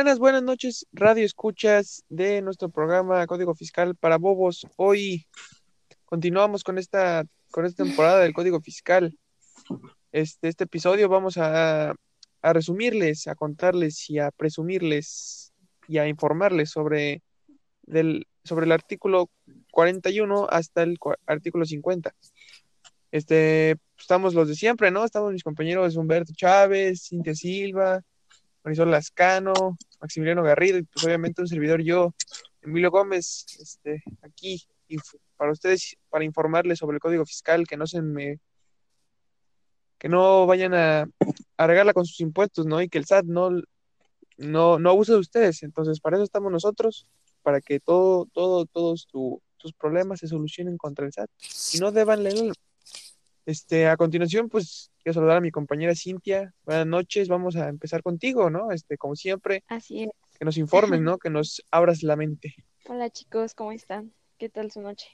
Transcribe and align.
Buenas, 0.00 0.18
buenas 0.18 0.42
noches, 0.42 0.86
radio 0.92 1.26
escuchas 1.26 2.04
de 2.08 2.40
nuestro 2.40 2.70
programa 2.70 3.26
Código 3.26 3.54
Fiscal 3.54 3.94
para 3.94 4.16
Bobos. 4.16 4.66
Hoy 4.76 5.26
continuamos 6.06 6.64
con 6.64 6.78
esta, 6.78 7.24
con 7.50 7.66
esta 7.66 7.84
temporada 7.84 8.20
del 8.20 8.32
Código 8.32 8.62
Fiscal. 8.62 9.14
Este, 10.10 10.48
este 10.48 10.64
episodio 10.64 11.10
vamos 11.10 11.36
a, 11.36 11.90
a 11.90 12.52
resumirles, 12.54 13.26
a 13.26 13.34
contarles 13.34 14.08
y 14.08 14.18
a 14.18 14.30
presumirles 14.30 15.52
y 15.86 15.98
a 15.98 16.08
informarles 16.08 16.70
sobre, 16.70 17.22
del, 17.82 18.26
sobre 18.42 18.64
el 18.64 18.72
artículo 18.72 19.28
41 19.70 20.46
hasta 20.48 20.82
el 20.82 20.96
artículo 21.26 21.66
50. 21.66 22.14
Este, 23.12 23.76
estamos 23.98 24.32
los 24.32 24.48
de 24.48 24.54
siempre, 24.54 24.90
¿no? 24.90 25.04
Estamos 25.04 25.34
mis 25.34 25.44
compañeros 25.44 25.94
Humberto 25.94 26.32
Chávez, 26.34 27.08
Cintia 27.10 27.34
Silva, 27.34 28.00
Marisol 28.64 28.90
Lascano, 28.90 29.76
Maximiliano 30.00 30.42
Garrido 30.42 30.78
y 30.78 30.82
pues 30.82 31.04
obviamente 31.04 31.40
un 31.42 31.48
servidor 31.48 31.82
yo, 31.82 32.14
Emilio 32.62 32.90
Gómez, 32.90 33.46
este, 33.58 34.02
aquí 34.22 34.62
para 35.36 35.52
ustedes, 35.52 35.96
para 36.08 36.24
informarles 36.24 36.78
sobre 36.78 36.96
el 36.96 37.00
código 37.00 37.24
fiscal, 37.24 37.66
que 37.66 37.76
no 37.76 37.86
se 37.86 38.02
me, 38.02 38.38
que 39.98 40.08
no 40.08 40.46
vayan 40.46 40.74
a, 40.74 41.06
a 41.56 41.66
regarla 41.66 41.92
con 41.94 42.04
sus 42.04 42.20
impuestos, 42.20 42.66
¿no? 42.66 42.82
Y 42.82 42.88
que 42.88 42.98
el 42.98 43.04
SAT 43.06 43.24
no, 43.26 43.50
no, 44.36 44.78
no 44.78 44.90
abuse 44.90 45.12
de 45.12 45.18
ustedes. 45.18 45.62
Entonces, 45.62 46.00
para 46.00 46.16
eso 46.16 46.24
estamos 46.24 46.50
nosotros, 46.50 47.06
para 47.42 47.60
que 47.60 47.80
todo, 47.80 48.26
todo, 48.32 48.66
todos 48.66 49.06
tu- 49.06 49.40
tus 49.56 49.72
problemas 49.74 50.20
se 50.20 50.26
solucionen 50.26 50.76
contra 50.78 51.04
el 51.06 51.12
SAT 51.12 51.30
y 51.74 51.78
no 51.78 51.92
deban 51.92 52.22
leer. 52.24 52.52
Este, 53.46 53.88
a 53.88 53.96
continuación, 53.96 54.48
pues 54.48 54.89
quiero 55.02 55.14
saludar 55.14 55.38
a 55.38 55.40
mi 55.40 55.50
compañera 55.50 55.94
Cintia. 55.94 56.52
Buenas 56.64 56.86
noches, 56.86 57.28
vamos 57.28 57.56
a 57.56 57.68
empezar 57.68 58.02
contigo, 58.02 58.50
¿no? 58.50 58.70
Este, 58.72 58.96
como 58.96 59.16
siempre, 59.16 59.64
Así 59.68 60.04
es. 60.04 60.10
que 60.38 60.44
nos 60.44 60.56
informes, 60.56 61.00
¿no? 61.04 61.18
Que 61.18 61.30
nos 61.30 61.62
abras 61.70 62.02
la 62.02 62.16
mente. 62.16 62.54
Hola 62.88 63.10
chicos, 63.10 63.54
¿cómo 63.54 63.72
están? 63.72 64.12
¿Qué 64.38 64.48
tal 64.48 64.70
su 64.70 64.80
noche? 64.80 65.08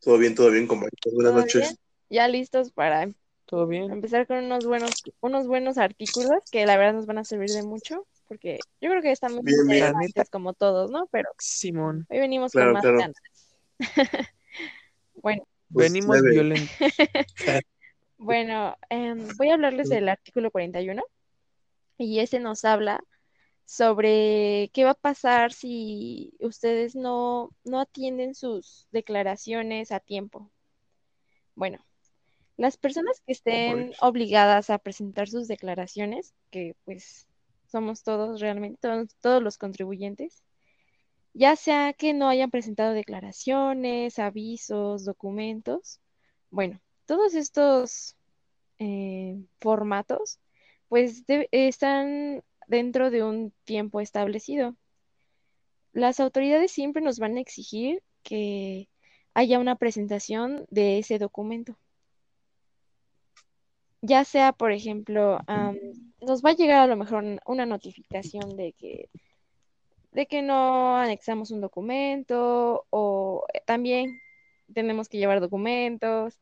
Todo 0.00 0.18
bien, 0.18 0.34
todo 0.34 0.50
bien, 0.50 0.66
compañeros. 0.66 0.98
Buenas 1.12 1.32
¿Todo 1.32 1.42
noches. 1.42 1.60
bien? 1.62 1.76
¿Ya 2.10 2.28
listos 2.28 2.72
para 2.72 3.08
¿Todo 3.46 3.66
bien? 3.66 3.90
empezar 3.92 4.26
con 4.26 4.38
unos 4.38 4.66
buenos, 4.66 5.02
unos 5.20 5.46
buenos 5.46 5.78
artículos 5.78 6.42
que 6.50 6.66
la 6.66 6.76
verdad 6.76 6.94
nos 6.94 7.06
van 7.06 7.18
a 7.18 7.24
servir 7.24 7.50
de 7.50 7.62
mucho? 7.62 8.06
Porque 8.26 8.58
yo 8.80 8.90
creo 8.90 9.02
que 9.02 9.12
están 9.12 9.34
muy 9.34 9.42
Bien, 9.44 9.60
interesantes 9.60 10.30
como 10.30 10.54
todos, 10.54 10.90
¿no? 10.90 11.06
Pero 11.12 11.28
Simón, 11.38 12.06
hoy 12.10 12.18
venimos 12.18 12.52
Claro, 12.52 12.68
con 12.68 12.74
más 12.74 12.82
claro. 12.82 12.98
ganas. 12.98 13.16
Bueno, 15.14 15.44
venimos 15.72 16.16
leve. 16.16 16.30
violentos. 16.30 16.70
bueno, 18.18 18.76
em, 18.88 19.28
voy 19.36 19.50
a 19.50 19.54
hablarles 19.54 19.88
del 19.88 20.08
artículo 20.08 20.50
41 20.50 21.02
y 21.98 22.20
ese 22.20 22.40
nos 22.40 22.64
habla 22.64 23.02
sobre 23.64 24.70
qué 24.74 24.84
va 24.84 24.90
a 24.90 24.94
pasar 24.94 25.52
si 25.52 26.34
ustedes 26.40 26.94
no, 26.94 27.50
no 27.64 27.80
atienden 27.80 28.34
sus 28.34 28.86
declaraciones 28.90 29.92
a 29.92 30.00
tiempo. 30.00 30.50
Bueno, 31.54 31.84
las 32.56 32.76
personas 32.76 33.22
que 33.26 33.32
estén 33.32 33.92
obligadas 34.00 34.70
a 34.70 34.78
presentar 34.78 35.28
sus 35.28 35.48
declaraciones, 35.48 36.34
que 36.50 36.76
pues 36.84 37.26
somos 37.66 38.02
todos 38.02 38.40
realmente, 38.40 38.78
todos, 38.80 39.14
todos 39.20 39.42
los 39.42 39.58
contribuyentes, 39.58 40.42
ya 41.34 41.56
sea 41.56 41.92
que 41.92 42.12
no 42.14 42.28
hayan 42.28 42.50
presentado 42.50 42.92
declaraciones, 42.92 44.18
avisos, 44.18 45.04
documentos, 45.04 46.00
bueno, 46.50 46.80
todos 47.06 47.34
estos 47.34 48.16
eh, 48.78 49.38
formatos 49.60 50.38
pues 50.88 51.26
de- 51.26 51.48
están 51.52 52.42
dentro 52.66 53.10
de 53.10 53.22
un 53.22 53.52
tiempo 53.64 54.00
establecido. 54.00 54.76
Las 55.92 56.20
autoridades 56.20 56.70
siempre 56.72 57.02
nos 57.02 57.18
van 57.18 57.36
a 57.36 57.40
exigir 57.40 58.02
que 58.22 58.88
haya 59.34 59.58
una 59.58 59.76
presentación 59.76 60.66
de 60.70 60.98
ese 60.98 61.18
documento. 61.18 61.76
Ya 64.00 64.24
sea, 64.24 64.52
por 64.52 64.72
ejemplo, 64.72 65.38
nos 66.20 66.42
va 66.42 66.50
a 66.50 66.54
llegar 66.54 66.80
a 66.80 66.86
lo 66.86 66.96
mejor 66.96 67.22
un- 67.24 67.40
una 67.46 67.66
notificación 67.66 68.56
de 68.56 68.72
que, 68.72 69.08
de 70.12 70.26
que 70.26 70.42
no 70.42 70.96
anexamos 70.96 71.50
un 71.50 71.60
documento 71.60 72.86
o 72.90 73.44
eh, 73.54 73.62
también 73.66 74.20
tenemos 74.72 75.08
que 75.08 75.18
llevar 75.18 75.40
documentos 75.40 76.40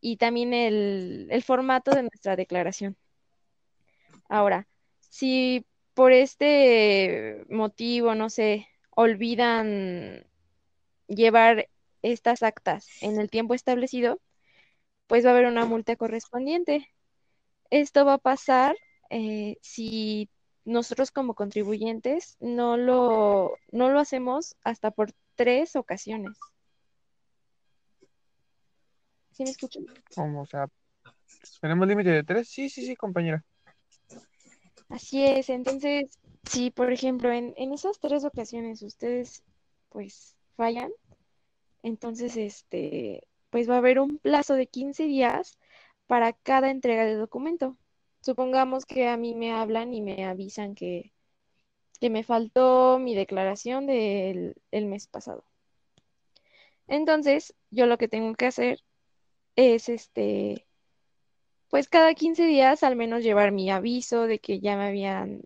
y 0.00 0.16
también 0.16 0.54
el, 0.54 1.28
el 1.30 1.42
formato 1.42 1.92
de 1.92 2.02
nuestra 2.02 2.36
declaración. 2.36 2.96
Ahora, 4.28 4.66
si 5.00 5.66
por 5.94 6.12
este 6.12 7.44
motivo, 7.50 8.14
no 8.14 8.30
sé, 8.30 8.68
olvidan 8.90 10.26
llevar 11.08 11.68
estas 12.02 12.42
actas 12.42 12.86
en 13.02 13.20
el 13.20 13.30
tiempo 13.30 13.54
establecido, 13.54 14.20
pues 15.06 15.24
va 15.24 15.30
a 15.30 15.32
haber 15.32 15.46
una 15.46 15.66
multa 15.66 15.96
correspondiente. 15.96 16.88
Esto 17.70 18.04
va 18.04 18.14
a 18.14 18.18
pasar 18.18 18.76
eh, 19.10 19.58
si 19.60 20.30
nosotros 20.64 21.10
como 21.10 21.34
contribuyentes 21.34 22.36
no 22.40 22.76
lo, 22.76 23.54
no 23.72 23.90
lo 23.90 23.98
hacemos 23.98 24.56
hasta 24.62 24.90
por 24.90 25.12
tres 25.34 25.76
ocasiones. 25.76 26.38
¿Sí 29.32 29.44
me 29.44 29.50
escuchan? 29.50 29.84
Como, 30.14 30.42
o 30.42 30.46
sea, 30.46 30.68
¿tenemos 31.60 31.88
límite 31.88 32.10
de 32.10 32.24
tres? 32.24 32.48
Sí, 32.48 32.68
sí, 32.68 32.84
sí, 32.84 32.96
compañera. 32.96 33.44
Así 34.88 35.24
es, 35.24 35.48
entonces, 35.50 36.18
si 36.44 36.70
por 36.70 36.92
ejemplo 36.92 37.30
en, 37.30 37.54
en 37.56 37.72
esas 37.72 38.00
tres 38.00 38.24
ocasiones 38.24 38.82
ustedes 38.82 39.44
pues 39.88 40.36
fallan, 40.56 40.90
entonces 41.82 42.36
este, 42.36 43.26
pues 43.50 43.68
va 43.68 43.74
a 43.74 43.78
haber 43.78 44.00
un 44.00 44.18
plazo 44.18 44.54
de 44.54 44.66
15 44.66 45.04
días 45.04 45.58
para 46.06 46.32
cada 46.32 46.70
entrega 46.70 47.04
de 47.04 47.14
documento. 47.14 47.76
Supongamos 48.20 48.84
que 48.86 49.08
a 49.08 49.16
mí 49.16 49.34
me 49.34 49.52
hablan 49.52 49.94
y 49.94 50.02
me 50.02 50.24
avisan 50.26 50.74
que, 50.74 51.12
que 52.00 52.10
me 52.10 52.24
faltó 52.24 52.98
mi 52.98 53.14
declaración 53.14 53.86
del 53.86 54.56
el 54.70 54.86
mes 54.86 55.06
pasado. 55.06 55.44
Entonces, 56.88 57.54
yo 57.70 57.86
lo 57.86 57.98
que 57.98 58.08
tengo 58.08 58.34
que 58.34 58.46
hacer 58.46 58.80
es 59.56 59.88
este, 59.88 60.66
pues 61.70 61.88
cada 61.88 62.14
15 62.14 62.44
días 62.44 62.82
al 62.82 62.96
menos 62.96 63.22
llevar 63.22 63.52
mi 63.52 63.70
aviso 63.70 64.26
de 64.26 64.40
que 64.40 64.60
ya 64.60 64.76
me 64.76 64.86
habían 64.88 65.42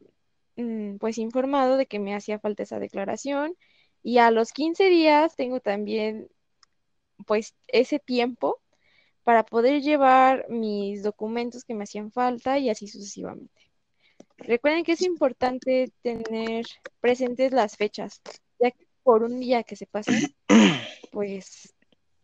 mm, 0.56 0.96
pues 0.98 1.18
informado 1.18 1.76
de 1.76 1.86
que 1.86 1.98
me 2.00 2.14
hacía 2.14 2.38
falta 2.40 2.62
esa 2.64 2.78
declaración 2.78 3.56
y 4.02 4.18
a 4.18 4.30
los 4.30 4.52
15 4.52 4.84
días 4.90 5.36
tengo 5.36 5.60
también 5.60 6.28
pues 7.26 7.54
ese 7.68 7.98
tiempo 8.00 8.60
para 9.24 9.44
poder 9.44 9.82
llevar 9.82 10.46
mis 10.50 11.02
documentos 11.02 11.64
que 11.64 11.74
me 11.74 11.84
hacían 11.84 12.12
falta 12.12 12.58
y 12.58 12.70
así 12.70 12.86
sucesivamente. 12.86 13.62
Recuerden 14.36 14.84
que 14.84 14.92
es 14.92 15.02
importante 15.02 15.90
tener 16.02 16.66
presentes 17.00 17.52
las 17.52 17.76
fechas, 17.76 18.20
ya 18.60 18.70
que 18.70 18.86
por 19.02 19.22
un 19.22 19.40
día 19.40 19.62
que 19.62 19.76
se 19.76 19.86
pasen, 19.86 20.34
pues 21.12 21.74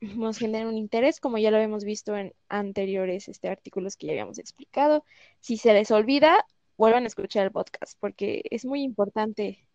nos 0.00 0.38
genera 0.38 0.68
un 0.68 0.76
interés, 0.76 1.20
como 1.20 1.38
ya 1.38 1.50
lo 1.50 1.56
habíamos 1.56 1.84
visto 1.84 2.16
en 2.16 2.34
anteriores 2.48 3.28
este, 3.28 3.48
artículos 3.48 3.96
que 3.96 4.06
ya 4.08 4.12
habíamos 4.12 4.38
explicado. 4.38 5.04
Si 5.40 5.56
se 5.56 5.72
les 5.72 5.90
olvida, 5.90 6.44
vuelvan 6.76 7.04
a 7.04 7.06
escuchar 7.06 7.44
el 7.44 7.52
podcast, 7.52 7.98
porque 8.00 8.42
es 8.50 8.64
muy 8.64 8.82
importante, 8.82 9.66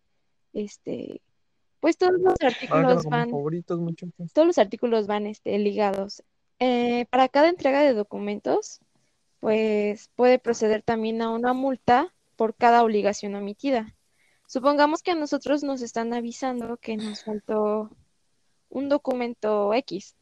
este, 0.52 1.20
pues 1.80 1.96
todos 1.96 2.14
los 2.14 2.22
Márcalo 2.40 2.50
artículos 2.54 3.04
van, 3.06 3.30
favoritos, 3.30 3.78
muchachos. 3.80 4.32
todos 4.32 4.46
los 4.46 4.58
artículos 4.58 5.06
van 5.06 5.26
este, 5.26 5.58
ligados. 5.58 6.22
Eh, 6.58 7.06
para 7.10 7.28
cada 7.28 7.48
entrega 7.48 7.82
de 7.82 7.94
documentos, 7.94 8.80
pues 9.40 10.10
puede 10.16 10.38
proceder 10.38 10.82
también 10.82 11.22
a 11.22 11.30
una 11.30 11.52
multa 11.52 12.14
por 12.36 12.54
cada 12.56 12.82
obligación 12.82 13.34
omitida. 13.34 13.94
Supongamos 14.46 15.02
que 15.02 15.12
a 15.12 15.14
nosotros 15.16 15.62
nos 15.64 15.82
están 15.82 16.12
avisando 16.14 16.76
que 16.78 16.96
nos 16.96 17.24
faltó 17.24 17.90
un 18.68 18.88
documento 18.88 19.74
X. 19.74 20.16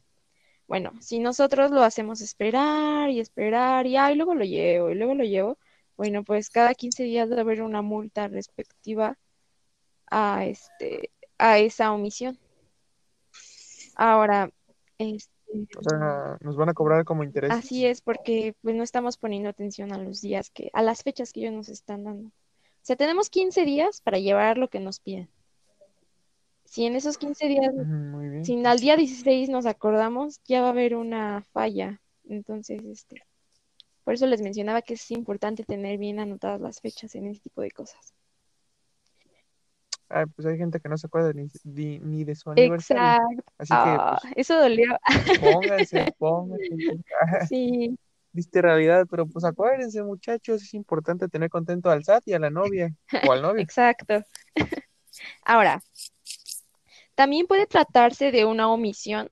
Bueno, 0.66 0.92
si 1.00 1.18
nosotros 1.20 1.70
lo 1.70 1.82
hacemos 1.82 2.20
esperar 2.20 3.10
y 3.10 3.20
esperar 3.20 3.86
y 3.86 3.96
ay, 3.96 4.16
luego 4.16 4.34
lo 4.34 4.44
llevo 4.44 4.90
y 4.90 4.94
luego 4.94 5.14
lo 5.14 5.24
llevo, 5.24 5.58
bueno, 5.96 6.24
pues 6.24 6.50
cada 6.50 6.74
15 6.74 7.04
días 7.04 7.28
debe 7.28 7.42
haber 7.42 7.62
una 7.62 7.82
multa 7.82 8.28
respectiva 8.28 9.18
a 10.10 10.46
este 10.46 11.10
a 11.38 11.58
esa 11.58 11.92
omisión. 11.92 12.38
Ahora, 13.96 14.50
este, 14.98 15.33
O 15.78 15.82
sea, 15.82 16.38
nos 16.40 16.56
van 16.56 16.68
a 16.68 16.74
cobrar 16.74 17.04
como 17.04 17.24
interés. 17.24 17.50
así 17.50 17.86
es 17.86 18.00
porque 18.00 18.54
pues 18.62 18.74
no 18.74 18.82
estamos 18.82 19.16
poniendo 19.16 19.48
atención 19.48 19.92
a 19.92 19.98
los 19.98 20.20
días 20.20 20.50
que 20.50 20.70
a 20.72 20.82
las 20.82 21.02
fechas 21.02 21.32
que 21.32 21.40
ellos 21.40 21.52
nos 21.52 21.68
están 21.68 22.04
dando. 22.04 22.28
O 22.28 22.86
sea, 22.86 22.96
tenemos 22.96 23.30
15 23.30 23.64
días 23.64 24.00
para 24.00 24.18
llevar 24.18 24.58
lo 24.58 24.68
que 24.68 24.80
nos 24.80 25.00
piden. 25.00 25.28
Si 26.64 26.86
en 26.86 26.96
esos 26.96 27.18
15 27.18 27.46
días 27.46 27.74
si 28.42 28.64
al 28.64 28.80
día 28.80 28.96
16 28.96 29.48
nos 29.48 29.66
acordamos, 29.66 30.40
ya 30.44 30.60
va 30.60 30.68
a 30.68 30.70
haber 30.70 30.96
una 30.96 31.42
falla. 31.52 32.00
Entonces, 32.28 32.82
este, 32.84 33.22
Por 34.02 34.14
eso 34.14 34.26
les 34.26 34.42
mencionaba 34.42 34.82
que 34.82 34.94
es 34.94 35.10
importante 35.10 35.64
tener 35.64 35.98
bien 35.98 36.18
anotadas 36.18 36.60
las 36.60 36.80
fechas 36.80 37.14
en 37.14 37.26
este 37.26 37.44
tipo 37.44 37.62
de 37.62 37.70
cosas. 37.70 38.13
Ah, 40.10 40.26
pues 40.34 40.46
hay 40.46 40.58
gente 40.58 40.80
que 40.80 40.88
no 40.88 40.96
se 40.96 41.06
acuerda 41.06 41.32
ni, 41.32 41.48
ni, 41.64 41.98
ni 41.98 42.24
de 42.24 42.34
su 42.34 42.50
aniversario. 42.50 43.02
Exacto. 43.02 43.52
Así 43.58 43.74
que, 43.74 43.98
pues, 43.98 44.32
eso 44.36 44.60
dolió. 44.60 44.98
pónganse, 45.40 46.14
pónganse. 46.18 47.04
Sí, 47.48 47.96
Viste 48.34 48.60
realidad, 48.60 49.06
pero 49.08 49.28
pues 49.28 49.44
acuérdense, 49.44 50.02
muchachos, 50.02 50.60
es 50.60 50.74
importante 50.74 51.28
tener 51.28 51.48
contento 51.48 51.88
al 51.88 52.02
SAT 52.02 52.24
y 52.26 52.32
a 52.32 52.40
la 52.40 52.50
novia 52.50 52.92
o 53.28 53.30
al 53.30 53.42
novio. 53.42 53.62
exacto. 53.62 54.24
Ahora, 55.44 55.80
también 57.14 57.46
puede 57.46 57.68
tratarse 57.68 58.32
de 58.32 58.44
una 58.44 58.68
omisión 58.68 59.30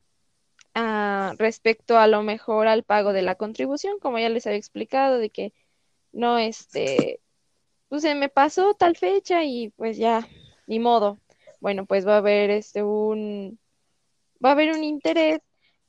ah, 0.77 1.33
respecto 1.37 1.99
a 1.99 2.07
lo 2.07 2.23
mejor 2.23 2.69
al 2.69 2.85
pago 2.85 3.13
de 3.13 3.23
la 3.23 3.35
contribución, 3.35 3.99
como 3.99 4.21
ya 4.21 4.29
les 4.29 4.47
había 4.47 4.59
explicado, 4.59 5.19
de 5.19 5.31
que 5.31 5.53
no, 6.13 6.39
este, 6.39 7.19
pues 7.89 8.03
se 8.03 8.15
me 8.15 8.29
pasó 8.29 8.75
tal 8.75 8.97
fecha 8.97 9.43
y 9.43 9.71
pues 9.71 9.97
ya, 9.97 10.29
ni 10.73 10.79
modo. 10.79 11.19
Bueno, 11.61 11.85
pues 11.85 12.07
va 12.07 12.15
a 12.15 12.19
haber 12.19 12.49
este 12.51 12.83
un, 12.83 13.59
va 14.43 14.51
a 14.51 14.53
haber 14.53 14.73
un 14.73 14.85
interés, 14.85 15.41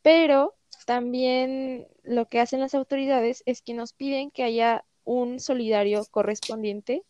pero 0.01 0.55
también 0.85 1.87
lo 2.03 2.27
que 2.27 2.41
hacen 2.41 2.59
las 2.59 2.75
autoridades 2.75 3.43
es 3.45 3.61
que 3.61 3.73
nos 3.73 3.93
piden 3.93 4.29
que 4.29 4.43
haya 4.43 4.83
un 5.05 5.39
solidario 5.39 6.03
correspondiente 6.11 7.03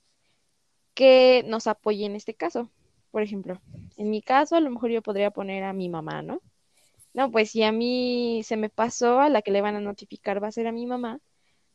que 0.93 1.43
nos 1.47 1.65
apoye 1.65 2.05
en 2.05 2.15
este 2.15 2.35
caso. 2.35 2.69
Por 3.09 3.23
ejemplo, 3.23 3.59
en 3.97 4.11
mi 4.11 4.21
caso, 4.21 4.55
a 4.55 4.59
lo 4.59 4.69
mejor 4.69 4.91
yo 4.91 5.01
podría 5.01 5.31
poner 5.31 5.63
a 5.63 5.73
mi 5.73 5.89
mamá, 5.89 6.21
¿no? 6.21 6.39
No, 7.15 7.31
pues 7.31 7.49
si 7.51 7.63
a 7.63 7.71
mí 7.71 8.41
se 8.43 8.55
me 8.55 8.69
pasó, 8.69 9.19
a 9.19 9.29
la 9.29 9.41
que 9.41 9.51
le 9.51 9.61
van 9.61 9.75
a 9.75 9.79
notificar 9.79 10.43
va 10.43 10.49
a 10.49 10.51
ser 10.51 10.67
a 10.67 10.71
mi 10.71 10.85
mamá, 10.85 11.19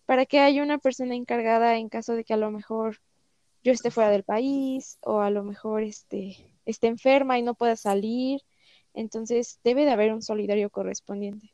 para 0.07 0.27
que 0.27 0.39
haya 0.39 0.63
una 0.63 0.79
persona 0.79 1.17
encargada 1.17 1.77
en 1.77 1.89
caso 1.89 2.15
de 2.15 2.25
que 2.25 2.35
a 2.35 2.37
lo 2.37 2.53
mejor 2.53 2.99
yo 3.65 3.73
esté 3.73 3.91
fuera 3.91 4.11
del 4.11 4.25
país 4.25 4.99
o 5.03 5.21
a 5.21 5.31
lo 5.31 5.43
mejor 5.45 5.83
este, 5.83 6.37
esté 6.65 6.87
enferma 6.87 7.39
y 7.39 7.43
no 7.43 7.55
pueda 7.55 7.77
salir. 7.77 8.41
Entonces, 8.95 9.61
debe 9.65 9.85
de 9.85 9.91
haber 9.93 10.13
un 10.13 10.23
solidario 10.23 10.71
correspondiente. 10.71 11.53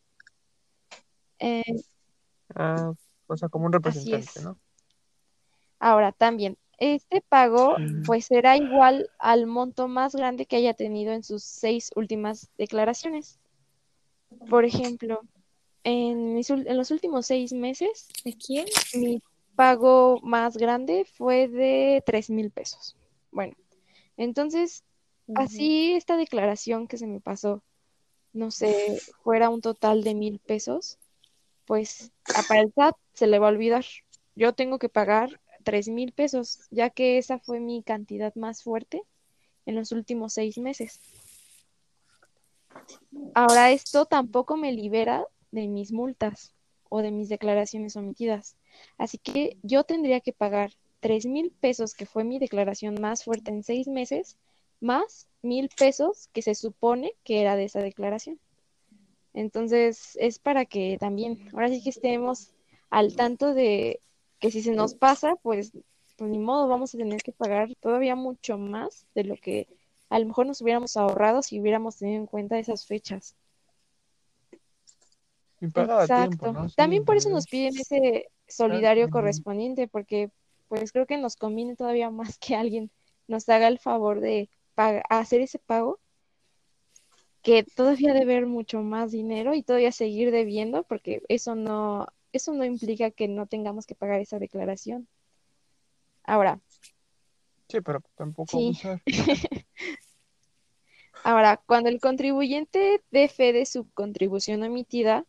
Eh, 1.38 1.62
Ah, 2.54 2.92
o 3.26 3.36
sea, 3.36 3.48
como 3.48 3.66
un 3.66 3.72
representante, 3.72 4.38
es. 4.38 4.44
¿no? 4.44 4.58
Ahora, 5.78 6.12
también, 6.12 6.56
este 6.78 7.20
pago 7.20 7.76
Mm. 7.78 8.02
pues 8.04 8.26
será 8.26 8.56
igual 8.56 9.10
al 9.18 9.46
monto 9.46 9.88
más 9.88 10.14
grande 10.14 10.46
que 10.46 10.56
haya 10.56 10.74
tenido 10.74 11.12
en 11.12 11.22
sus 11.22 11.42
seis 11.42 11.90
últimas 11.96 12.50
declaraciones. 12.58 13.38
Por 14.50 14.64
ejemplo, 14.64 15.20
en, 15.84 16.34
mis 16.34 16.50
en 16.50 16.76
los 16.76 16.90
últimos 16.90 17.26
seis 17.26 17.52
meses, 17.52 18.08
¿De 18.24 18.34
quién? 18.36 18.66
mi 18.94 19.20
pago 19.56 20.20
más 20.22 20.56
grande 20.56 21.04
fue 21.04 21.48
de 21.48 22.02
tres 22.04 22.30
mil 22.30 22.50
pesos. 22.50 22.96
Bueno, 23.30 23.54
entonces, 24.16 24.84
así 25.34 25.94
esta 25.94 26.16
declaración 26.16 26.86
que 26.86 26.98
se 26.98 27.06
me 27.06 27.20
pasó, 27.20 27.62
no 28.32 28.50
sé, 28.50 29.00
fuera 29.22 29.48
un 29.50 29.60
total 29.60 30.04
de 30.04 30.14
mil 30.14 30.38
pesos, 30.38 30.98
pues 31.64 32.12
a 32.34 32.42
para 32.42 32.60
el 32.60 32.72
SAT 32.74 32.96
se 33.12 33.26
le 33.26 33.38
va 33.38 33.48
a 33.48 33.50
olvidar. 33.50 33.84
Yo 34.36 34.52
tengo 34.52 34.78
que 34.78 34.88
pagar 34.88 35.40
tres 35.62 35.88
mil 35.88 36.12
pesos, 36.12 36.60
ya 36.70 36.90
que 36.90 37.18
esa 37.18 37.38
fue 37.38 37.60
mi 37.60 37.82
cantidad 37.82 38.34
más 38.34 38.62
fuerte 38.62 39.02
en 39.66 39.74
los 39.74 39.92
últimos 39.92 40.34
seis 40.34 40.58
meses. 40.58 41.00
Ahora 43.34 43.70
esto 43.70 44.06
tampoco 44.06 44.56
me 44.56 44.72
libera 44.72 45.26
de 45.50 45.68
mis 45.68 45.92
multas 45.92 46.52
o 46.88 47.00
de 47.00 47.10
mis 47.10 47.28
declaraciones 47.28 47.96
omitidas. 47.96 48.56
Así 48.98 49.18
que 49.18 49.56
yo 49.62 49.84
tendría 49.84 50.20
que 50.20 50.32
pagar 50.32 50.72
tres 51.00 51.26
mil 51.26 51.50
pesos, 51.50 51.94
que 51.94 52.06
fue 52.06 52.24
mi 52.24 52.38
declaración 52.38 53.00
más 53.00 53.24
fuerte 53.24 53.50
en 53.50 53.62
seis 53.62 53.88
meses, 53.88 54.38
más 54.80 55.28
mil 55.42 55.68
pesos 55.76 56.28
que 56.32 56.42
se 56.42 56.54
supone 56.54 57.12
que 57.24 57.40
era 57.40 57.56
de 57.56 57.64
esa 57.64 57.80
declaración. 57.80 58.38
Entonces, 59.34 60.16
es 60.20 60.38
para 60.38 60.64
que 60.64 60.96
también, 60.98 61.48
ahora 61.52 61.68
sí 61.68 61.82
que 61.82 61.90
estemos 61.90 62.52
al 62.88 63.16
tanto 63.16 63.52
de 63.52 64.00
que 64.38 64.50
si 64.50 64.62
se 64.62 64.72
nos 64.72 64.94
pasa, 64.94 65.36
pues, 65.36 65.72
pues 66.16 66.30
ni 66.30 66.38
modo, 66.38 66.68
vamos 66.68 66.94
a 66.94 66.98
tener 66.98 67.22
que 67.22 67.32
pagar 67.32 67.74
todavía 67.80 68.14
mucho 68.14 68.56
más 68.56 69.06
de 69.14 69.24
lo 69.24 69.36
que 69.36 69.66
a 70.08 70.18
lo 70.18 70.26
mejor 70.26 70.46
nos 70.46 70.60
hubiéramos 70.60 70.96
ahorrado 70.96 71.42
si 71.42 71.60
hubiéramos 71.60 71.96
tenido 71.96 72.20
en 72.20 72.26
cuenta 72.26 72.58
esas 72.58 72.86
fechas. 72.86 73.34
Y 75.60 75.68
paga 75.68 76.02
a 76.02 76.06
tiempo, 76.06 76.46
Exacto. 76.46 76.52
¿no? 76.52 76.68
Sí, 76.68 76.74
También 76.76 77.04
por 77.04 77.16
eso 77.16 77.30
nos 77.30 77.46
piden 77.46 77.76
ese 77.78 78.30
solidario 78.48 79.10
correspondiente, 79.10 79.88
porque 79.88 80.30
pues 80.68 80.92
creo 80.92 81.06
que 81.06 81.18
nos 81.18 81.36
conviene 81.36 81.76
todavía 81.76 82.10
más 82.10 82.38
que 82.38 82.56
alguien 82.56 82.90
nos 83.28 83.48
haga 83.48 83.68
el 83.68 83.78
favor 83.78 84.20
de 84.20 84.50
hacer 85.08 85.40
ese 85.40 85.58
pago, 85.58 85.98
que 87.42 87.62
todavía 87.62 88.12
deber 88.14 88.46
mucho 88.46 88.80
más 88.82 89.12
dinero 89.12 89.54
y 89.54 89.62
todavía 89.62 89.92
seguir 89.92 90.30
debiendo, 90.30 90.82
porque 90.82 91.22
eso 91.28 91.54
no, 91.54 92.06
eso 92.32 92.52
no 92.54 92.64
implica 92.64 93.10
que 93.10 93.28
no 93.28 93.46
tengamos 93.46 93.86
que 93.86 93.94
pagar 93.94 94.20
esa 94.20 94.38
declaración. 94.38 95.08
Ahora, 96.24 96.60
Sí, 97.68 97.80
pero 97.80 98.02
tampoco 98.14 98.50
Sí. 98.58 98.66
abusar. 98.66 99.02
Ahora, 101.24 101.60
cuando 101.66 101.88
el 101.88 102.00
contribuyente 102.00 103.02
dé 103.10 103.28
fe 103.28 103.52
de 103.52 103.64
su 103.64 103.90
contribución 103.92 104.62
omitida, 104.62 105.24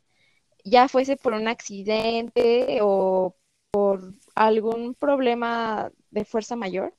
ya 0.65 0.89
fuese 0.89 1.15
por 1.15 1.33
un 1.33 1.47
accidente 1.47 2.79
o 2.81 3.35
por 3.71 4.13
algún 4.35 4.95
problema 4.95 5.91
de 6.11 6.25
fuerza 6.25 6.55
mayor, 6.55 6.93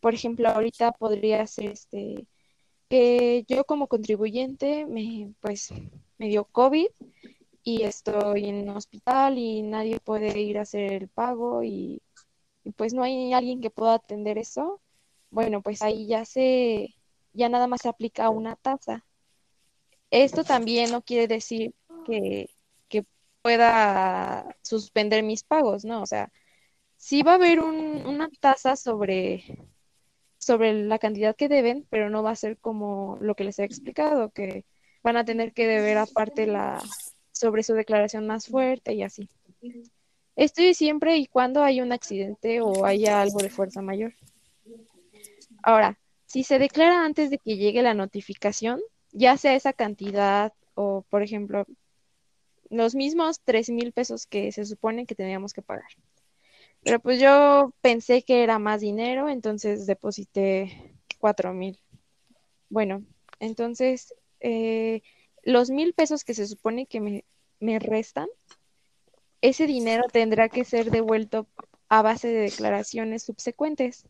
por 0.00 0.14
ejemplo, 0.14 0.48
ahorita 0.48 0.92
podría 0.92 1.46
ser 1.46 1.72
este 1.72 2.26
que 2.88 3.44
yo 3.48 3.64
como 3.64 3.86
contribuyente 3.88 4.86
me 4.86 5.32
pues 5.40 5.70
me 6.18 6.28
dio 6.28 6.44
COVID 6.44 6.88
y 7.62 7.82
estoy 7.84 8.46
en 8.48 8.68
hospital 8.70 9.38
y 9.38 9.62
nadie 9.62 10.00
puede 10.00 10.38
ir 10.40 10.58
a 10.58 10.62
hacer 10.62 10.92
el 10.92 11.08
pago 11.08 11.62
y, 11.62 12.02
y 12.64 12.72
pues 12.72 12.94
no 12.94 13.02
hay 13.02 13.32
alguien 13.32 13.60
que 13.60 13.70
pueda 13.70 13.94
atender 13.94 14.38
eso. 14.38 14.80
Bueno, 15.30 15.62
pues 15.62 15.82
ahí 15.82 16.06
ya 16.06 16.24
se 16.24 16.94
ya 17.32 17.48
nada 17.48 17.66
más 17.68 17.82
se 17.82 17.88
aplica 17.88 18.30
una 18.30 18.56
tasa. 18.56 19.06
Esto 20.10 20.44
también 20.44 20.90
no 20.90 21.02
quiere 21.02 21.28
decir 21.28 21.74
que 22.04 22.50
pueda 23.42 24.56
suspender 24.62 25.22
mis 25.22 25.44
pagos, 25.44 25.84
¿no? 25.84 26.02
O 26.02 26.06
sea, 26.06 26.32
sí 26.96 27.22
va 27.22 27.32
a 27.32 27.34
haber 27.36 27.60
un- 27.60 28.06
una 28.06 28.28
tasa 28.40 28.76
sobre, 28.76 29.44
sobre 30.38 30.72
la 30.74 30.98
cantidad 30.98 31.36
que 31.36 31.48
deben, 31.48 31.86
pero 31.90 32.10
no 32.10 32.22
va 32.22 32.32
a 32.32 32.36
ser 32.36 32.58
como 32.58 33.18
lo 33.20 33.34
que 33.34 33.44
les 33.44 33.58
he 33.58 33.64
explicado, 33.64 34.30
que 34.30 34.64
van 35.02 35.16
a 35.16 35.24
tener 35.24 35.52
que 35.52 35.66
deber 35.66 35.98
aparte 35.98 36.46
la, 36.46 36.82
sobre 37.32 37.62
su 37.62 37.74
declaración 37.74 38.26
más 38.26 38.46
fuerte 38.48 38.94
y 38.94 39.02
así. 39.02 39.28
Esto 40.36 40.62
es 40.62 40.78
siempre 40.78 41.16
y 41.18 41.26
cuando 41.26 41.62
haya 41.62 41.82
un 41.82 41.92
accidente 41.92 42.60
o 42.60 42.84
haya 42.84 43.20
algo 43.20 43.40
de 43.40 43.50
fuerza 43.50 43.82
mayor. 43.82 44.14
Ahora, 45.62 45.98
si 46.26 46.44
se 46.44 46.58
declara 46.58 47.04
antes 47.04 47.30
de 47.30 47.38
que 47.38 47.56
llegue 47.56 47.82
la 47.82 47.94
notificación, 47.94 48.80
ya 49.12 49.36
sea 49.36 49.54
esa 49.54 49.72
cantidad 49.72 50.52
o, 50.74 51.04
por 51.10 51.22
ejemplo, 51.22 51.66
los 52.70 52.94
mismos 52.94 53.40
tres 53.44 53.68
mil 53.68 53.92
pesos 53.92 54.26
que 54.26 54.52
se 54.52 54.64
supone 54.64 55.04
que 55.04 55.14
teníamos 55.14 55.52
que 55.52 55.62
pagar. 55.62 55.90
Pero 56.82 57.00
pues 57.00 57.20
yo 57.20 57.74
pensé 57.82 58.22
que 58.22 58.42
era 58.42 58.58
más 58.58 58.80
dinero, 58.80 59.28
entonces 59.28 59.86
deposité 59.86 60.94
cuatro 61.18 61.52
mil. 61.52 61.78
Bueno, 62.70 63.04
entonces 63.40 64.14
eh, 64.40 65.02
los 65.42 65.70
mil 65.70 65.92
pesos 65.92 66.24
que 66.24 66.32
se 66.32 66.46
supone 66.46 66.86
que 66.86 67.00
me, 67.00 67.24
me 67.58 67.78
restan, 67.78 68.28
ese 69.42 69.66
dinero 69.66 70.04
tendrá 70.10 70.48
que 70.48 70.64
ser 70.64 70.90
devuelto 70.90 71.46
a 71.88 72.02
base 72.02 72.28
de 72.28 72.40
declaraciones 72.40 73.24
subsecuentes. 73.24 74.06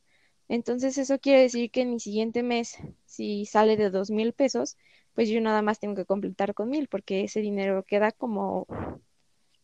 Entonces 0.49 0.99
eso 0.99 1.19
quiere 1.19 1.43
decir 1.43 1.71
que 1.71 1.83
en 1.83 1.91
mi 1.91 2.01
siguiente 2.01 2.43
mes, 2.43 2.77
si 3.07 3.47
sale 3.47 3.77
de 3.77 3.91
dos 3.91 4.11
mil 4.11 4.33
pesos, 4.33 4.77
pues 5.21 5.29
yo 5.29 5.39
nada 5.43 5.61
más 5.61 5.79
tengo 5.79 5.95
que 5.95 6.07
completar 6.07 6.55
con 6.55 6.71
mil, 6.71 6.89
porque 6.89 7.25
ese 7.25 7.43
dinero 7.43 7.85
queda 7.85 8.11
como, 8.11 8.67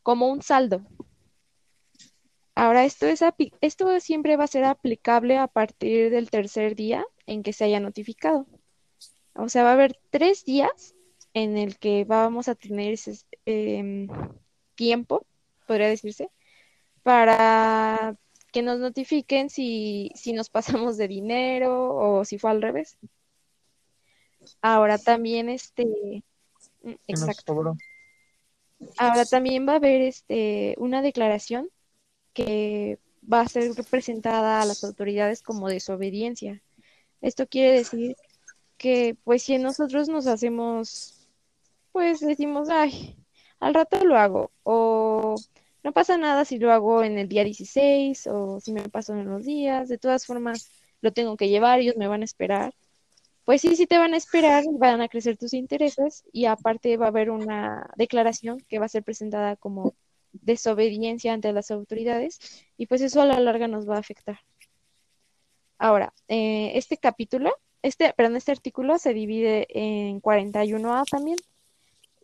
como 0.02 0.28
un 0.28 0.42
saldo. 0.42 0.82
Ahora, 2.54 2.84
esto 2.84 3.06
es 3.06 3.24
esto 3.62 3.98
siempre 4.00 4.36
va 4.36 4.44
a 4.44 4.48
ser 4.48 4.64
aplicable 4.64 5.38
a 5.38 5.46
partir 5.46 6.10
del 6.10 6.28
tercer 6.28 6.76
día 6.76 7.06
en 7.24 7.42
que 7.42 7.54
se 7.54 7.64
haya 7.64 7.80
notificado. 7.80 8.46
O 9.34 9.48
sea, 9.48 9.62
va 9.62 9.70
a 9.70 9.72
haber 9.72 9.98
tres 10.10 10.44
días 10.44 10.94
en 11.32 11.56
el 11.56 11.78
que 11.78 12.04
vamos 12.04 12.48
a 12.48 12.54
tener 12.54 12.92
ese 12.92 13.14
em, 13.46 14.08
tiempo, 14.74 15.26
podría 15.66 15.88
decirse, 15.88 16.28
para 17.02 18.14
que 18.52 18.60
nos 18.60 18.78
notifiquen 18.78 19.48
si, 19.48 20.10
si 20.16 20.34
nos 20.34 20.50
pasamos 20.50 20.98
de 20.98 21.08
dinero 21.08 21.96
o 21.96 22.26
si 22.26 22.36
fue 22.36 22.50
al 22.50 22.60
revés. 22.60 22.98
Ahora 24.62 24.98
también 24.98 25.48
este, 25.48 25.84
mm, 26.82 26.92
exacto. 27.06 27.76
Ahora 28.98 29.24
también 29.24 29.66
va 29.66 29.72
a 29.72 29.76
haber 29.76 30.02
este, 30.02 30.74
una 30.78 31.02
declaración 31.02 31.70
que 32.32 32.98
va 33.32 33.40
a 33.40 33.48
ser 33.48 33.72
presentada 33.90 34.60
a 34.60 34.66
las 34.66 34.84
autoridades 34.84 35.42
como 35.42 35.68
desobediencia. 35.68 36.62
Esto 37.20 37.46
quiere 37.46 37.72
decir 37.72 38.16
que 38.76 39.16
pues 39.24 39.42
si 39.42 39.58
nosotros 39.58 40.08
nos 40.08 40.26
hacemos, 40.26 41.28
pues 41.92 42.20
decimos, 42.20 42.68
ay, 42.68 43.16
al 43.58 43.74
rato 43.74 44.04
lo 44.04 44.16
hago, 44.16 44.52
o 44.62 45.34
no 45.82 45.92
pasa 45.92 46.18
nada 46.18 46.44
si 46.44 46.58
lo 46.58 46.72
hago 46.72 47.02
en 47.02 47.18
el 47.18 47.28
día 47.28 47.44
16 47.44 48.26
o 48.26 48.60
si 48.60 48.72
me 48.72 48.88
paso 48.88 49.14
en 49.14 49.28
los 49.28 49.44
días, 49.44 49.88
de 49.88 49.98
todas 49.98 50.26
formas 50.26 50.68
lo 51.00 51.12
tengo 51.12 51.36
que 51.36 51.48
llevar, 51.48 51.80
ellos 51.80 51.96
me 51.96 52.08
van 52.08 52.22
a 52.22 52.24
esperar. 52.24 52.74
Pues 53.46 53.60
sí, 53.60 53.76
sí 53.76 53.86
te 53.86 53.96
van 53.96 54.12
a 54.12 54.16
esperar, 54.16 54.64
van 54.72 55.00
a 55.00 55.08
crecer 55.08 55.36
tus 55.36 55.54
intereses 55.54 56.24
y 56.32 56.46
aparte 56.46 56.96
va 56.96 57.06
a 57.06 57.08
haber 57.10 57.30
una 57.30 57.88
declaración 57.96 58.58
que 58.68 58.80
va 58.80 58.86
a 58.86 58.88
ser 58.88 59.04
presentada 59.04 59.54
como 59.54 59.94
desobediencia 60.32 61.32
ante 61.32 61.52
las 61.52 61.70
autoridades 61.70 62.40
y 62.76 62.86
pues 62.86 63.02
eso 63.02 63.22
a 63.22 63.24
la 63.24 63.38
larga 63.38 63.68
nos 63.68 63.88
va 63.88 63.94
a 63.94 64.00
afectar. 64.00 64.40
Ahora, 65.78 66.12
eh, 66.26 66.72
este 66.74 66.96
capítulo, 66.96 67.54
este, 67.82 68.12
perdón, 68.14 68.34
este 68.34 68.50
artículo 68.50 68.98
se 68.98 69.14
divide 69.14 69.68
en 69.70 70.20
41A 70.20 71.04
también 71.08 71.36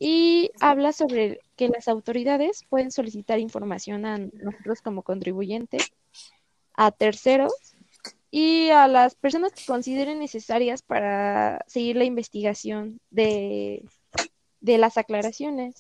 y 0.01 0.51
habla 0.61 0.93
sobre 0.93 1.39
que 1.55 1.69
las 1.69 1.87
autoridades 1.87 2.65
pueden 2.69 2.91
solicitar 2.91 3.39
información 3.39 4.07
a 4.07 4.19
nosotros 4.19 4.83
como 4.83 5.03
contribuyentes, 5.03 5.93
a 6.75 6.91
terceros 6.91 7.72
y 8.35 8.71
a 8.71 8.89
las 8.89 9.15
personas 9.15 9.53
que 9.53 9.67
consideren 9.67 10.19
necesarias 10.19 10.81
para 10.81 11.63
seguir 11.69 11.97
la 11.97 12.05
investigación 12.05 12.99
de, 13.11 13.85
de 14.61 14.79
las 14.79 14.97
aclaraciones. 14.97 15.77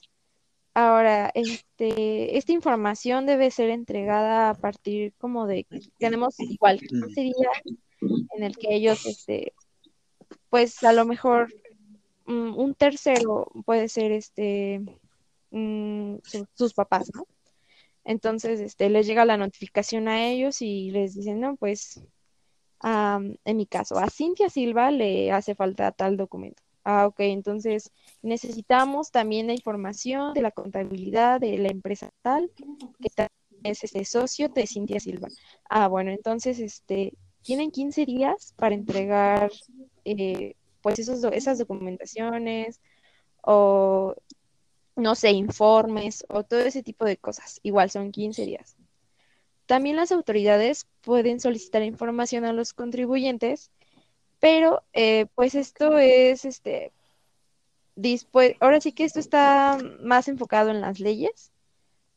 Ahora, 0.74 1.30
este, 1.34 2.36
esta 2.36 2.52
información 2.52 3.24
debe 3.24 3.50
ser 3.50 3.70
entregada 3.70 4.50
a 4.50 4.54
partir 4.54 5.14
como 5.16 5.46
de, 5.46 5.66
tenemos 5.98 6.38
igual 6.40 6.78
15 6.78 7.20
días 7.22 7.34
en 8.36 8.42
el 8.44 8.54
que 8.54 8.74
ellos, 8.74 9.06
este, 9.06 9.54
pues 10.50 10.82
a 10.84 10.92
lo 10.92 11.06
mejor 11.06 11.50
mm, 12.26 12.54
un 12.54 12.74
tercero 12.74 13.50
puede 13.64 13.88
ser 13.88 14.12
este 14.12 14.82
mm, 15.50 16.16
sus 16.54 16.74
papás, 16.74 17.10
¿no? 17.14 17.26
Entonces, 18.04 18.60
este, 18.60 18.90
les 18.90 19.06
llega 19.06 19.24
la 19.24 19.38
notificación 19.38 20.08
a 20.08 20.26
ellos 20.26 20.60
y 20.60 20.90
les 20.90 21.14
dicen, 21.14 21.40
no, 21.40 21.56
pues, 21.56 22.02
en 22.84 23.56
mi 23.56 23.66
caso, 23.66 23.98
a 23.98 24.10
Cintia 24.10 24.48
Silva 24.48 24.90
le 24.90 25.32
hace 25.32 25.54
falta 25.54 25.92
tal 25.92 26.16
documento. 26.16 26.62
Ah, 26.84 27.06
ok, 27.06 27.20
entonces 27.20 27.92
necesitamos 28.22 29.12
también 29.12 29.46
la 29.46 29.52
información 29.52 30.34
de 30.34 30.42
la 30.42 30.50
contabilidad 30.50 31.40
de 31.40 31.58
la 31.58 31.68
empresa 31.68 32.10
tal, 32.22 32.50
que 33.00 33.28
es 33.62 33.84
este 33.84 34.04
socio 34.04 34.48
de 34.48 34.66
Cintia 34.66 34.98
Silva. 34.98 35.28
Ah, 35.70 35.86
bueno, 35.86 36.10
entonces 36.10 36.58
este, 36.58 37.14
tienen 37.42 37.70
15 37.70 38.04
días 38.04 38.52
para 38.56 38.74
entregar 38.74 39.52
eh, 40.04 40.56
pues 40.80 40.98
esos, 40.98 41.22
esas 41.32 41.58
documentaciones 41.58 42.80
o 43.42 44.14
no 44.96 45.14
sé, 45.14 45.30
informes 45.30 46.24
o 46.28 46.42
todo 46.42 46.60
ese 46.60 46.82
tipo 46.82 47.04
de 47.04 47.16
cosas. 47.16 47.60
Igual 47.62 47.90
son 47.90 48.12
15 48.12 48.44
días. 48.44 48.76
También 49.72 49.96
las 49.96 50.12
autoridades 50.12 50.86
pueden 51.00 51.40
solicitar 51.40 51.82
información 51.82 52.44
a 52.44 52.52
los 52.52 52.74
contribuyentes 52.74 53.70
pero, 54.42 54.82
eh, 54.92 55.26
pues 55.36 55.54
esto 55.54 55.98
es, 55.98 56.44
este, 56.44 56.90
ahora 58.58 58.80
sí 58.80 58.90
que 58.90 59.04
esto 59.04 59.20
está 59.20 59.78
más 60.02 60.26
enfocado 60.26 60.70
en 60.70 60.80
las 60.80 60.98
leyes, 60.98 61.52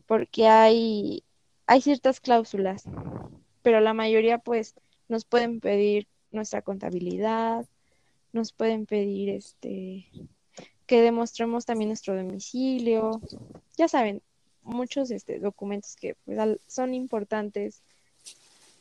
porque 0.07 0.47
hay, 0.47 1.23
hay 1.67 1.81
ciertas 1.81 2.19
cláusulas, 2.19 2.85
pero 3.61 3.79
la 3.79 3.93
mayoría, 3.93 4.39
pues, 4.39 4.73
nos 5.07 5.23
pueden 5.23 5.59
pedir 5.59 6.07
nuestra 6.31 6.63
contabilidad, 6.63 7.67
nos 8.33 8.53
pueden 8.53 8.87
pedir, 8.87 9.29
este, 9.29 10.07
que 10.87 11.01
demostremos 11.01 11.67
también 11.67 11.89
nuestro 11.89 12.15
domicilio, 12.15 13.21
ya 13.77 13.87
saben, 13.87 14.23
muchos 14.65 15.11
este, 15.11 15.39
documentos 15.39 15.95
que 15.95 16.15
pues, 16.25 16.59
son 16.67 16.93
importantes 16.93 17.81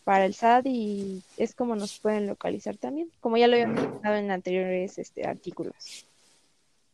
para 0.05 0.27
el 0.27 0.35
SAT 0.35 0.67
y 0.67 1.23
es 1.37 1.55
como 1.55 1.77
nos 1.77 1.99
pueden 1.99 2.27
localizar 2.27 2.77
también, 2.77 3.11
como 3.21 3.37
ya 3.37 3.47
lo 3.47 3.55
había 3.55 3.69
mencionado 3.69 4.17
en 4.17 4.31
anteriores 4.31 4.99
este, 4.99 5.27
artículos. 5.27 6.07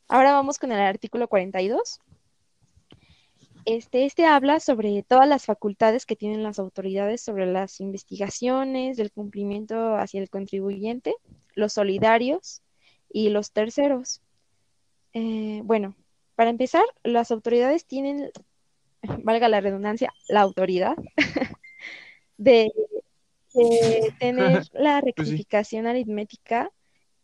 Ahora 0.09 0.33
vamos 0.33 0.59
con 0.59 0.73
el 0.73 0.81
artículo 0.81 1.29
42. 1.29 2.01
Este, 3.65 4.07
este 4.07 4.25
habla 4.25 4.59
sobre 4.59 5.03
todas 5.03 5.29
las 5.29 5.45
facultades 5.45 6.07
que 6.07 6.17
tienen 6.17 6.43
las 6.43 6.59
autoridades 6.59 7.21
sobre 7.21 7.47
las 7.47 7.81
investigaciones, 7.81 8.97
del 8.97 9.13
cumplimiento 9.13 9.97
hacia 9.97 10.21
el 10.21 10.31
contribuyente, 10.31 11.15
los 11.55 11.75
solidarios 11.75 12.63
y 13.09 13.29
los 13.29 13.53
terceros. 13.53 14.23
Eh, 15.13 15.61
bueno, 15.65 15.95
para 16.37 16.51
empezar, 16.51 16.85
las 17.03 17.31
autoridades 17.31 17.85
tienen, 17.85 18.31
valga 19.25 19.49
la 19.49 19.61
redundancia, 19.61 20.13
la 20.29 20.43
autoridad 20.43 20.97
de 22.37 22.71
tener 24.19 24.63
la 24.73 25.01
pues 25.01 25.05
rectificación 25.05 25.87
aritmética 25.87 26.71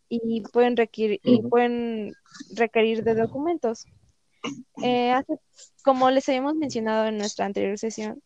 y 0.09 0.41
pueden 0.53 0.77
requerir, 0.77 1.19
y 1.23 1.41
pueden 1.41 2.13
requerir 2.55 3.03
de 3.03 3.15
documentos. 3.15 3.85
Eh, 4.81 5.13
como 5.83 6.09
les 6.11 6.27
habíamos 6.29 6.55
mencionado 6.55 7.07
en 7.07 7.17
nuestra 7.17 7.45
anterior 7.45 7.77
sesión, 7.77 8.21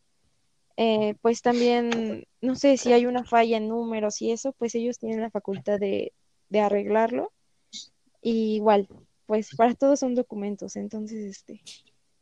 eh, 0.77 1.15
pues 1.21 1.41
también, 1.41 2.25
no 2.41 2.55
sé 2.55 2.77
si 2.77 2.93
hay 2.93 3.05
una 3.05 3.23
falla 3.23 3.57
en 3.57 3.67
números 3.67 4.21
y 4.21 4.31
eso, 4.31 4.53
pues 4.53 4.75
ellos 4.75 4.99
tienen 4.99 5.21
la 5.21 5.29
facultad 5.29 5.79
de, 5.79 6.13
arreglarlo. 6.53 7.31
Y 8.21 8.55
igual, 8.55 8.87
pues 9.25 9.55
para 9.55 9.73
todos 9.73 9.99
son 9.99 10.13
documentos, 10.15 10.75
entonces, 10.75 11.25
este, 11.25 11.61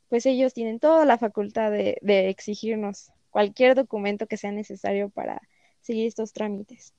pues 0.10 0.26
ellos 0.26 0.54
tienen 0.54 0.80
toda 0.80 1.06
la 1.06 1.18
facultad 1.18 1.72
de, 1.72 1.98
exigirnos 2.30 3.12
cualquier 3.30 3.76
documento 3.76 4.28
que 4.28 4.38
sea 4.38 4.52
necesario 4.52 5.10
para 5.10 5.42
seguir 5.82 6.08
estos 6.08 6.34
trámites. 6.34 6.94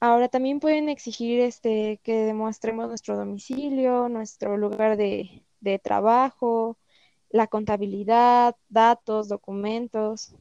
Ahora 0.00 0.28
también 0.28 0.60
pueden 0.60 0.88
exigir 0.88 1.40
este, 1.40 2.00
que 2.02 2.14
demostremos 2.24 2.88
nuestro 2.88 3.16
domicilio, 3.16 4.08
nuestro 4.08 4.56
lugar 4.56 4.96
de, 4.96 5.44
trabajo, 5.82 6.78
la 7.30 7.46
contabilidad, 7.46 8.56
datos, 8.68 9.28
documentos. 9.28 10.34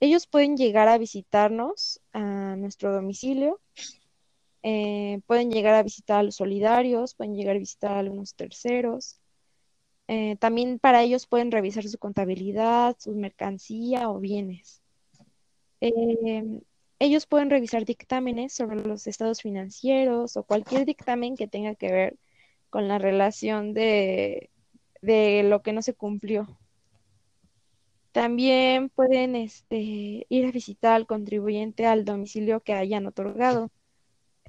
Ellos 0.00 0.26
pueden 0.26 0.56
llegar 0.56 0.88
a 0.88 0.98
visitarnos 0.98 2.00
a 2.12 2.56
nuestro 2.56 2.92
domicilio, 2.92 3.60
eh, 4.62 5.20
pueden 5.26 5.50
llegar 5.50 5.74
a 5.74 5.82
visitar 5.82 6.20
a 6.20 6.22
los 6.22 6.36
solidarios, 6.36 7.14
pueden 7.14 7.34
llegar 7.34 7.56
a 7.56 7.60
visitar 7.60 7.92
a 7.92 7.98
algunos 8.00 8.34
terceros. 8.34 9.21
Eh, 10.14 10.36
también 10.36 10.78
para 10.78 11.02
ellos 11.02 11.26
pueden 11.26 11.50
revisar 11.50 11.88
su 11.88 11.96
contabilidad, 11.96 12.96
su 12.98 13.14
mercancía 13.14 14.10
o 14.10 14.20
bienes. 14.20 14.82
Em, 15.80 16.60
ellos 16.98 17.26
pueden 17.26 17.48
revisar 17.48 17.86
dictámenes 17.86 18.52
sobre 18.52 18.76
los 18.76 19.06
estados 19.06 19.40
financieros 19.40 20.36
o 20.36 20.44
cualquier 20.44 20.84
dictamen 20.84 21.34
que 21.34 21.48
tenga 21.48 21.74
que 21.76 21.90
ver 21.90 22.18
con 22.68 22.88
la 22.88 22.98
relación 22.98 23.72
de, 23.72 24.50
lo 25.00 25.62
que 25.62 25.72
no 25.72 25.80
se 25.80 25.94
cumplió. 25.94 26.58
También 28.12 28.90
pueden 28.90 29.34
este, 29.34 30.26
ir 30.28 30.44
a 30.46 30.52
visitar 30.52 30.92
al 30.92 31.06
contribuyente 31.06 31.86
al 31.86 32.04
domicilio 32.04 32.60
que 32.60 32.74
hayan 32.74 33.06
otorgado. 33.06 33.70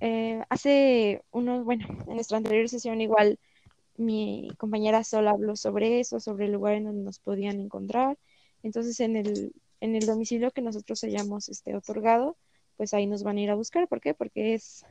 Eh, 0.02 0.44
hace 0.50 1.24
unos, 1.32 1.64
bueno, 1.64 1.88
en 2.08 2.16
nuestra 2.16 2.38
anterior 2.38 2.68
sesión 2.68 3.00
igual 3.00 3.40
mi 3.98 4.50
compañera 4.58 5.04
Sol 5.04 5.28
habló 5.28 5.56
sobre 5.56 6.00
eso, 6.00 6.20
sobre 6.20 6.46
el 6.46 6.54
lugar 6.54 6.76
en 6.76 6.86
donde 6.86 7.04
nos 7.04 7.20
podían 7.20 7.60
encontrar. 7.60 8.18
Entonces, 8.64 9.00
en 9.00 9.16
el 9.18 9.54
en 9.84 9.96
el 9.96 10.06
domicilio 10.06 10.52
que 10.52 10.62
nosotros 10.62 11.04
hayamos 11.04 11.50
este, 11.50 11.76
otorgado, 11.76 12.38
pues 12.78 12.94
ahí 12.94 13.06
nos 13.06 13.24
van 13.24 13.36
a 13.36 13.42
ir 13.42 13.50
a 13.50 13.56
buscar. 13.56 13.90
¿Por 13.90 14.00
qué? 14.00 14.14
Porque 14.14 14.54
es, 14.54 14.86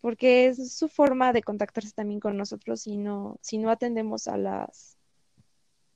porque 0.00 0.46
es 0.46 0.72
su 0.74 0.88
forma 0.88 1.34
de 1.34 1.42
contactarse 1.42 1.92
también 1.92 2.18
con 2.18 2.38
nosotros 2.38 2.80
si 2.80 2.96
no, 2.96 3.36
si 3.42 3.58
no 3.58 3.70
atendemos 3.70 4.28
a 4.28 4.38
las 4.38 4.96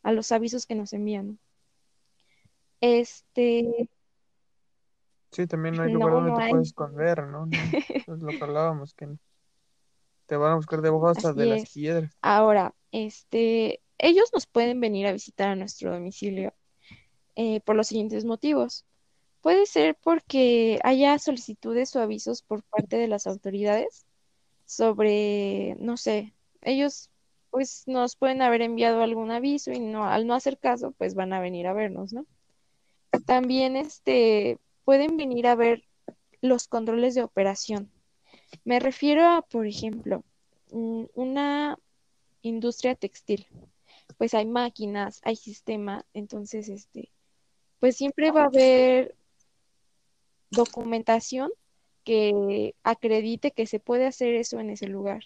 a 0.03 0.13
los 0.13 0.31
avisos 0.31 0.67
que 0.67 0.75
nos 0.75 0.93
envían. 0.93 1.39
Este 2.83 3.89
Sí, 5.33 5.47
también 5.47 5.77
no 5.77 5.83
hay 5.83 5.93
lugar 5.95 6.13
donde 6.13 6.33
te 6.33 6.51
puedes 6.51 6.69
esconder, 6.69 7.27
¿no? 7.27 7.49
es 8.07 8.07
lo 8.07 8.29
que 8.29 8.45
hablábamos, 8.45 8.93
que 8.93 9.09
te 10.27 10.37
van 10.37 10.53
a 10.53 10.57
buscar 10.57 10.83
debajo 10.83 11.09
hasta 11.09 11.33
de 11.33 11.47
las 11.47 11.73
piedras. 11.73 12.13
Ahora, 12.21 12.75
este, 12.93 13.81
ellos 13.99 14.31
nos 14.33 14.47
pueden 14.47 14.81
venir 14.81 15.07
a 15.07 15.13
visitar 15.13 15.49
a 15.49 15.57
nuestro 15.57 15.93
domicilio 15.93 16.53
eh, 17.37 17.61
por 17.61 17.77
los 17.77 17.89
siguientes 17.89 18.25
motivos. 18.25 18.85
Puede 19.41 19.67
ser 19.67 19.97
porque 20.03 20.81
haya 20.83 21.19
solicitudes 21.19 21.95
o 21.95 22.01
avisos 22.01 22.43
por 22.43 22.63
parte 22.65 22.97
de 22.97 23.09
las 23.09 23.27
autoridades 23.27 24.07
sobre, 24.65 25.77
no 25.79 25.97
sé, 25.97 26.35
ellos 26.63 27.11
pues 27.51 27.85
nos 27.87 28.17
pueden 28.17 28.43
haber 28.43 28.61
enviado 28.61 29.03
algún 29.03 29.31
aviso 29.31 29.73
y 29.73 29.79
no, 29.79 30.05
al 30.05 30.27
no 30.27 30.35
hacer 30.35 30.59
caso, 30.59 30.93
pues 30.93 31.15
van 31.15 31.33
a 31.33 31.41
venir 31.41 31.67
a 31.67 31.73
vernos, 31.73 32.13
¿no? 32.13 32.27
También 33.25 33.77
este, 33.77 34.59
pueden 34.85 35.17
venir 35.17 35.47
a 35.47 35.55
ver 35.55 35.85
los 36.43 36.69
controles 36.69 37.15
de 37.15 37.23
operación. 37.23 37.91
Me 38.65 38.81
refiero 38.81 39.29
a, 39.29 39.43
por 39.43 39.67
ejemplo, 39.67 40.25
una 40.71 41.79
industria 42.43 42.95
textil. 42.95 43.47
Pues 44.19 44.35
hay 44.35 44.47
máquinas, 44.47 45.21
hay 45.25 45.37
sistema, 45.37 46.05
entonces 46.15 46.69
este, 46.69 47.11
pues 47.81 47.97
siempre 47.97 48.31
va 48.31 48.43
a 48.43 48.47
haber 48.47 49.15
documentación 50.51 51.51
que 52.05 52.75
acredite 52.83 53.51
que 53.51 53.67
se 53.67 53.81
puede 53.81 54.07
hacer 54.07 54.35
eso 54.35 54.61
en 54.61 54.71
ese 54.71 54.87
lugar. 54.87 55.25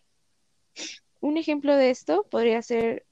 Un 1.20 1.36
ejemplo 1.36 1.76
de 1.76 1.90
esto 1.90 2.26
podría 2.30 2.62
ser 2.62 3.04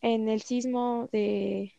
en 0.00 0.28
el 0.28 0.42
sismo 0.42 1.08
de 1.12 1.74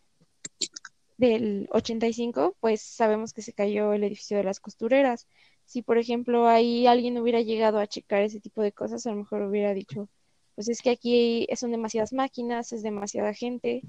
del 1.18 1.68
85, 1.72 2.58
pues 2.60 2.82
sabemos 2.82 3.34
que 3.34 3.42
se 3.42 3.54
cayó 3.54 3.94
el 3.94 4.04
edificio 4.04 4.38
de 4.38 4.44
las 4.44 4.60
costureras. 4.60 5.28
Si, 5.66 5.82
por 5.82 5.98
ejemplo, 5.98 6.48
ahí 6.48 6.88
alguien 6.88 7.18
hubiera 7.18 7.42
llegado 7.42 7.80
a 7.80 7.88
checar 7.88 8.22
ese 8.24 8.40
tipo 8.40 8.62
de 8.62 8.72
cosas, 8.72 9.06
a 9.06 9.12
lo 9.12 9.18
mejor 9.18 9.42
hubiera 9.44 9.74
dicho, 9.74 10.08
pues 10.56 10.70
es 10.70 10.82
que 10.82 10.92
aquí 10.92 11.48
son 11.56 11.72
demasiadas 11.72 12.14
máquinas, 12.14 12.72
es 12.72 12.84
demasiada 12.84 13.34
gente, 13.34 13.82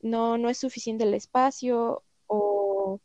no, 0.00 0.38
no 0.38 0.48
es 0.48 0.58
suficiente 0.58 1.04
el 1.04 1.14
espacio, 1.14 2.02
o, 2.26 3.00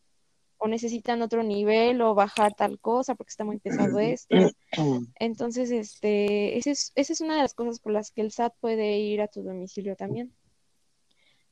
o 0.57 0.67
necesitan 0.67 1.21
otro 1.21 1.43
nivel, 1.43 2.01
o 2.01 2.15
bajar 2.15 2.53
tal 2.53 2.79
cosa 2.79 3.15
porque 3.15 3.31
está 3.31 3.43
muy 3.43 3.59
pesado 3.59 3.99
esto. 3.99 4.35
Entonces, 5.19 5.71
este, 5.71 6.57
esa 6.57 6.71
es, 6.71 6.91
esa 6.95 7.13
es 7.13 7.21
una 7.21 7.35
de 7.35 7.41
las 7.41 7.53
cosas 7.53 7.79
por 7.79 7.91
las 7.91 8.11
que 8.11 8.21
el 8.21 8.31
SAT 8.31 8.53
puede 8.59 8.97
ir 8.99 9.21
a 9.21 9.27
tu 9.27 9.43
domicilio 9.43 9.95
también. 9.95 10.33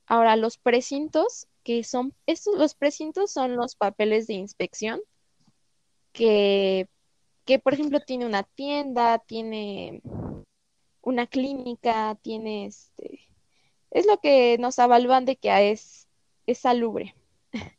Ahora, 0.06 0.36
los 0.36 0.58
precintos, 0.58 1.48
que 1.64 1.84
son, 1.84 2.14
estos, 2.26 2.58
los 2.58 2.76
precintos 2.76 3.32
son 3.32 3.56
los 3.56 3.76
papeles 3.76 4.28
de 4.28 4.34
inspección 4.34 5.02
que, 6.14 6.88
que, 7.46 7.60
por 7.60 7.74
ejemplo, 7.74 8.00
tiene 8.00 8.26
una 8.26 8.44
tienda, 8.44 9.20
tiene 9.20 10.02
una 11.02 11.28
clínica, 11.28 12.18
tiene 12.22 12.68
este, 12.68 13.28
es 13.92 14.06
lo 14.08 14.20
que 14.20 14.58
nos 14.60 14.80
avalúan 14.80 15.26
de 15.26 15.36
que 15.36 15.72
es, 15.72 16.08
es 16.48 16.60
salubre. 16.60 17.16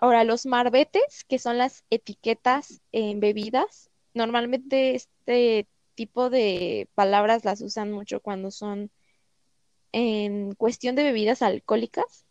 Ahora, 0.00 0.24
los 0.24 0.46
marbetes, 0.46 1.24
que 1.24 1.38
son 1.38 1.58
las 1.58 1.84
etiquetas 1.90 2.80
en 2.92 3.20
bebidas, 3.20 3.90
normalmente 4.14 4.94
este 4.94 5.68
tipo 5.94 6.30
de 6.30 6.88
palabras 6.94 7.44
las 7.44 7.60
usan 7.60 7.92
mucho 7.92 8.20
cuando 8.20 8.50
son 8.50 8.90
en 9.92 10.54
cuestión 10.54 10.96
de 10.96 11.04
bebidas 11.04 11.42
alcohólicas, 11.42 12.26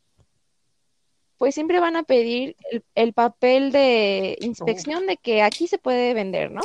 pues 1.41 1.55
siempre 1.55 1.79
van 1.79 1.95
a 1.95 2.03
pedir 2.03 2.55
el, 2.93 3.13
papel 3.13 3.71
de 3.71 4.37
inspección 4.41 5.07
de 5.07 5.17
que 5.17 5.41
aquí 5.41 5.65
se 5.65 5.79
puede 5.79 6.13
vender, 6.13 6.51
¿no? 6.51 6.61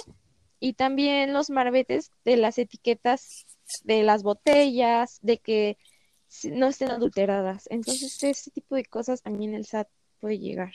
Y 0.61 0.75
también 0.75 1.33
los 1.33 1.49
marbetes 1.49 2.11
de 2.27 2.37
las 2.37 2.59
etiquetas 2.59 3.47
de 3.85 4.03
las 4.03 4.23
botellas, 4.23 5.19
de 5.23 5.39
que 5.39 5.79
no 6.53 6.67
estén 6.67 6.91
adulteradas. 6.91 7.67
Entonces, 7.71 8.23
ese 8.23 8.51
tipo 8.51 8.75
de 8.75 8.85
cosas 8.85 9.23
también 9.23 9.55
el 9.55 9.65
SAT 9.65 9.89
puede 10.21 10.39
llegar. 10.39 10.73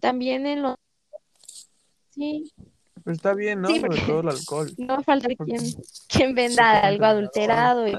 También 0.00 0.44
en 0.44 0.62
los... 0.62 0.74
Sí. 2.10 2.52
Pues 3.04 3.18
está 3.18 3.32
bien, 3.32 3.60
¿no? 3.60 3.68
Sobre 3.68 4.00
todo 4.00 4.20
el 4.22 4.28
alcohol. 4.28 4.72
No 4.76 4.94
va 4.94 4.96
a 4.96 5.04
faltar 5.04 5.36
quien, 5.36 5.60
quien 6.08 6.34
venda 6.34 6.80
algo 6.80 7.04
adulterado 7.04 7.86
y 7.86 7.94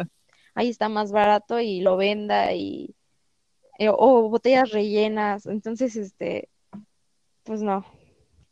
ahí 0.55 0.67
está 0.67 0.89
más 0.89 1.13
barato 1.13 1.61
y 1.61 1.79
lo 1.79 1.95
venda 1.95 2.53
y 2.53 2.93
eh, 3.81 3.89
o 3.89 4.29
botellas 4.29 4.69
rellenas, 4.69 5.47
entonces 5.47 5.95
este 5.95 6.49
pues 7.41 7.63
no. 7.63 7.83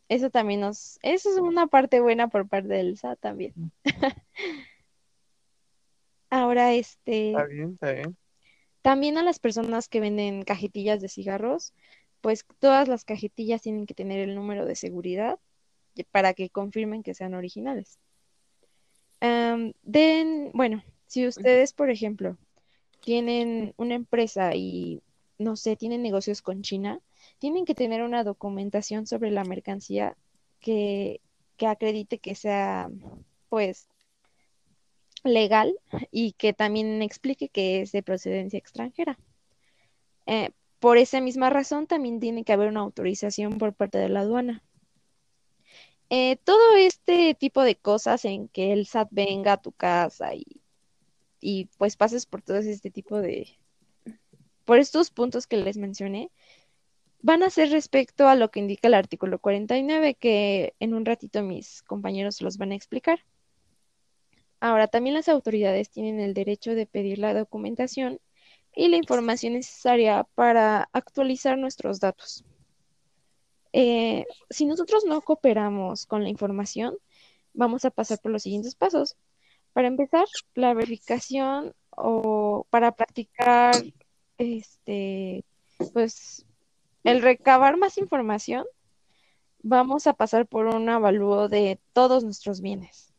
Eso 0.08 0.32
también 0.32 0.62
nos 0.62 0.98
eso 1.04 1.30
es 1.30 1.38
una 1.38 1.68
parte 1.68 2.00
buena 2.00 2.30
por 2.30 2.48
parte 2.48 2.70
del 2.70 2.98
SAT 2.98 3.20
también. 3.20 3.54
Ahora 6.32 6.74
este 6.74 7.30
Está 7.30 7.46
bien, 7.46 7.74
está 7.74 7.92
bien. 7.92 8.18
También 8.82 9.20
a 9.20 9.24
las 9.24 9.38
personas 9.38 9.88
que 9.88 10.00
venden 10.00 10.42
cajetillas 10.42 11.00
de 11.00 11.10
cigarros, 11.10 11.76
pues 12.22 12.44
todas 12.58 12.88
las 12.88 13.06
cajetillas 13.06 13.62
tienen 13.62 13.86
que 13.86 13.94
tener 13.94 14.28
el 14.28 14.34
número 14.34 14.66
de 14.66 14.76
seguridad 14.76 15.38
para 16.10 16.34
que 16.34 16.50
confirmen 16.50 17.04
que 17.04 17.14
sean 17.14 17.36
originales. 17.36 18.00
den, 19.22 20.52
bueno, 20.56 20.84
si 21.06 21.28
ustedes, 21.28 21.74
por 21.74 21.92
ejemplo, 21.92 22.36
tienen 23.00 23.76
una 23.78 23.94
empresa 23.94 24.56
y, 24.56 25.04
no 25.40 25.56
sé, 25.56 25.76
tienen 25.76 26.04
negocios 26.04 26.42
con 26.42 26.62
China, 26.62 27.02
tienen 27.40 27.66
que 27.66 27.76
tener 27.76 28.04
una 28.04 28.24
documentación 28.24 29.08
sobre 29.08 29.32
la 29.32 29.44
mercancía 29.44 30.16
que, 30.60 31.22
acredite 31.60 32.20
que 32.20 32.36
sea, 32.36 32.90
pues, 33.50 33.88
legal 35.24 35.74
y 36.12 36.34
que 36.34 36.54
también 36.54 37.02
explique 37.02 37.50
que 37.50 37.82
es 37.82 37.92
de 37.92 38.04
procedencia 38.04 38.60
extranjera. 38.60 39.18
Eh, 40.28 40.52
por 40.80 40.98
esa 40.98 41.20
misma 41.22 41.50
razón, 41.50 41.88
también 41.88 42.20
tiene 42.20 42.44
que 42.44 42.54
haber 42.54 42.70
una 42.70 42.82
autorización 42.82 43.58
por 43.58 43.74
parte 43.74 43.98
de 43.98 44.10
la 44.10 44.22
aduana. 44.22 44.64
Eh, 46.10 46.38
todo 46.44 46.76
este 46.76 47.34
tipo 47.36 47.64
de 47.64 47.76
cosas 47.76 48.26
en 48.26 48.48
que 48.48 48.74
el 48.74 48.86
SAT 48.88 49.10
venga 49.12 49.54
a 49.54 49.62
tu 49.62 49.72
casa 49.72 50.34
y 50.34 50.46
y 51.42 51.66
pues 51.78 51.96
pases 51.96 52.26
por 52.26 52.42
todo 52.42 52.58
este 52.58 52.92
tipo 52.92 53.22
de, 53.22 53.48
por 54.70 54.78
estos 54.78 55.10
puntos 55.10 55.48
que 55.48 55.58
les 55.58 55.78
mencioné, 55.78 56.30
van 57.24 57.42
a 57.42 57.50
ser 57.50 57.72
respecto 57.72 58.28
a 58.28 58.36
lo 58.36 58.52
que 58.52 58.60
indica 58.60 58.88
el 58.88 58.94
artículo 58.94 59.40
49, 59.40 60.14
que 60.14 60.76
en 60.80 60.94
un 60.94 61.06
ratito 61.06 61.42
mis 61.42 61.82
compañeros 61.82 62.40
los 62.44 62.60
van 62.60 62.72
a 62.72 62.76
explicar. 62.76 63.26
Ahora, 64.60 64.88
también 64.88 65.16
las 65.16 65.28
autoridades 65.28 65.90
tienen 65.90 66.20
el 66.20 66.36
derecho 66.36 66.76
de 66.76 66.86
pedir 66.86 67.18
la 67.18 67.34
documentación 67.34 68.20
y 68.76 68.90
la 68.90 68.98
información 68.98 69.54
necesaria 69.54 70.28
para 70.36 70.88
actualizar 70.94 71.58
nuestros 71.58 72.00
datos. 72.00 72.46
Eh, 73.74 74.28
si 74.52 74.68
nosotros 74.68 75.04
no 75.04 75.20
cooperamos 75.22 76.06
con 76.06 76.22
la 76.22 76.30
información, 76.30 76.96
vamos 77.56 77.86
a 77.86 77.90
pasar 77.90 78.20
por 78.20 78.32
los 78.32 78.44
siguientes 78.44 78.76
pasos. 78.76 79.18
Para 79.74 79.88
empezar, 79.88 80.26
la 80.54 80.76
verificación 80.76 81.74
o 81.90 82.68
para 82.70 82.92
practicar 82.92 83.74
este 84.40 85.44
pues 85.94 86.46
el 87.04 87.22
recabar 87.22 87.78
más 87.78 87.98
información, 87.98 88.66
vamos 89.62 90.08
a 90.08 90.14
pasar 90.14 90.48
por 90.48 90.66
un 90.66 90.90
avalúo 90.90 91.48
de 91.48 91.80
todos 91.94 92.24
nuestros 92.24 92.62
bienes. 92.62 93.14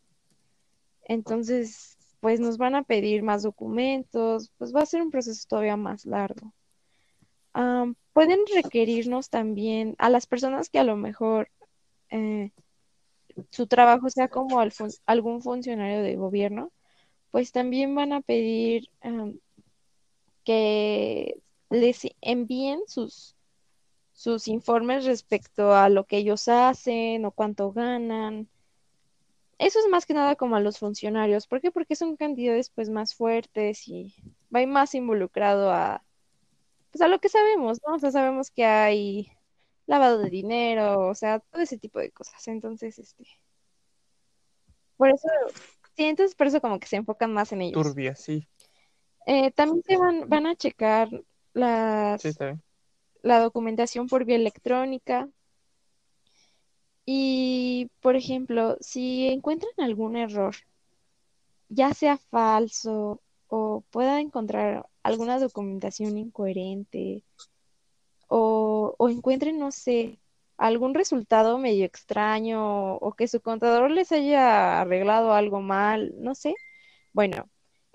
Entonces, 1.05 1.97
pues 2.21 2.41
nos 2.41 2.59
van 2.59 2.75
a 2.75 2.83
pedir 2.83 3.23
más 3.23 3.43
documentos, 3.43 4.53
pues 4.59 4.75
va 4.75 4.83
a 4.83 4.87
ser 4.87 5.03
un 5.03 5.11
proceso 5.11 5.47
todavía 5.49 5.77
más 5.77 6.05
largo. 6.05 6.53
pueden 8.13 8.41
requerirnos 8.55 9.31
también 9.31 9.95
a 9.99 10.11
las 10.11 10.27
personas 10.27 10.69
que 10.69 10.79
a 10.79 10.85
lo 10.85 10.97
mejor 10.97 11.51
eh, 12.11 12.51
su 13.51 13.67
trabajo 13.67 14.11
sea 14.11 14.29
como 14.29 14.61
algún 15.07 15.43
funcionario 15.43 16.03
de 16.03 16.17
gobierno, 16.17 16.73
pues 17.31 17.53
también 17.53 17.95
van 17.95 18.13
a 18.13 18.21
pedir 18.21 18.91
que 20.45 21.41
les 21.69 22.01
envíen 22.21 22.81
sus, 22.87 23.37
sus 24.13 24.49
informes 24.49 25.05
respecto 25.05 25.75
a 25.75 25.89
lo 25.89 26.05
que 26.05 26.19
ellos 26.19 26.49
hacen 26.49 27.25
o 27.25 27.31
cuánto 27.31 27.73
ganan. 27.73 28.49
Eso 29.59 29.79
es 29.79 29.89
más 29.89 30.07
que 30.07 30.15
nada 30.15 30.37
como 30.37 30.57
a 30.57 30.61
los 30.61 30.79
funcionarios. 30.79 31.47
¿Por 31.47 31.61
qué? 31.61 31.71
Porque 31.71 31.95
son 31.97 32.17
cantidades 32.17 32.71
pues 32.71 32.89
más 32.89 33.15
fuertes 33.15 33.87
y 33.89 34.15
va 34.55 34.65
más 34.67 34.95
involucrado 34.95 35.71
a 35.71 36.03
pues 36.91 37.03
a 37.03 37.09
lo 37.09 37.21
que 37.21 37.29
sabemos, 37.29 37.81
¿no? 37.87 37.95
O 37.95 37.99
sea, 37.99 38.11
sabemos 38.11 38.51
que 38.51 38.65
hay 38.65 39.33
lavado 39.87 40.19
de 40.19 40.31
dinero, 40.31 41.09
o 41.09 41.15
sea, 41.15 41.41
todo 41.41 41.63
ese 41.63 41.79
tipo 41.79 41.99
de 42.01 42.11
cosas. 42.11 42.47
Entonces, 42.49 42.99
este, 42.99 43.25
por 44.97 45.09
eso, 45.09 45.29
sí, 45.97 46.05
entonces 46.05 46.35
por 46.35 46.47
eso 46.47 46.61
como 46.61 46.79
que 46.79 46.87
se 46.87 46.97
enfocan 46.97 47.33
más 47.33 47.53
en 47.53 47.63
ellos. 47.63 47.83
Turbia, 47.83 48.15
sí. 48.15 48.47
Eh, 49.27 49.51
también 49.53 49.83
se 49.85 49.97
van, 49.97 50.29
van 50.29 50.47
a 50.47 50.57
checar 50.57 51.09
las, 51.53 52.23
la 53.23 53.41
documentación 53.41 54.07
por 54.09 54.25
vía 54.25 54.37
electrónica. 54.37 55.29
Y, 57.05 57.91
por 58.01 58.17
ejemplo, 58.17 58.77
si 58.81 59.29
encuentran 59.29 59.73
algún 59.79 60.17
error, 60.17 60.55
ya 61.69 61.93
sea 61.93 62.19
falso 62.19 63.21
o 63.49 63.83
pueda 63.91 64.21
encontrar 64.21 64.87
alguna 65.03 65.39
documentación 65.39 66.19
incoherente 66.19 67.25
o, 68.29 68.95
o 68.97 69.09
encuentren, 69.09 69.59
no 69.59 69.73
sé, 69.73 70.21
algún 70.57 70.95
resultado 70.95 71.59
medio 71.59 71.85
extraño 71.85 72.95
o 72.97 73.13
que 73.15 73.27
su 73.27 73.41
contador 73.41 73.91
les 73.91 74.13
haya 74.13 74.81
arreglado 74.81 75.33
algo 75.33 75.61
mal, 75.61 76.15
no 76.19 76.35
sé. 76.35 76.55
Bueno, 77.13 77.50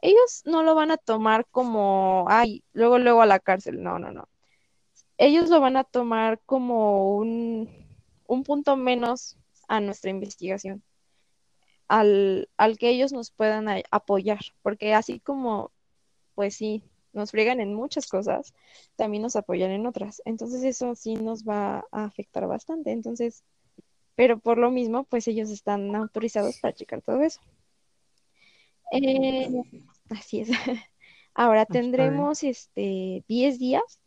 ellos 0.05 0.43
no 0.45 0.61
lo 0.61 0.75
van 0.75 0.91
a 0.91 0.97
tomar 0.97 1.47
como, 1.49 2.25
ay, 2.29 2.63
luego, 2.73 2.99
luego 2.99 3.21
a 3.23 3.25
la 3.25 3.39
cárcel. 3.39 3.81
No, 3.81 3.97
no, 3.97 4.11
no. 4.11 4.29
Ellos 5.17 5.49
lo 5.49 5.59
van 5.59 5.77
a 5.77 5.83
tomar 5.83 6.39
como 6.45 7.15
un, 7.17 7.87
un 8.27 8.43
punto 8.43 8.75
menos 8.75 9.37
a 9.67 9.79
nuestra 9.79 10.11
investigación, 10.11 10.83
al, 11.87 12.49
al 12.55 12.77
que 12.77 12.89
ellos 12.89 13.13
nos 13.13 13.31
puedan 13.31 13.67
apoyar, 13.89 14.39
porque 14.61 14.93
así 14.93 15.19
como, 15.19 15.71
pues 16.35 16.55
sí, 16.55 16.83
nos 17.13 17.31
friegan 17.31 17.59
en 17.59 17.73
muchas 17.73 18.07
cosas, 18.07 18.53
también 18.95 19.23
nos 19.23 19.35
apoyan 19.35 19.71
en 19.71 19.87
otras. 19.87 20.21
Entonces 20.25 20.63
eso 20.63 20.93
sí 20.93 21.15
nos 21.15 21.45
va 21.45 21.83
a 21.91 22.03
afectar 22.03 22.45
bastante. 22.45 22.91
Entonces, 22.91 23.43
pero 24.15 24.37
por 24.37 24.59
lo 24.59 24.69
mismo, 24.69 25.05
pues 25.05 25.27
ellos 25.27 25.49
están 25.49 25.95
autorizados 25.95 26.59
para 26.59 26.75
checar 26.75 27.01
todo 27.01 27.21
eso. 27.21 27.41
Eh, 28.91 29.49
así 30.09 30.41
es. 30.41 30.49
Ahora 31.33 31.65
tendremos 31.65 32.43
este 32.43 33.23
10 33.27 33.59
días 33.59 33.99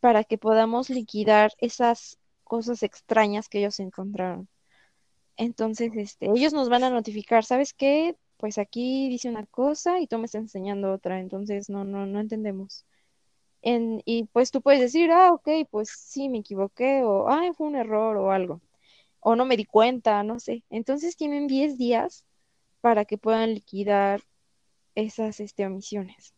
para 0.00 0.24
que 0.24 0.38
podamos 0.38 0.90
liquidar 0.90 1.52
esas 1.58 2.18
cosas 2.44 2.82
extrañas 2.82 3.48
que 3.48 3.58
ellos 3.58 3.80
encontraron. 3.80 4.48
Entonces, 5.36 5.92
este, 5.96 6.26
ellos 6.26 6.52
nos 6.52 6.68
van 6.68 6.84
a 6.84 6.90
notificar, 6.90 7.44
¿sabes 7.44 7.72
qué? 7.74 8.16
Pues 8.36 8.58
aquí 8.58 9.08
dice 9.08 9.28
una 9.28 9.46
cosa 9.46 10.00
y 10.00 10.06
tú 10.06 10.18
me 10.18 10.26
estás 10.26 10.42
enseñando 10.42 10.92
otra, 10.92 11.20
entonces 11.20 11.70
no, 11.70 11.84
no, 11.84 12.06
no 12.06 12.20
entendemos. 12.20 12.84
En, 13.62 14.02
y 14.04 14.24
pues 14.24 14.50
tú 14.50 14.60
puedes 14.62 14.80
decir, 14.80 15.10
ah, 15.12 15.32
ok, 15.32 15.48
pues 15.70 15.90
sí, 15.90 16.28
me 16.28 16.38
equivoqué, 16.38 17.02
o 17.04 17.28
ah, 17.28 17.42
fue 17.56 17.68
un 17.68 17.76
error 17.76 18.16
o 18.16 18.32
algo, 18.32 18.60
o 19.20 19.36
no 19.36 19.44
me 19.46 19.56
di 19.56 19.64
cuenta, 19.64 20.22
no 20.24 20.40
sé. 20.40 20.64
Entonces 20.70 21.16
tienen 21.16 21.46
10 21.46 21.78
días 21.78 22.24
para 22.80 23.04
que 23.04 23.18
puedan 23.18 23.54
liquidar 23.54 24.22
esas 24.94 25.40
este, 25.40 25.66
omisiones. 25.66 26.34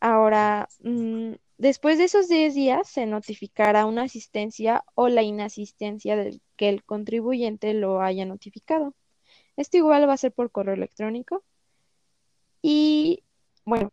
Ahora, 0.00 0.68
mm, 0.80 1.34
después 1.58 1.98
de 1.98 2.04
esos 2.04 2.28
10 2.28 2.54
días 2.54 2.88
se 2.88 3.06
notificará 3.06 3.86
una 3.86 4.04
asistencia 4.04 4.84
o 4.94 5.08
la 5.08 5.22
inasistencia 5.22 6.16
del 6.16 6.40
que 6.56 6.68
el 6.68 6.84
contribuyente 6.84 7.74
lo 7.74 8.00
haya 8.00 8.24
notificado. 8.24 8.94
Esto 9.56 9.76
igual 9.76 10.08
va 10.08 10.14
a 10.14 10.16
ser 10.18 10.32
por 10.32 10.50
correo 10.52 10.74
electrónico. 10.74 11.44
Y 12.62 13.24
bueno, 13.64 13.92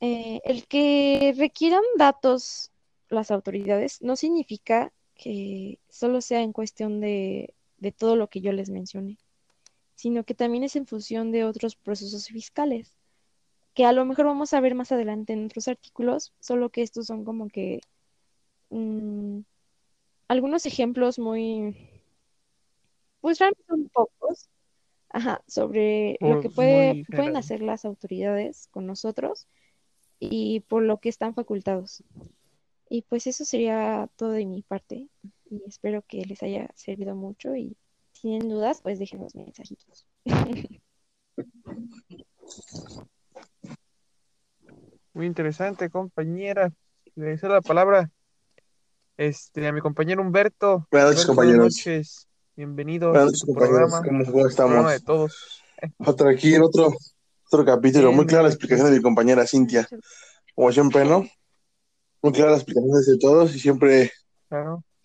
eh, 0.00 0.40
el 0.44 0.66
que 0.66 1.34
requieran 1.36 1.82
datos 1.96 2.72
las 3.08 3.30
autoridades 3.30 4.02
no 4.02 4.16
significa 4.16 4.92
que 5.14 5.78
solo 5.88 6.20
sea 6.20 6.42
en 6.42 6.52
cuestión 6.52 7.00
de, 7.00 7.54
de 7.78 7.92
todo 7.92 8.16
lo 8.16 8.28
que 8.28 8.40
yo 8.40 8.52
les 8.52 8.70
mencioné, 8.70 9.18
sino 9.96 10.24
que 10.24 10.34
también 10.34 10.62
es 10.62 10.76
en 10.76 10.86
función 10.86 11.32
de 11.32 11.44
otros 11.44 11.74
procesos 11.74 12.28
fiscales 12.28 12.96
que 13.76 13.84
a 13.84 13.92
lo 13.92 14.06
mejor 14.06 14.24
vamos 14.24 14.54
a 14.54 14.60
ver 14.60 14.74
más 14.74 14.90
adelante 14.90 15.34
en 15.34 15.44
otros 15.44 15.68
artículos, 15.68 16.32
solo 16.40 16.70
que 16.70 16.80
estos 16.80 17.06
son 17.06 17.26
como 17.26 17.48
que 17.48 17.82
mm, 18.70 19.40
algunos 20.28 20.64
ejemplos 20.64 21.18
muy, 21.18 21.76
pues 23.20 23.38
realmente 23.38 23.64
son 23.68 23.90
pocos, 23.90 24.48
ajá, 25.10 25.42
sobre 25.46 26.16
lo 26.22 26.40
que 26.40 26.48
puede, 26.48 27.04
pueden 27.14 27.36
hacer 27.36 27.60
las 27.60 27.84
autoridades 27.84 28.66
con 28.68 28.86
nosotros 28.86 29.46
y 30.18 30.60
por 30.60 30.82
lo 30.82 30.96
que 30.98 31.10
están 31.10 31.34
facultados. 31.34 32.02
Y 32.88 33.02
pues 33.02 33.26
eso 33.26 33.44
sería 33.44 34.08
todo 34.16 34.30
de 34.30 34.46
mi 34.46 34.62
parte 34.62 35.08
y 35.50 35.62
espero 35.66 36.00
que 36.00 36.24
les 36.24 36.42
haya 36.42 36.70
servido 36.74 37.14
mucho 37.14 37.54
y 37.54 37.76
tienen 38.20 38.48
dudas, 38.48 38.80
pues 38.82 38.98
déjenos 38.98 39.34
mensajitos. 39.34 40.06
Muy 45.12 45.26
interesante, 45.26 45.88
compañera. 45.90 46.72
Le 47.14 47.26
deseo 47.26 47.48
la 47.48 47.62
palabra 47.62 48.10
este, 49.16 49.66
a 49.66 49.72
mi 49.72 49.80
compañero 49.80 50.20
Humberto. 50.20 50.86
Buenas 50.90 51.10
noches, 51.10 51.26
compañeros. 51.26 51.58
Buenas 51.58 51.76
noches. 51.76 52.28
Bienvenidos 52.54 53.10
Buenas 53.10 53.26
noches, 53.26 53.44
compañeros. 53.44 53.92
¿Cómo 54.30 54.46
estamos? 54.46 54.90
de 54.90 55.00
todos. 55.00 55.62
Otro 55.98 56.28
aquí, 56.28 56.54
en 56.54 56.62
otro, 56.62 56.88
otro 57.50 57.64
capítulo. 57.64 58.12
Muy 58.12 58.26
clara 58.26 58.44
la 58.44 58.50
explicación 58.50 58.90
de 58.90 58.96
mi 58.96 59.02
compañera 59.02 59.46
Cintia. 59.46 59.88
Como 60.54 60.72
siempre, 60.72 61.04
¿no? 61.04 61.26
Muy 62.22 62.32
clara 62.32 62.50
la 62.52 62.56
explicación 62.56 62.90
de 62.90 63.18
todos 63.18 63.54
y 63.54 63.58
siempre 63.58 64.12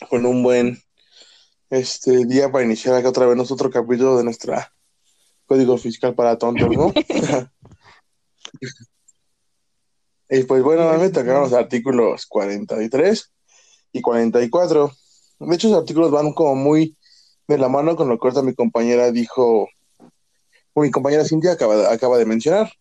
con 0.09 0.25
un 0.25 0.43
buen 0.43 0.77
este 1.71 2.25
día 2.25 2.51
para 2.51 2.65
iniciar 2.65 2.93
acá 2.95 3.09
otra 3.09 3.25
vez 3.25 3.49
otro 3.49 3.71
capítulo 3.71 4.17
de 4.17 4.25
nuestra 4.25 4.71
Código 5.47 5.77
Fiscal 5.77 6.13
para 6.13 6.37
Tontos, 6.37 6.69
¿no? 6.69 6.93
Y 10.33 10.43
pues 10.43 10.63
bueno, 10.63 10.87
a 10.87 10.93
mí 10.93 11.01
me 11.01 11.09
tocaron 11.09 11.41
los 11.41 11.51
artículos 11.51 12.25
43 12.25 13.31
y 13.91 13.99
44. 14.01 14.89
De 15.39 15.55
hecho, 15.55 15.67
esos 15.67 15.79
artículos 15.81 16.09
van 16.09 16.31
como 16.31 16.55
muy 16.55 16.95
de 17.49 17.57
la 17.57 17.67
mano 17.67 17.97
con 17.97 18.07
lo 18.07 18.17
que 18.17 18.27
ahorita 18.27 18.41
mi 18.41 18.53
compañera 18.55 19.11
dijo, 19.11 19.67
o 20.73 20.81
mi 20.81 20.89
compañera 20.89 21.25
Cintia 21.25 21.51
acaba, 21.51 21.91
acaba 21.91 22.17
de 22.17 22.25
mencionar. 22.25 22.71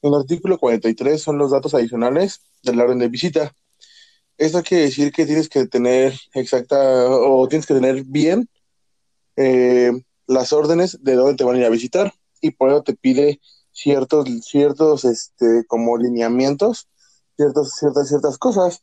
En 0.00 0.14
el 0.14 0.20
artículo 0.20 0.56
43 0.56 1.20
son 1.20 1.36
los 1.36 1.50
datos 1.50 1.74
adicionales 1.74 2.40
de 2.62 2.74
la 2.74 2.84
orden 2.84 3.00
de 3.00 3.08
visita. 3.08 3.54
Esto 4.38 4.62
quiere 4.62 4.84
decir 4.84 5.12
que 5.12 5.26
tienes 5.26 5.48
que 5.48 5.66
tener 5.66 6.14
exacta 6.32 6.76
o 7.10 7.46
tienes 7.48 7.66
que 7.66 7.74
tener 7.74 8.04
bien 8.04 8.48
eh, 9.36 9.92
las 10.26 10.52
órdenes 10.52 11.02
de 11.02 11.14
dónde 11.14 11.34
te 11.34 11.44
van 11.44 11.56
a 11.56 11.58
ir 11.58 11.64
a 11.64 11.70
visitar 11.70 12.12
y 12.40 12.52
por 12.52 12.70
eso 12.70 12.82
te 12.82 12.94
pide 12.94 13.40
ciertos, 13.72 14.28
ciertos, 14.42 15.04
este, 15.04 15.64
como 15.66 15.98
lineamientos, 15.98 16.88
ciertas, 17.36 17.74
ciertas, 17.78 18.08
ciertas 18.08 18.38
cosas 18.38 18.82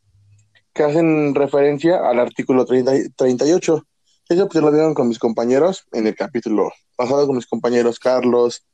que 0.74 0.84
hacen 0.84 1.34
referencia 1.34 2.06
al 2.06 2.20
artículo 2.20 2.65
30, 2.65 3.15
38. 3.15 3.88
Eso 4.28 4.50
pues 4.50 4.63
lo 4.63 4.72
vieron 4.72 4.94
con 4.94 5.08
mis 5.08 5.20
compañeros 5.20 5.86
en 5.94 6.08
el 6.08 6.15
capítulo 6.15 6.72
pasado 6.96 7.28
con 7.28 7.36
mis 7.36 7.48
compañeros 7.48 8.00
Carlos, 8.00 8.65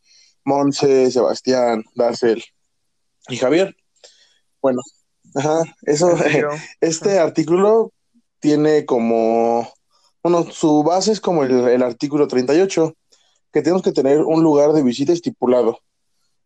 Monse, 0.43 1.11
Sebastián, 1.11 1.83
Darcel 1.95 2.43
y 3.29 3.37
Javier. 3.37 3.75
Bueno, 4.61 4.81
ajá, 5.35 5.63
eso, 5.83 6.15
este 6.81 7.19
artículo 7.19 7.91
tiene 8.39 8.85
como, 8.85 9.67
bueno, 10.23 10.49
su 10.51 10.83
base 10.83 11.11
es 11.11 11.21
como 11.21 11.43
el, 11.43 11.67
el 11.67 11.83
artículo 11.83 12.27
38, 12.27 12.93
que 13.53 13.61
tenemos 13.61 13.81
que 13.81 13.91
tener 13.91 14.21
un 14.21 14.43
lugar 14.43 14.73
de 14.73 14.83
visita 14.83 15.13
estipulado 15.13 15.79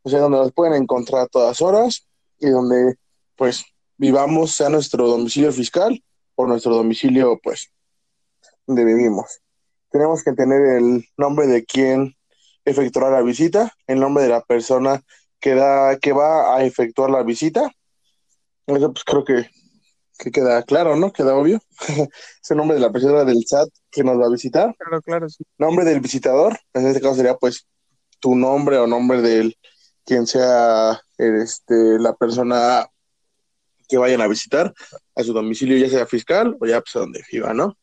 o 0.06 0.10
sea, 0.10 0.20
donde 0.20 0.38
nos 0.38 0.54
pueden 0.54 0.84
encontrar 0.84 1.24
a 1.24 1.28
todas 1.28 1.64
horas 1.64 2.08
y 2.40 2.48
donde 2.50 2.96
pues 3.36 3.66
vivamos, 3.98 4.56
sea 4.56 4.70
nuestro 4.70 5.08
domicilio 5.08 5.52
fiscal 5.52 6.00
o 6.36 6.46
nuestro 6.46 6.76
domicilio 6.76 7.40
pues 7.42 7.72
donde 8.68 8.86
vivimos. 8.86 9.42
Tenemos 9.90 10.24
que 10.24 10.34
tener 10.34 10.62
el 10.78 11.06
nombre 11.18 11.48
de 11.48 11.66
quien 11.66 12.16
efectuará 12.66 13.10
la 13.10 13.24
visita, 13.24 13.74
el 13.88 14.00
nombre 14.00 14.24
de 14.24 14.30
la 14.30 14.42
persona 14.42 15.02
que, 15.40 15.56
da, 15.56 15.98
que 15.98 16.14
va 16.14 16.56
a 16.56 16.64
efectuar 16.64 17.10
la 17.10 17.24
visita. 17.24 17.72
Eso 18.68 18.94
pues 18.94 19.04
creo 19.04 19.24
que, 19.24 19.50
que 20.18 20.32
queda 20.32 20.64
claro, 20.64 20.96
¿no? 20.96 21.12
Queda 21.12 21.36
obvio. 21.36 21.60
es 21.88 22.52
el 22.52 22.58
nombre 22.58 22.76
de 22.76 22.82
la 22.82 22.92
persona 22.92 23.24
del 23.24 23.46
SAT 23.46 23.70
que 23.92 24.04
nos 24.04 24.20
va 24.20 24.26
a 24.26 24.32
visitar. 24.32 24.76
Claro, 24.78 25.02
claro, 25.02 25.30
sí. 25.30 25.44
Nombre 25.58 25.86
del 25.86 26.00
visitador, 26.00 26.58
en 26.74 26.88
este 26.88 27.02
caso 27.02 27.16
sería 27.16 27.36
pues 27.36 27.68
tu 28.20 28.36
nombre 28.36 28.78
o 28.78 28.88
nombre 28.88 29.22
del 29.22 29.58
quien 30.06 30.28
sea 30.28 31.02
este, 31.18 32.00
la 32.00 32.14
persona 32.14 32.88
que 33.88 33.98
vayan 33.98 34.22
a 34.22 34.28
visitar 34.28 34.74
a 35.16 35.24
su 35.24 35.34
domicilio, 35.34 35.78
ya 35.78 35.90
sea 35.90 36.06
fiscal 36.06 36.58
o 36.60 36.66
ya 36.66 36.82
pues 36.82 36.96
a 36.96 37.00
donde 37.00 37.24
viva, 37.32 37.54
¿no? 37.54 37.78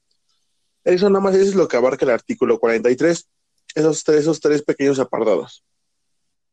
Eso 0.84 1.08
nada 1.10 1.22
más 1.22 1.34
es 1.34 1.54
lo 1.54 1.68
que 1.68 1.76
abarca 1.76 2.04
el 2.04 2.10
artículo 2.10 2.58
43, 2.58 3.28
esos 3.74 4.04
tres, 4.04 4.20
esos 4.20 4.40
tres 4.40 4.62
pequeños 4.62 4.98
apartados. 4.98 5.64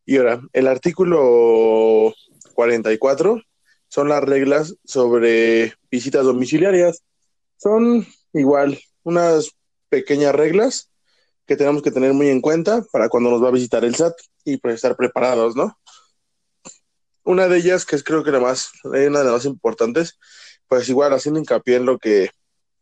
Y 0.06 0.18
ahora, 0.18 0.42
el 0.54 0.68
artículo 0.68 2.14
44 2.54 3.42
son 3.90 4.08
las 4.08 4.24
reglas 4.24 4.76
sobre 4.86 5.74
visitas 5.92 6.24
domiciliarias. 6.24 7.04
Son 7.58 8.08
igual 8.34 8.80
unas 9.04 9.52
pequeñas 9.90 10.34
reglas 10.34 10.92
que 11.46 11.58
tenemos 11.58 11.82
que 11.82 11.92
tener 11.92 12.14
muy 12.14 12.30
en 12.30 12.42
cuenta 12.42 12.84
para 12.92 13.10
cuando 13.10 13.32
nos 13.32 13.44
va 13.44 13.50
a 13.50 13.52
visitar 13.52 13.84
el 13.84 13.96
SAT 13.96 14.14
y 14.46 14.58
pues 14.58 14.76
estar 14.76 14.96
preparados, 14.96 15.56
¿no? 15.56 15.78
Una 17.24 17.48
de 17.48 17.58
ellas, 17.58 17.86
que 17.86 17.96
es 17.96 18.04
creo 18.04 18.24
que 18.24 18.32
la 18.32 18.40
más, 18.40 18.72
una 18.84 18.96
de 18.96 19.10
las 19.10 19.34
más 19.34 19.46
importantes, 19.46 20.18
pues 20.68 20.88
igual 20.90 21.12
haciendo 21.14 21.40
hincapié 21.40 21.78
en 21.78 21.86
lo 21.86 21.98
que 21.98 22.30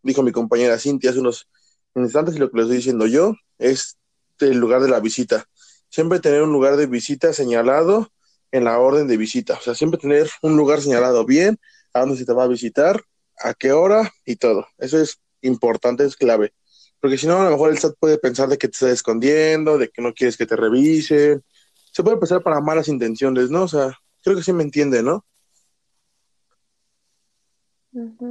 dijo 0.03 0.21
mi 0.21 0.31
compañera 0.31 0.77
Cintia 0.77 1.09
hace 1.09 1.19
unos 1.19 1.47
instantes 1.95 2.35
y 2.35 2.39
lo 2.39 2.51
que 2.51 2.57
les 2.57 2.65
estoy 2.65 2.77
diciendo 2.77 3.07
yo, 3.07 3.35
es 3.57 3.97
el 4.39 4.57
lugar 4.57 4.81
de 4.81 4.89
la 4.89 4.99
visita. 4.99 5.45
Siempre 5.89 6.19
tener 6.19 6.43
un 6.43 6.51
lugar 6.51 6.75
de 6.75 6.85
visita 6.85 7.33
señalado 7.33 8.11
en 8.51 8.63
la 8.63 8.79
orden 8.79 9.07
de 9.07 9.17
visita. 9.17 9.55
O 9.55 9.61
sea, 9.61 9.75
siempre 9.75 9.99
tener 9.99 10.29
un 10.41 10.57
lugar 10.57 10.81
señalado 10.81 11.25
bien, 11.25 11.59
a 11.93 12.01
dónde 12.01 12.17
se 12.17 12.25
te 12.25 12.33
va 12.33 12.43
a 12.43 12.47
visitar, 12.47 13.01
a 13.39 13.53
qué 13.53 13.71
hora 13.71 14.11
y 14.25 14.35
todo. 14.35 14.67
Eso 14.77 14.99
es 15.01 15.19
importante, 15.41 16.05
es 16.05 16.15
clave. 16.15 16.53
Porque 16.99 17.17
si 17.17 17.27
no, 17.27 17.39
a 17.39 17.45
lo 17.45 17.51
mejor 17.51 17.69
el 17.69 17.77
SAT 17.77 17.95
puede 17.99 18.17
pensar 18.17 18.49
de 18.49 18.57
que 18.57 18.67
te 18.67 18.73
estás 18.73 18.91
escondiendo, 18.91 19.77
de 19.77 19.89
que 19.89 20.01
no 20.01 20.13
quieres 20.13 20.37
que 20.37 20.45
te 20.45 20.55
revisen. 20.55 21.39
O 21.39 21.43
se 21.91 22.03
puede 22.03 22.17
prestar 22.17 22.41
para 22.41 22.59
malas 22.59 22.87
intenciones, 22.87 23.49
¿no? 23.49 23.63
O 23.63 23.67
sea, 23.67 23.97
creo 24.23 24.35
que 24.35 24.43
sí 24.43 24.53
me 24.53 24.63
entiende, 24.63 25.03
¿no? 25.03 25.25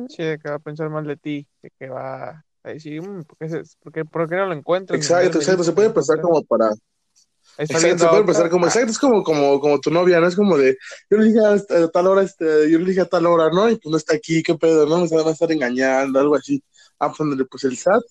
Sí, 0.09 0.23
de 0.23 0.39
que 0.39 0.49
va 0.49 0.57
a 0.57 0.61
pensar 0.61 0.91
mal 0.91 1.07
de 1.07 1.17
ti, 1.17 1.47
de 1.63 1.71
que 1.79 1.89
va 1.89 2.45
a 2.63 2.69
decir, 2.69 3.03
mm, 3.03 3.25
¿por, 3.25 3.39
qué, 3.93 4.05
por, 4.05 4.29
qué, 4.29 4.37
no 4.37 4.47
lo 4.47 4.55
encuentro? 4.55 4.95
Exacto, 4.95 5.39
exacto, 5.39 5.65
se 5.65 5.73
puede 5.73 5.91
prestar 5.91 6.21
como 6.21 6.43
para... 6.45 6.71
Exacto, 7.59 7.99
se 7.99 8.07
puede 8.09 8.25
prestar 8.25 8.51
como, 8.51 8.67
exacto, 8.67 8.91
es 8.91 8.99
como, 8.99 9.23
como, 9.23 9.61
como 9.61 9.81
tu 9.81 9.91
novia, 9.91 10.21
¿no? 10.21 10.27
Es 10.27 10.37
como 10.37 10.59
de, 10.59 10.77
yo 11.11 11.19
le 11.19 11.27
dije 11.27 11.41
a, 11.41 11.89
tal 11.89 12.07
hora, 12.07 12.23
este, 12.23 12.71
yo 12.71 12.79
le 12.79 12.85
dije 12.85 13.01
a 13.01 13.07
tal 13.07 13.27
hora, 13.27 13.49
¿no? 13.51 13.71
Y 13.71 13.77
pues 13.77 13.91
no 13.91 13.97
está 13.97 14.15
aquí, 14.15 14.43
¿qué 14.43 14.55
pedo, 14.55 14.87
no? 14.87 15.05
Me 15.05 15.17
van 15.17 15.29
a 15.29 15.31
estar 15.31 15.51
engañando, 15.51 16.21
algo 16.21 16.35
así. 16.35 16.63
Ah, 16.99 17.13
pues, 17.13 17.29
pues 17.51 17.65
el 17.65 17.77
SAT 17.77 18.03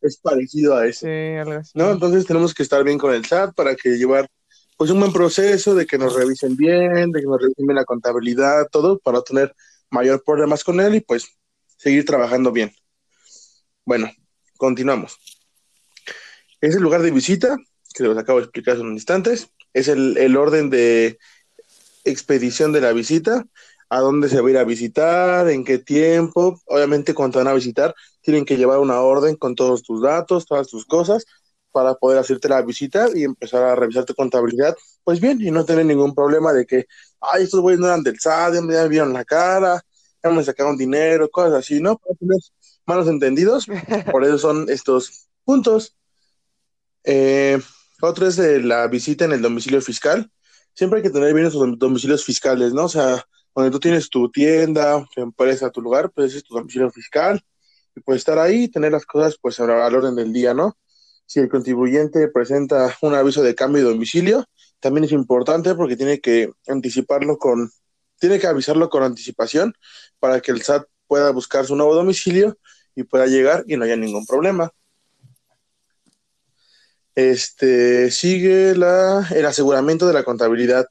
es 0.00 0.18
parecido 0.18 0.76
a 0.76 0.86
eso. 0.86 1.06
Sí, 1.06 1.36
algo 1.36 1.52
así. 1.60 1.72
¿No? 1.74 1.90
Entonces 1.90 2.26
tenemos 2.26 2.54
que 2.54 2.62
estar 2.62 2.82
bien 2.84 2.98
con 2.98 3.14
el 3.14 3.24
SAT 3.24 3.54
para 3.54 3.74
que 3.74 3.90
llevar 3.90 4.28
pues 4.76 4.90
un 4.90 5.00
buen 5.00 5.12
proceso 5.12 5.74
de 5.74 5.86
que 5.86 5.98
nos 5.98 6.14
revisen 6.14 6.56
bien, 6.56 7.12
de 7.12 7.20
que 7.20 7.26
nos 7.26 7.40
revisen 7.40 7.66
bien 7.66 7.76
la 7.76 7.84
contabilidad, 7.84 8.66
todo, 8.70 8.98
para 8.98 9.18
no 9.18 9.22
tener 9.22 9.54
mayor 9.90 10.22
problemas 10.24 10.64
con 10.64 10.80
él 10.80 10.96
y 10.96 11.00
pues 11.00 11.26
seguir 11.76 12.04
trabajando 12.04 12.50
bien. 12.50 12.72
Bueno, 13.84 14.10
continuamos. 14.56 15.18
Es 16.60 16.74
el 16.76 16.82
lugar 16.82 17.02
de 17.02 17.10
visita, 17.10 17.56
que 17.92 18.04
los 18.04 18.16
acabo 18.16 18.38
de 18.38 18.44
explicar 18.44 18.74
hace 18.74 18.82
unos 18.82 18.94
instantes, 18.94 19.50
es 19.72 19.88
el, 19.88 20.16
el 20.18 20.36
orden 20.36 20.70
de 20.70 21.18
expedición 22.04 22.72
de 22.72 22.80
la 22.80 22.92
visita, 22.92 23.44
a 23.88 24.00
dónde 24.00 24.28
se 24.28 24.40
va 24.40 24.48
a 24.48 24.50
ir 24.50 24.58
a 24.58 24.64
visitar, 24.64 25.48
en 25.48 25.64
qué 25.64 25.78
tiempo. 25.78 26.60
Obviamente, 26.66 27.14
cuando 27.14 27.38
van 27.38 27.48
a 27.48 27.54
visitar, 27.54 27.94
tienen 28.22 28.44
que 28.44 28.56
llevar 28.56 28.78
una 28.78 29.00
orden 29.00 29.36
con 29.36 29.54
todos 29.54 29.82
tus 29.82 30.02
datos, 30.02 30.46
todas 30.46 30.68
tus 30.68 30.86
cosas, 30.86 31.26
para 31.72 31.94
poder 31.94 32.18
hacerte 32.18 32.48
la 32.48 32.62
visita 32.62 33.08
y 33.14 33.24
empezar 33.24 33.62
a 33.64 33.74
revisar 33.74 34.04
tu 34.04 34.14
contabilidad, 34.14 34.76
pues 35.04 35.20
bien, 35.20 35.40
y 35.40 35.50
no 35.50 35.64
tener 35.64 35.86
ningún 35.86 36.14
problema 36.14 36.52
de 36.52 36.66
que, 36.66 36.86
ay, 37.20 37.44
estos 37.44 37.60
güeyes 37.60 37.80
no 37.80 37.86
eran 37.86 38.02
del 38.02 38.18
SAT, 38.18 38.54
ya 38.54 38.60
me 38.62 38.88
vieron 38.88 39.12
la 39.12 39.24
cara, 39.24 39.82
ya 40.22 40.30
me 40.30 40.44
sacaron 40.44 40.76
dinero, 40.76 41.30
cosas 41.30 41.54
así, 41.54 41.80
¿no? 41.80 41.98
Para 41.98 42.14
tener 42.14 42.38
malos 42.86 43.08
entendidos, 43.08 43.66
por 44.10 44.24
eso 44.24 44.38
son 44.38 44.68
estos 44.68 45.28
puntos. 45.44 45.96
Eh, 47.04 47.60
otro 48.08 48.26
es 48.26 48.36
de 48.36 48.60
la 48.60 48.86
visita 48.88 49.24
en 49.24 49.32
el 49.32 49.42
domicilio 49.42 49.80
fiscal. 49.80 50.30
Siempre 50.74 50.98
hay 50.98 51.02
que 51.02 51.10
tener 51.10 51.34
bien 51.34 51.46
esos 51.46 51.78
domicilios 51.78 52.24
fiscales, 52.24 52.72
¿no? 52.72 52.84
O 52.84 52.88
sea, 52.88 53.24
donde 53.54 53.70
tú 53.70 53.80
tienes 53.80 54.08
tu 54.10 54.30
tienda, 54.30 55.06
tu 55.14 55.22
empresa, 55.22 55.70
tu 55.70 55.80
lugar, 55.82 56.10
pues 56.12 56.34
es 56.34 56.44
tu 56.44 56.54
domicilio 56.54 56.90
fiscal. 56.90 57.40
Y 57.94 58.00
puedes 58.00 58.20
estar 58.20 58.38
ahí 58.38 58.68
tener 58.68 58.92
las 58.92 59.04
cosas 59.06 59.36
pues 59.40 59.60
al 59.60 59.70
orden 59.70 60.16
del 60.16 60.32
día, 60.32 60.54
¿no? 60.54 60.76
si 61.32 61.40
el 61.40 61.48
contribuyente 61.48 62.28
presenta 62.28 62.94
un 63.00 63.14
aviso 63.14 63.42
de 63.42 63.54
cambio 63.54 63.82
de 63.82 63.90
domicilio, 63.90 64.44
también 64.80 65.04
es 65.04 65.12
importante 65.12 65.74
porque 65.74 65.96
tiene 65.96 66.20
que 66.20 66.50
anticiparlo 66.66 67.38
con, 67.38 67.70
tiene 68.18 68.38
que 68.38 68.46
avisarlo 68.46 68.90
con 68.90 69.02
anticipación 69.02 69.74
para 70.18 70.40
que 70.40 70.52
el 70.52 70.60
SAT 70.60 70.86
pueda 71.06 71.30
buscar 71.30 71.64
su 71.64 71.74
nuevo 71.74 71.94
domicilio 71.94 72.58
y 72.94 73.04
pueda 73.04 73.26
llegar 73.26 73.64
y 73.66 73.78
no 73.78 73.84
haya 73.84 73.96
ningún 73.96 74.26
problema. 74.26 74.72
Este 77.14 78.10
sigue 78.10 78.74
la, 78.74 79.26
el 79.34 79.44
aseguramiento 79.46 80.06
de 80.06 80.14
la 80.14 80.24
contabilidad. 80.24 80.86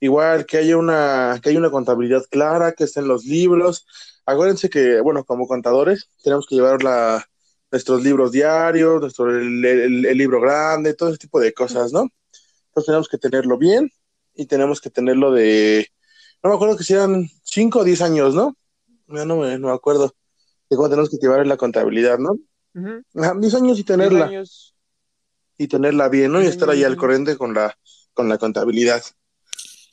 Igual 0.00 0.46
que 0.46 0.58
haya 0.58 0.76
una, 0.76 1.40
que 1.42 1.50
haya 1.50 1.58
una 1.58 1.70
contabilidad 1.70 2.24
clara, 2.30 2.72
que 2.72 2.84
esté 2.84 3.00
en 3.00 3.08
los 3.08 3.24
libros. 3.24 3.86
Acuérdense 4.26 4.68
que, 4.70 5.00
bueno, 5.00 5.24
como 5.24 5.46
contadores, 5.46 6.08
tenemos 6.22 6.46
que 6.46 6.56
llevar 6.56 6.82
la, 6.82 7.26
nuestros 7.70 8.02
libros 8.02 8.32
diarios, 8.32 9.00
nuestro, 9.00 9.30
el, 9.30 10.02
libro 10.02 10.40
grande, 10.40 10.94
todo 10.94 11.10
ese 11.10 11.18
tipo 11.18 11.40
de 11.40 11.52
cosas, 11.52 11.92
¿no? 11.92 12.08
Entonces 12.68 12.86
tenemos 12.86 13.08
que 13.08 13.18
tenerlo 13.18 13.58
bien 13.58 13.90
y 14.34 14.46
tenemos 14.46 14.80
que 14.80 14.90
tenerlo 14.90 15.32
de, 15.32 15.88
no 16.42 16.50
me 16.50 16.56
acuerdo 16.56 16.76
que 16.76 16.84
sean 16.84 17.28
5 17.44 17.80
o 17.80 17.84
10 17.84 18.02
años, 18.02 18.34
¿no? 18.34 18.56
Ya 19.08 19.24
no 19.24 19.36
me, 19.36 19.58
no 19.58 19.68
me 19.68 19.74
acuerdo 19.74 20.14
de 20.68 20.76
cómo 20.76 20.88
tenemos 20.88 21.10
que 21.10 21.16
llevar 21.16 21.46
la 21.46 21.56
contabilidad, 21.56 22.18
¿no? 22.18 22.38
10 23.14 23.54
años 23.54 23.78
y 23.78 23.84
tenerla. 23.84 24.30
Y 25.58 25.68
tenerla 25.68 26.08
bien, 26.08 26.32
¿no? 26.32 26.42
Y 26.42 26.46
estar 26.46 26.68
ahí 26.70 26.84
al 26.84 26.96
corriente 26.96 27.36
con 27.36 27.54
la, 27.54 27.76
con 28.12 28.28
la 28.28 28.38
contabilidad. 28.38 29.02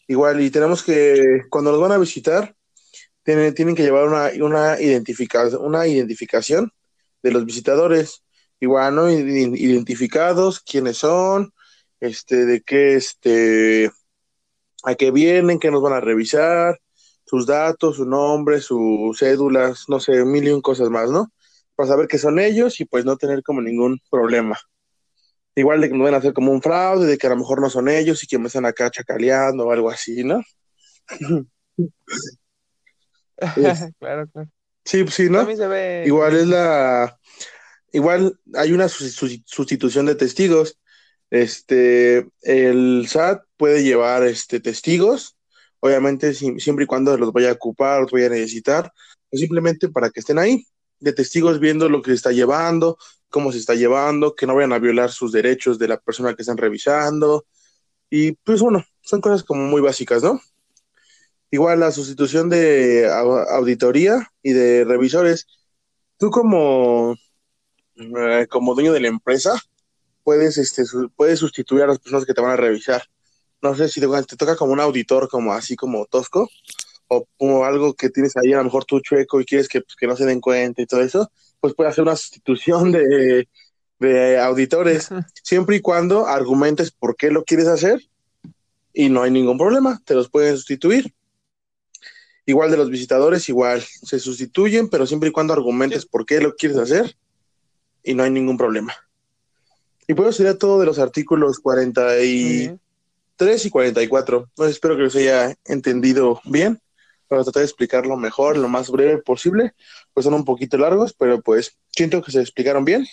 Igual, 0.08 0.41
y 0.41 0.49
tenemos 0.52 0.84
que, 0.84 1.43
cuando 1.49 1.71
nos 1.71 1.80
van 1.80 1.93
a 1.93 1.97
visitar, 1.97 2.56
tienen, 3.23 3.54
tienen 3.54 3.76
que 3.76 3.84
llevar 3.84 4.08
una, 4.08 4.32
una, 4.41 4.78
una 5.60 5.88
identificación 5.88 6.71
de 7.21 7.32
los 7.32 7.45
visitadores, 7.45 8.23
igual, 8.60 8.95
¿no? 8.95 9.10
Identificados, 9.10 10.60
quiénes 10.60 10.97
son, 10.97 11.54
este, 12.02 12.45
de 12.45 12.62
qué, 12.62 12.95
este, 12.95 13.89
a 14.84 14.95
qué 14.95 15.12
vienen, 15.12 15.60
qué 15.60 15.71
nos 15.71 15.82
van 15.82 15.93
a 15.93 16.02
revisar, 16.02 16.80
sus 17.26 17.47
datos, 17.47 17.95
su 17.95 18.06
nombre, 18.06 18.60
sus 18.60 19.17
cédulas, 19.17 19.86
no 19.88 19.99
sé, 19.99 20.26
mil 20.26 20.43
y 20.45 20.52
un 20.52 20.62
cosas 20.62 20.89
más, 20.89 21.10
¿no? 21.10 21.32
Para 21.76 21.89
saber 21.89 22.08
que 22.08 22.17
son 22.17 22.39
ellos 22.39 22.80
y 22.82 22.86
pues 22.86 23.06
no 23.06 23.15
tener 23.17 23.41
como 23.41 23.62
ningún 23.62 23.99
problema. 24.12 24.60
Igual 25.55 25.81
de 25.81 25.89
que 25.89 25.95
nos 25.95 26.05
van 26.05 26.15
a 26.15 26.17
hacer 26.17 26.33
como 26.33 26.51
un 26.51 26.61
fraude, 26.61 27.05
de 27.05 27.17
que 27.17 27.27
a 27.27 27.31
lo 27.31 27.37
mejor 27.37 27.61
no 27.61 27.69
son 27.69 27.87
ellos 27.87 28.23
y 28.23 28.27
que 28.27 28.39
me 28.39 28.47
están 28.47 28.65
acá 28.65 28.89
chacaleando 28.89 29.67
o 29.67 29.71
algo 29.71 29.89
así, 29.89 30.23
¿no? 30.23 30.41
claro, 33.99 34.27
claro. 34.31 34.49
Sí, 34.85 35.05
sí, 35.07 35.29
¿no? 35.29 35.49
Igual 36.05 36.35
es 36.35 36.47
la. 36.47 37.17
Igual 37.91 38.37
hay 38.55 38.73
una 38.73 38.89
sustitución 38.89 40.05
de 40.07 40.15
testigos. 40.15 40.79
Este, 41.29 42.27
el 42.41 43.07
SAT 43.07 43.43
puede 43.57 43.83
llevar 43.83 44.23
este, 44.23 44.59
testigos, 44.59 45.35
obviamente 45.79 46.33
siempre 46.33 46.83
y 46.83 46.87
cuando 46.87 47.17
los 47.17 47.33
vaya 47.33 47.49
a 47.49 47.53
ocupar, 47.53 48.01
los 48.01 48.11
vaya 48.11 48.27
a 48.27 48.29
necesitar, 48.29 48.91
o 49.31 49.37
simplemente 49.37 49.89
para 49.89 50.11
que 50.11 50.19
estén 50.19 50.37
ahí, 50.37 50.67
de 50.99 51.11
testigos 51.11 51.59
viendo 51.59 51.89
lo 51.89 52.03
que 52.03 52.11
se 52.11 52.15
está 52.17 52.31
llevando, 52.31 52.97
cómo 53.34 53.52
se 53.52 53.58
está 53.58 53.74
llevando, 53.74 54.36
que 54.36 54.46
no 54.46 54.54
vayan 54.54 54.74
a 54.74 54.80
violar 54.80 55.10
sus 55.12 55.32
derechos 55.32 55.80
de 55.80 55.88
la 55.88 55.98
persona 56.00 56.36
que 56.36 56.43
están 56.43 56.56
revisando. 56.56 57.48
Y 58.08 58.34
pues 58.34 58.62
bueno, 58.62 58.86
son 59.02 59.22
cosas 59.22 59.43
como 59.43 59.63
muy 59.63 59.82
básicas, 59.82 60.22
¿no? 60.22 60.39
Igual 61.50 61.80
la 61.80 61.91
sustitución 61.91 62.48
de 62.48 63.10
auditoría 63.50 64.32
y 64.43 64.54
de 64.54 64.86
revisores. 64.86 65.48
Tú 66.17 66.30
como, 66.30 67.15
eh, 67.96 68.46
como 68.52 68.76
dueño 68.76 68.93
de 68.93 69.00
la 69.00 69.08
empresa 69.08 69.60
puedes, 70.24 70.60
este, 70.60 70.84
puedes 71.15 71.39
sustituir 71.39 71.84
a 71.84 71.88
las 71.88 71.98
personas 71.98 72.26
que 72.26 72.36
te 72.36 72.41
van 72.41 72.52
a 72.52 72.56
revisar. 72.56 73.02
No 73.63 73.74
sé 73.76 73.89
si 73.89 74.00
te, 74.00 74.08
te 74.28 74.38
toca 74.38 74.56
como 74.56 74.74
un 74.74 74.80
auditor, 74.80 75.28
como 75.28 75.54
así 75.54 75.76
como 75.76 76.06
tosco, 76.06 76.48
o 77.07 77.27
como 77.37 77.65
algo 77.65 77.93
que 77.93 78.09
tienes 78.09 78.35
ahí, 78.37 78.53
a 78.53 78.57
lo 78.57 78.65
mejor 78.65 78.85
tú 78.85 78.99
chueco 78.99 79.41
y 79.41 79.45
quieres 79.45 79.67
que, 79.67 79.81
pues, 79.81 79.95
que 79.95 80.07
no 80.07 80.15
se 80.15 80.25
den 80.25 80.41
cuenta 80.41 80.81
y 80.81 80.85
todo 80.85 81.01
eso, 81.01 81.31
pues 81.59 81.73
puede 81.73 81.89
hacer 81.89 82.03
una 82.03 82.15
sustitución 82.15 82.91
de, 82.91 83.47
de 83.99 84.39
auditores, 84.39 85.09
siempre 85.43 85.77
y 85.77 85.81
cuando 85.81 86.27
argumentes 86.27 86.91
por 86.91 87.15
qué 87.15 87.31
lo 87.31 87.43
quieres 87.43 87.67
hacer 87.67 88.01
y 88.93 89.09
no 89.09 89.23
hay 89.23 89.31
ningún 89.31 89.57
problema, 89.57 90.01
te 90.05 90.13
los 90.13 90.29
pueden 90.29 90.55
sustituir. 90.55 91.13
Igual 92.45 92.71
de 92.71 92.77
los 92.77 92.89
visitadores, 92.89 93.47
igual, 93.47 93.81
se 93.81 94.19
sustituyen, 94.19 94.89
pero 94.89 95.07
siempre 95.07 95.29
y 95.29 95.31
cuando 95.31 95.53
argumentes 95.53 96.05
por 96.05 96.25
qué 96.25 96.41
lo 96.41 96.55
quieres 96.55 96.77
hacer 96.77 97.15
y 98.03 98.13
no 98.13 98.23
hay 98.23 98.31
ningún 98.31 98.57
problema. 98.57 98.93
Y 100.07 100.13
pues 100.13 100.35
sería 100.35 100.57
todo 100.57 100.79
de 100.79 100.85
los 100.85 100.99
artículos 100.99 101.59
43 101.59 103.65
y 103.65 103.69
44. 103.69 104.49
Pues 104.55 104.71
espero 104.71 104.97
que 104.97 105.03
los 105.03 105.15
haya 105.15 105.55
entendido 105.65 106.41
bien. 106.43 106.81
Para 107.27 107.43
tratar 107.43 107.62
de 107.62 107.65
explicarlo 107.65 108.17
mejor, 108.17 108.57
lo 108.57 108.67
más 108.67 108.89
breve 108.89 109.17
posible. 109.19 109.73
Pues 110.13 110.25
son 110.25 110.33
un 110.33 110.45
poquito 110.45 110.77
largos, 110.77 111.13
pero 111.13 111.41
pues 111.41 111.77
siento 111.89 112.21
que 112.21 112.31
se 112.31 112.41
explicaron 112.41 112.86
bien. 112.86 113.05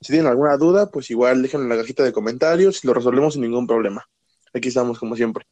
Si 0.00 0.12
tienen 0.12 0.26
alguna 0.26 0.56
duda, 0.56 0.90
pues 0.90 1.10
igual 1.10 1.42
déjenlo 1.42 1.64
en 1.64 1.70
la 1.70 1.82
cajita 1.82 2.04
de 2.04 2.12
comentarios 2.12 2.84
y 2.84 2.86
lo 2.86 2.94
resolvemos 2.94 3.34
sin 3.34 3.42
ningún 3.42 3.66
problema. 3.66 4.08
Aquí 4.54 4.68
estamos 4.68 4.98
como 4.98 5.16
siempre. 5.16 5.44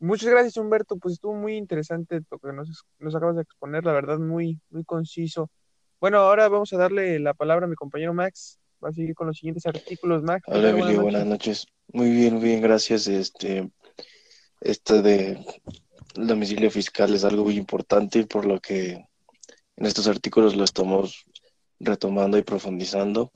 Muchas 0.00 0.30
gracias, 0.30 0.56
Humberto. 0.56 0.96
Pues 0.96 1.14
estuvo 1.14 1.34
muy 1.34 1.56
interesante 1.56 2.20
lo 2.30 2.38
que 2.38 2.52
nos, 2.52 2.84
nos 2.98 3.14
acabas 3.14 3.36
de 3.36 3.42
exponer, 3.42 3.84
la 3.84 3.92
verdad, 3.92 4.18
muy, 4.18 4.58
muy 4.70 4.82
conciso. 4.84 5.50
Bueno, 6.00 6.18
ahora 6.18 6.48
vamos 6.48 6.72
a 6.72 6.78
darle 6.78 7.18
la 7.18 7.34
palabra 7.34 7.66
a 7.66 7.68
mi 7.68 7.74
compañero 7.74 8.14
Max. 8.14 8.58
Va 8.82 8.88
a 8.88 8.92
seguir 8.92 9.14
con 9.14 9.26
los 9.26 9.36
siguientes 9.36 9.66
artículos. 9.66 10.22
Max. 10.22 10.42
Hola, 10.46 10.70
Emilio, 10.70 11.02
buenas 11.02 11.26
noches. 11.26 11.66
Muy 11.92 12.10
bien, 12.10 12.34
muy 12.34 12.44
bien, 12.44 12.62
gracias. 12.62 13.06
Este, 13.06 13.70
esto 14.60 15.02
de 15.02 15.44
domicilio 16.14 16.70
fiscal 16.70 17.14
es 17.14 17.24
algo 17.24 17.44
muy 17.44 17.56
importante, 17.56 18.26
por 18.26 18.44
lo 18.44 18.60
que 18.60 18.92
en 19.76 19.86
estos 19.86 20.06
artículos 20.06 20.56
lo 20.56 20.64
estamos 20.64 21.24
retomando 21.78 22.36
y 22.38 22.42
profundizando. 22.42 23.32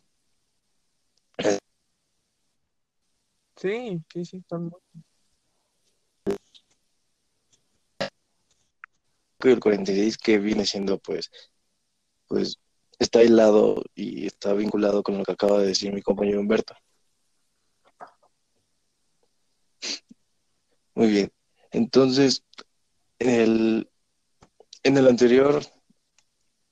Sí, 3.57 4.03
sí, 4.13 4.25
sí, 4.25 4.45
son 4.49 4.73
el 9.41 9.61
46 9.61 10.17
que 10.17 10.39
viene 10.39 10.65
siendo 10.65 10.99
pues 10.99 11.31
pues 12.27 12.59
está 12.99 13.19
aislado 13.19 13.83
y 13.95 14.27
está 14.27 14.55
vinculado 14.55 15.03
con 15.03 15.19
lo 15.19 15.25
que 15.25 15.33
acaba 15.33 15.59
de 15.61 15.67
decir 15.67 15.93
mi 15.93 16.01
compañero 16.01 16.41
Humberto. 16.41 16.75
Muy 21.05 21.13
bien. 21.13 21.31
Entonces, 21.71 22.45
en 23.19 23.29
el, 23.29 23.91
en 24.85 24.97
el 24.97 25.07
anterior 25.07 25.63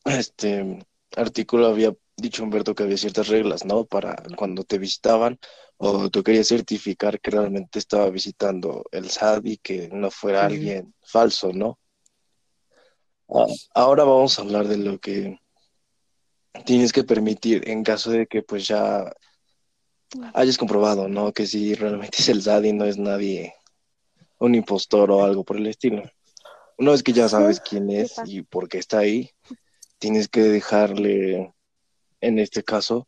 este 0.06 0.78
artículo 1.14 1.66
había 1.66 1.94
dicho 2.16 2.42
Humberto 2.42 2.74
que 2.74 2.84
había 2.84 2.96
ciertas 2.96 3.28
reglas, 3.28 3.66
¿no? 3.66 3.84
Para 3.84 4.16
cuando 4.38 4.64
te 4.64 4.78
visitaban 4.78 5.38
o 5.76 6.08
tú 6.08 6.22
querías 6.22 6.48
certificar 6.48 7.20
que 7.20 7.30
realmente 7.30 7.78
estaba 7.78 8.08
visitando 8.08 8.84
el 8.90 9.10
SAT 9.10 9.44
y 9.44 9.58
que 9.58 9.90
no 9.92 10.10
fuera 10.10 10.48
Sí. 10.48 10.54
alguien 10.54 10.94
falso, 11.02 11.52
¿no? 11.52 11.78
Ah, 13.28 13.44
Ahora 13.74 14.04
vamos 14.04 14.38
a 14.38 14.42
hablar 14.42 14.66
de 14.66 14.78
lo 14.78 14.98
que 14.98 15.38
tienes 16.64 16.90
que 16.90 17.04
permitir 17.04 17.68
en 17.68 17.84
caso 17.84 18.10
de 18.10 18.26
que 18.26 18.42
pues 18.42 18.66
ya 18.66 19.12
hayas 20.32 20.56
comprobado, 20.56 21.06
¿no? 21.08 21.32
Que 21.34 21.46
si 21.46 21.74
realmente 21.74 22.16
es 22.18 22.30
el 22.30 22.40
SAT 22.40 22.64
y 22.64 22.72
no 22.72 22.86
es 22.86 22.96
nadie, 22.96 23.54
un 24.42 24.56
impostor 24.56 25.10
o 25.12 25.22
algo 25.22 25.44
por 25.44 25.56
el 25.56 25.68
estilo. 25.68 26.02
Una 26.76 26.90
vez 26.90 27.04
que 27.04 27.12
ya 27.12 27.28
sabes 27.28 27.60
quién 27.60 27.86
¿Qué 27.86 28.00
es 28.00 28.14
y 28.26 28.42
por 28.42 28.68
qué 28.68 28.78
está 28.78 28.98
ahí, 28.98 29.30
tienes 29.98 30.26
que 30.26 30.40
dejarle, 30.40 31.54
en 32.20 32.38
este 32.40 32.64
caso, 32.64 33.06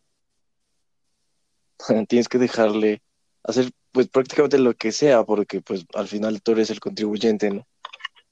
tienes 2.09 2.29
que 2.29 2.39
dejarle 2.39 3.03
hacer 3.43 3.73
pues 3.91 4.09
prácticamente 4.09 4.59
lo 4.59 4.75
que 4.75 4.93
sea, 4.93 5.25
porque 5.25 5.61
pues 5.61 5.85
al 5.95 6.07
final 6.07 6.41
tú 6.41 6.53
eres 6.53 6.71
el 6.71 6.79
contribuyente, 6.79 7.51
¿no? 7.51 7.67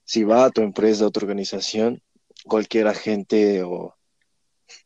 Si 0.04 0.22
va 0.22 0.44
a 0.44 0.50
tu 0.50 0.62
empresa, 0.62 1.06
a 1.06 1.10
tu 1.10 1.18
organización, 1.18 2.00
cualquier 2.44 2.86
agente 2.86 3.64
o, 3.64 3.96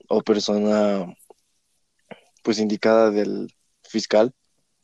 o 0.09 0.23
persona 0.23 1.15
pues 2.43 2.59
indicada 2.61 3.11
del 3.11 3.55
fiscal, 3.83 4.33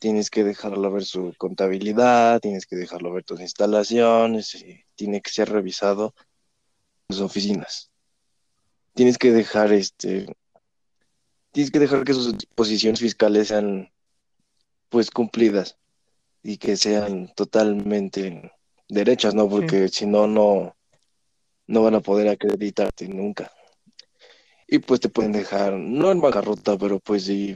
tienes 0.03 0.29
que 0.29 0.43
dejarlo 0.43 0.91
ver 0.91 1.05
su 1.05 1.33
contabilidad, 1.37 2.41
tienes 2.41 2.65
que 2.65 2.75
dejarlo 2.75 3.13
ver 3.13 3.23
tus 3.23 3.39
instalaciones, 3.39 4.53
y 4.55 4.83
tiene 4.95 5.21
que 5.21 5.31
ser 5.31 5.49
revisado 5.49 6.13
tus 7.07 7.21
oficinas. 7.21 7.89
Tienes 8.93 9.17
que 9.17 9.31
dejar 9.31 9.71
este, 9.71 10.25
tienes 11.53 11.71
que 11.71 11.79
dejar 11.79 12.03
que 12.03 12.13
sus 12.13 12.35
posiciones 12.53 12.99
fiscales 12.99 13.47
sean 13.47 13.93
pues 14.89 15.09
cumplidas 15.09 15.77
y 16.43 16.57
que 16.57 16.75
sean 16.75 17.31
totalmente 17.33 18.51
derechas, 18.89 19.33
¿no? 19.33 19.47
Porque 19.47 19.87
si 19.87 20.05
no, 20.05 20.27
no, 20.27 20.75
no 21.67 21.81
van 21.81 21.95
a 21.95 22.01
poder 22.01 22.27
acreditarte 22.27 23.07
nunca. 23.07 23.53
Y 24.67 24.79
pues 24.79 24.99
te 24.99 25.07
pueden 25.07 25.31
dejar, 25.31 25.71
no 25.71 26.11
en 26.11 26.19
bancarrota, 26.19 26.77
pero 26.77 26.99
pues 26.99 27.23
sí, 27.23 27.55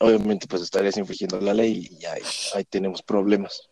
obviamente 0.00 0.46
pues 0.46 0.62
estarías 0.62 0.96
infringiendo 0.96 1.40
la 1.40 1.54
ley 1.54 1.88
y 1.90 2.04
ahí, 2.04 2.22
ahí 2.54 2.64
tenemos 2.64 3.02
problemas. 3.02 3.68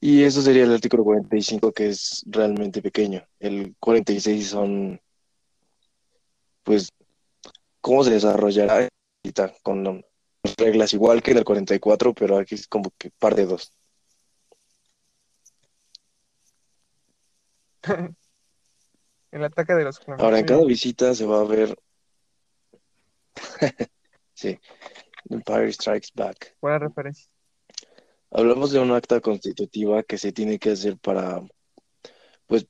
Y 0.00 0.22
eso 0.22 0.42
sería 0.42 0.64
el 0.64 0.74
artículo 0.74 1.02
45, 1.02 1.72
que 1.72 1.88
es 1.88 2.22
realmente 2.26 2.82
pequeño. 2.82 3.26
El 3.38 3.74
46 3.80 4.46
son, 4.46 5.00
pues, 6.62 6.90
cómo 7.80 8.04
se 8.04 8.10
desarrollará 8.10 8.88
con 9.62 10.04
reglas 10.58 10.92
igual 10.92 11.22
que 11.22 11.30
en 11.30 11.38
el 11.38 11.44
44, 11.44 12.12
pero 12.12 12.36
aquí 12.36 12.54
es 12.54 12.68
como 12.68 12.92
que 12.98 13.10
par 13.18 13.34
de 13.34 13.46
dos. 13.46 13.72
El 19.30 19.42
ataque 19.42 19.72
de 19.72 19.84
los. 19.84 20.00
Ahora, 20.18 20.38
en 20.38 20.46
cada 20.46 20.64
visita 20.64 21.14
se 21.14 21.26
va 21.26 21.40
a 21.40 21.44
ver, 21.44 21.76
sí, 24.34 24.58
Empire 25.30 25.72
Strikes 25.72 26.08
Back. 26.14 26.56
Buena 26.60 26.78
referencia. 26.78 27.28
Hablamos 28.30 28.72
de 28.72 28.80
un 28.80 28.90
acta 28.90 29.20
constitutiva 29.20 30.02
que 30.02 30.18
se 30.18 30.32
tiene 30.32 30.58
que 30.58 30.72
hacer 30.72 30.98
para, 30.98 31.40
pues, 32.46 32.66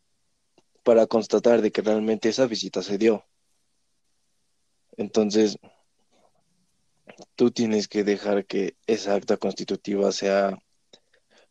para 0.83 1.07
constatar 1.07 1.63
de 1.63 1.73
que 1.73 1.81
realmente 1.81 2.29
esa 2.29 2.47
visita 2.47 2.83
se 2.83 2.99
dio. 2.99 3.25
Entonces, 4.97 5.57
tú 7.35 7.51
tienes 7.51 7.89
que 7.89 8.05
dejar 8.05 8.45
que 8.45 8.77
esa 8.87 9.15
acta 9.15 9.37
constitutiva 9.39 10.13
sea, 10.13 10.59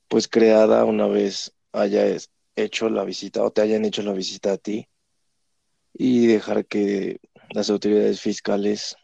pues, 0.08 0.28
creada 0.28 0.86
una 0.86 1.08
vez 1.08 1.54
hayas 1.71 2.30
hecho 2.56 2.89
la 2.89 3.04
visita 3.04 3.43
o 3.43 3.52
te 3.52 3.62
hayan 3.62 3.84
hecho 3.84 4.04
la 4.04 4.13
visita 4.13 4.54
a 4.54 4.58
ti 4.58 4.88
y 5.91 6.28
dejar 6.28 6.65
que 6.65 7.19
las 7.49 7.69
autoridades 7.69 8.21
fiscales 8.21 8.95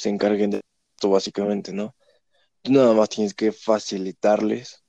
se 0.00 0.08
encarguen 0.08 0.50
de 0.50 0.60
esto 0.96 1.10
básicamente, 1.10 1.72
¿no? 1.72 1.94
Tú 2.62 2.72
nada 2.72 2.92
más 2.94 3.08
tienes 3.08 3.34
que 3.34 3.52
facilitarles 3.52 4.82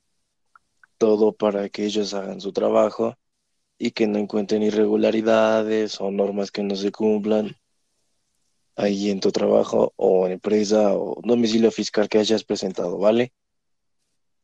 todo 0.98 1.34
para 1.34 1.70
que 1.70 1.86
ellos 1.86 2.14
hagan 2.14 2.42
su 2.42 2.52
trabajo 2.54 3.16
y 3.78 3.92
que 3.92 4.08
no 4.08 4.20
encuentren 4.20 4.62
irregularidades 4.64 6.00
o 6.00 6.12
normas 6.12 6.52
que 6.52 6.64
no 6.64 6.76
se 6.76 6.92
cumplan 6.92 7.56
ahí 8.76 9.10
en 9.10 9.20
tu 9.20 9.32
trabajo 9.32 9.94
o 9.96 10.26
en 10.28 10.34
empresa 10.34 10.94
o 10.96 11.20
domicilio 11.24 11.72
fiscal 11.72 12.08
que 12.08 12.20
hayas 12.20 12.44
presentado, 12.44 12.98
¿vale? 12.98 13.34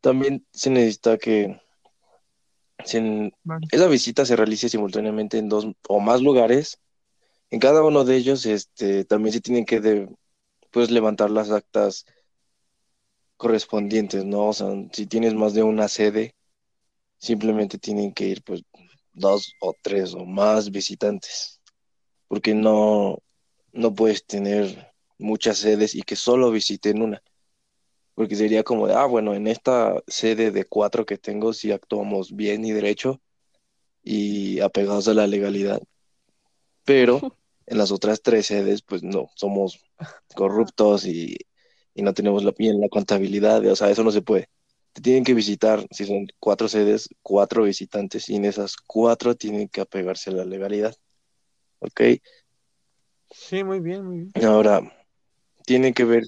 También 0.02 0.46
se 0.52 0.70
necesita 0.70 1.18
que 1.18 1.60
se- 2.86 3.32
Vale. 3.44 3.68
esa 3.72 3.88
visita 3.88 4.26
se 4.26 4.36
realice 4.36 4.70
simultáneamente 4.70 5.38
en 5.38 5.50
dos 5.50 5.68
o 5.88 6.00
más 6.00 6.22
lugares. 6.22 6.80
En 7.50 7.60
cada 7.60 7.84
uno 7.84 8.04
de 8.04 8.18
ellos, 8.18 8.46
este, 8.46 9.06
también 9.06 9.34
se 9.34 9.42
tienen 9.42 9.66
que 9.66 9.80
de- 9.80 10.10
pues 10.78 10.92
levantar 10.92 11.32
las 11.32 11.50
actas 11.50 12.06
correspondientes, 13.36 14.24
¿no? 14.26 14.50
O 14.50 14.54
sea, 14.54 14.68
si 14.94 15.08
tienes 15.08 15.34
más 15.34 15.56
de 15.56 15.64
una 15.64 15.88
sede, 15.88 16.36
simplemente 17.18 17.80
tienen 17.80 18.14
que 18.14 18.26
ir 18.26 18.44
pues 18.44 18.62
dos 19.12 19.56
o 19.60 19.74
tres 19.82 20.14
o 20.14 20.24
más 20.24 20.70
visitantes, 20.70 21.64
porque 22.28 22.54
no, 22.54 23.18
no 23.72 23.96
puedes 23.96 24.24
tener 24.24 24.94
muchas 25.18 25.58
sedes 25.58 25.96
y 25.96 26.04
que 26.04 26.16
solo 26.16 26.52
visiten 26.52 27.02
una, 27.02 27.24
porque 28.14 28.36
sería 28.36 28.64
como 28.64 28.86
de, 28.86 28.94
ah, 28.94 29.08
bueno, 29.08 29.34
en 29.34 29.48
esta 29.48 29.96
sede 30.06 30.52
de 30.52 30.66
cuatro 30.66 31.08
que 31.08 31.18
tengo 31.18 31.54
sí 31.54 31.72
actuamos 31.72 32.36
bien 32.36 32.64
y 32.66 32.72
derecho 32.72 33.20
y 34.04 34.60
apegados 34.60 35.08
a 35.08 35.16
la 35.16 35.26
legalidad, 35.26 35.82
pero 36.86 37.20
en 37.68 37.78
las 37.78 37.92
otras 37.92 38.22
tres 38.22 38.48
sedes 38.48 38.82
pues 38.82 39.04
no, 39.04 39.30
somos 39.36 39.80
corruptos 40.36 41.06
y, 41.06 41.38
y 41.94 42.02
no 42.02 42.14
tenemos 42.14 42.44
la, 42.44 42.52
bien 42.58 42.80
la 42.80 42.90
contabilidad, 42.90 43.66
o 43.66 43.76
sea, 43.76 43.90
eso 43.90 44.04
no 44.04 44.12
se 44.12 44.22
puede. 44.22 44.50
Te 44.94 45.02
tienen 45.02 45.24
que 45.24 45.34
visitar, 45.34 45.86
si 45.92 46.06
son 46.06 46.28
cuatro 46.40 46.68
sedes, 46.68 47.10
cuatro 47.22 47.64
visitantes, 47.64 48.30
y 48.30 48.36
en 48.36 48.46
esas 48.46 48.76
cuatro 48.78 49.36
tienen 49.36 49.68
que 49.68 49.82
apegarse 49.82 50.32
a 50.32 50.34
la 50.34 50.46
legalidad. 50.46 50.96
¿Ok? 51.80 52.02
Sí, 53.30 53.64
muy 53.64 53.80
bien, 53.80 54.06
muy 54.06 54.18
bien. 54.18 54.46
Ahora, 54.46 54.82
tiene 55.66 55.94
que 55.94 56.06
ver 56.06 56.24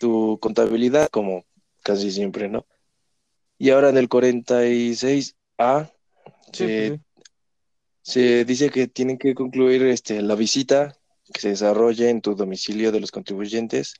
tu 0.00 0.38
contabilidad, 0.40 1.08
como 1.10 1.44
casi 1.82 2.10
siempre, 2.10 2.48
¿no? 2.48 2.64
Y 3.58 3.70
ahora 3.70 3.90
en 3.90 3.98
el 3.98 4.08
46A 4.08 5.92
Sí, 6.52 6.66
se, 6.66 6.88
pues, 6.88 7.00
sí. 7.00 7.00
Se 8.04 8.44
dice 8.44 8.68
que 8.68 8.86
tienen 8.86 9.16
que 9.16 9.34
concluir 9.34 9.82
este, 9.84 10.20
la 10.20 10.34
visita 10.34 10.94
que 11.32 11.40
se 11.40 11.48
desarrolle 11.48 12.10
en 12.10 12.20
tu 12.20 12.34
domicilio 12.34 12.92
de 12.92 13.00
los 13.00 13.10
contribuyentes 13.10 13.94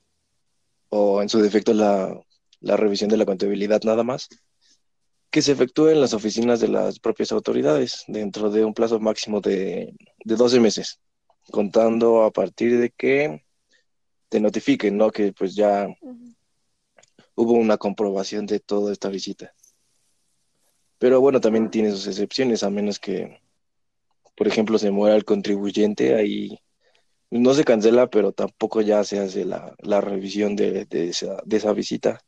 o 0.91 1.23
en 1.23 1.31
su 1.31 1.41
defecto 1.41 1.73
la, 1.73 2.15
la 2.61 2.77
revisión 2.77 3.09
de 3.09 3.17
la 3.17 3.25
contabilidad 3.25 3.81
nada 3.83 4.03
más, 4.03 4.29
que 5.31 5.41
se 5.41 5.53
efectúe 5.53 5.89
en 5.89 6.03
las 6.03 6.13
oficinas 6.13 6.61
de 6.61 6.69
las 6.69 7.01
propias 7.01 7.33
autoridades 7.33 8.05
dentro 8.07 8.51
de 8.51 8.67
un 8.67 8.75
plazo 8.75 9.01
máximo 9.01 9.41
de, 9.41 9.95
de 10.23 10.37
12 10.37 10.61
meses, 10.61 11.01
contando 11.51 12.25
a 12.25 12.31
partir 12.31 12.79
de 12.79 12.91
que 12.91 13.43
te 14.29 14.39
notifiquen, 14.39 14.99
¿no? 14.99 15.11
Que 15.11 15.33
pues 15.33 15.55
ya 15.55 15.89
hubo 17.37 17.55
una 17.55 17.79
comprobación 17.79 18.45
de 18.45 18.61
toda 18.61 18.93
esta 18.93 19.09
visita. 19.09 19.55
Pero 20.99 21.23
bueno, 21.23 21.41
también 21.41 21.71
tiene 21.71 21.91
sus 21.91 22.07
excepciones, 22.07 22.63
a 22.63 22.71
menos 22.71 22.99
que, 23.01 23.41
por 24.35 24.49
ejemplo, 24.49 24.79
se 24.79 24.91
muera 24.91 25.17
el 25.17 25.25
contribuyente, 25.25 26.15
ahí 26.15 26.59
no 27.31 27.55
se 27.55 27.65
cancela, 27.65 28.09
pero 28.09 28.33
tampoco 28.33 28.81
ya 28.81 29.03
se 29.05 29.19
hace 29.19 29.45
la, 29.45 29.75
la 29.79 30.01
revisión 30.01 30.57
de, 30.57 30.85
de 30.85 31.09
esa, 31.09 31.43
de 31.45 31.57
esa 31.57 31.73
visita. 31.73 32.21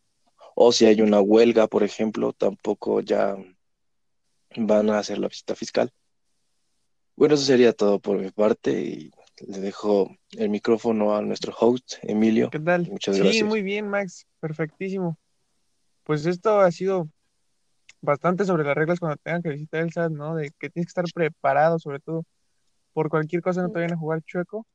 O 0.54 0.72
si 0.72 0.86
hay 0.86 1.00
una 1.02 1.20
huelga, 1.20 1.66
por 1.66 1.82
ejemplo, 1.82 2.32
tampoco 2.32 3.00
ya 3.00 3.36
van 4.56 4.90
a 4.90 4.98
hacer 4.98 5.18
la 5.18 5.28
visita 5.28 5.54
fiscal. 5.54 5.92
Bueno, 7.14 7.34
eso 7.34 7.44
sería 7.44 7.72
todo 7.72 7.98
por 8.00 8.18
mi 8.18 8.30
parte 8.30 8.72
y 8.72 9.10
le 9.46 9.60
dejo 9.60 10.16
el 10.32 10.48
micrófono 10.48 11.14
a 11.14 11.22
nuestro 11.22 11.54
host, 11.58 11.94
Emilio. 12.02 12.50
¿Qué 12.50 12.58
tal? 12.58 12.86
Muchas 12.90 13.16
sí, 13.16 13.22
gracias. 13.22 13.48
muy 13.48 13.62
bien, 13.62 13.88
Max. 13.88 14.26
Perfectísimo. 14.40 15.18
Pues 16.04 16.24
esto 16.26 16.60
ha 16.60 16.70
sido 16.70 17.08
bastante 18.00 18.44
sobre 18.44 18.64
las 18.64 18.74
reglas 18.74 19.00
cuando 19.00 19.16
tengan 19.16 19.42
que 19.42 19.50
visitar 19.50 19.82
el 19.82 19.92
SAT, 19.92 20.12
¿no? 20.12 20.34
De 20.34 20.50
que 20.58 20.70
tienes 20.70 20.86
que 20.86 21.00
estar 21.00 21.04
preparado, 21.14 21.78
sobre 21.78 22.00
todo, 22.00 22.24
por 22.92 23.08
cualquier 23.08 23.42
cosa 23.42 23.62
no 23.62 23.68
te 23.68 23.74
vayan 23.74 23.94
a 23.94 23.98
jugar 23.98 24.22
chueco. 24.22 24.66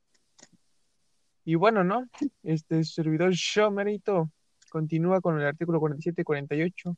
Y 1.44 1.56
bueno, 1.56 1.84
¿no? 1.84 2.08
Este 2.44 2.84
servidor 2.84 3.34
Show 3.34 3.72
Merito 3.72 4.30
continúa 4.70 5.22
con 5.22 5.40
el 5.40 5.46
artículo 5.46 5.80
47 5.80 6.22
y 6.22 6.26
48. 6.26 6.96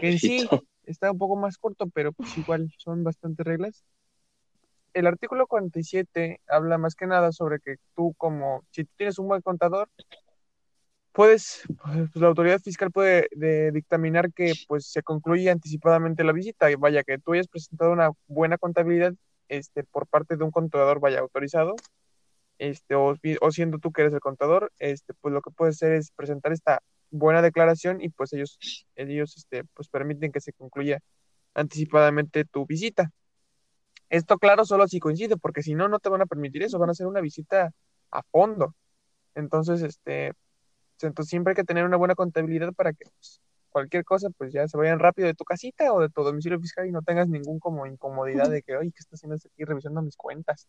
que 0.00 0.10
en 0.10 0.18
sí 0.18 0.48
está 0.84 1.12
un 1.12 1.18
poco 1.18 1.36
más 1.36 1.58
corto, 1.58 1.86
pero 1.88 2.12
pues 2.12 2.36
igual 2.38 2.72
son 2.78 3.04
bastantes 3.04 3.46
reglas. 3.46 3.84
El 4.94 5.06
artículo 5.06 5.46
47 5.46 6.40
habla 6.48 6.78
más 6.78 6.94
que 6.94 7.06
nada 7.06 7.30
sobre 7.30 7.60
que 7.60 7.76
tú 7.94 8.14
como, 8.16 8.64
si 8.70 8.84
tú 8.84 8.90
tienes 8.96 9.18
un 9.18 9.28
buen 9.28 9.42
contador, 9.42 9.88
puedes, 11.18 11.62
pues 11.82 12.14
la 12.14 12.28
autoridad 12.28 12.60
fiscal 12.60 12.92
puede 12.92 13.26
de, 13.32 13.72
dictaminar 13.72 14.32
que 14.32 14.52
pues 14.68 14.86
se 14.86 15.02
concluye 15.02 15.50
anticipadamente 15.50 16.22
la 16.22 16.30
visita 16.30 16.70
y 16.70 16.76
vaya 16.76 17.02
que 17.02 17.18
tú 17.18 17.32
hayas 17.32 17.48
presentado 17.48 17.90
una 17.90 18.12
buena 18.28 18.56
contabilidad 18.56 19.14
este, 19.48 19.82
por 19.82 20.06
parte 20.06 20.36
de 20.36 20.44
un 20.44 20.52
contador 20.52 21.00
vaya 21.00 21.18
autorizado, 21.18 21.74
este, 22.58 22.94
o, 22.94 23.16
o 23.40 23.50
siendo 23.50 23.80
tú 23.80 23.90
que 23.90 24.02
eres 24.02 24.14
el 24.14 24.20
contador, 24.20 24.70
este, 24.78 25.12
pues 25.14 25.34
lo 25.34 25.42
que 25.42 25.50
puedes 25.50 25.74
hacer 25.74 25.94
es 25.94 26.12
presentar 26.12 26.52
esta 26.52 26.82
buena 27.10 27.42
declaración 27.42 28.00
y 28.00 28.10
pues 28.10 28.32
ellos, 28.32 28.86
ellos 28.94 29.36
este, 29.36 29.64
pues 29.74 29.88
permiten 29.88 30.30
que 30.30 30.40
se 30.40 30.52
concluya 30.52 31.00
anticipadamente 31.52 32.44
tu 32.44 32.64
visita. 32.64 33.10
Esto 34.08 34.38
claro 34.38 34.64
solo 34.64 34.86
si 34.86 35.00
coincide, 35.00 35.36
porque 35.36 35.64
si 35.64 35.74
no, 35.74 35.88
no 35.88 35.98
te 35.98 36.10
van 36.10 36.22
a 36.22 36.26
permitir 36.26 36.62
eso, 36.62 36.78
van 36.78 36.90
a 36.90 36.92
hacer 36.92 37.08
una 37.08 37.20
visita 37.20 37.72
a 38.12 38.22
fondo. 38.22 38.76
Entonces, 39.34 39.82
este, 39.82 40.34
entonces 41.06 41.30
siempre 41.30 41.52
hay 41.52 41.56
que 41.56 41.64
tener 41.64 41.84
una 41.84 41.96
buena 41.96 42.14
contabilidad 42.14 42.72
para 42.72 42.92
que 42.92 43.04
pues, 43.04 43.40
cualquier 43.70 44.04
cosa, 44.04 44.30
pues 44.30 44.52
ya 44.52 44.66
se 44.66 44.76
vayan 44.76 44.98
rápido 44.98 45.26
de 45.26 45.34
tu 45.34 45.44
casita 45.44 45.92
o 45.92 46.00
de 46.00 46.08
tu 46.08 46.22
domicilio 46.22 46.58
fiscal 46.60 46.86
y 46.86 46.92
no 46.92 47.02
tengas 47.02 47.28
ningún 47.28 47.58
como 47.58 47.86
incomodidad 47.86 48.50
de 48.50 48.62
que, 48.62 48.76
oye, 48.76 48.90
¿qué 48.90 48.98
está 48.98 49.14
haciendo 49.14 49.36
este 49.36 49.48
aquí 49.48 49.64
revisando 49.64 50.02
mis 50.02 50.16
cuentas? 50.16 50.68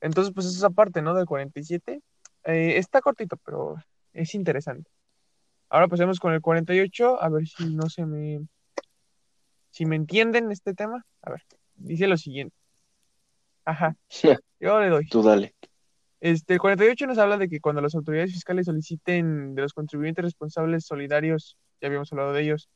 Entonces, 0.00 0.32
pues 0.34 0.46
esa 0.46 0.70
parte, 0.70 1.02
¿no? 1.02 1.14
Del 1.14 1.26
47. 1.26 2.00
Eh, 2.44 2.78
está 2.78 3.00
cortito, 3.00 3.36
pero 3.44 3.76
es 4.12 4.34
interesante. 4.34 4.90
Ahora 5.68 5.88
pasemos 5.88 6.20
con 6.20 6.32
el 6.32 6.40
48, 6.40 7.22
a 7.22 7.28
ver 7.28 7.46
si 7.46 7.74
no 7.74 7.88
se 7.88 8.06
me... 8.06 8.46
Si 9.70 9.84
me 9.84 9.96
entienden 9.96 10.52
este 10.52 10.74
tema. 10.74 11.04
A 11.22 11.30
ver, 11.30 11.42
dice 11.74 12.06
lo 12.06 12.16
siguiente. 12.16 12.56
Ajá. 13.64 13.96
Yo 14.60 14.80
le 14.80 14.88
doy. 14.88 15.08
Tú 15.08 15.22
dale. 15.22 15.54
Este, 16.20 16.54
el 16.54 16.60
48 16.60 17.06
nos 17.06 17.18
habla 17.18 17.36
de 17.36 17.48
que 17.48 17.60
cuando 17.60 17.82
las 17.82 17.94
autoridades 17.94 18.32
fiscales 18.32 18.66
soliciten 18.66 19.54
de 19.54 19.62
los 19.62 19.72
contribuyentes 19.74 20.24
responsables 20.24 20.86
solidarios, 20.86 21.58
ya 21.80 21.88
habíamos 21.88 22.10
hablado 22.12 22.32
de 22.32 22.42
ellos, 22.42 22.68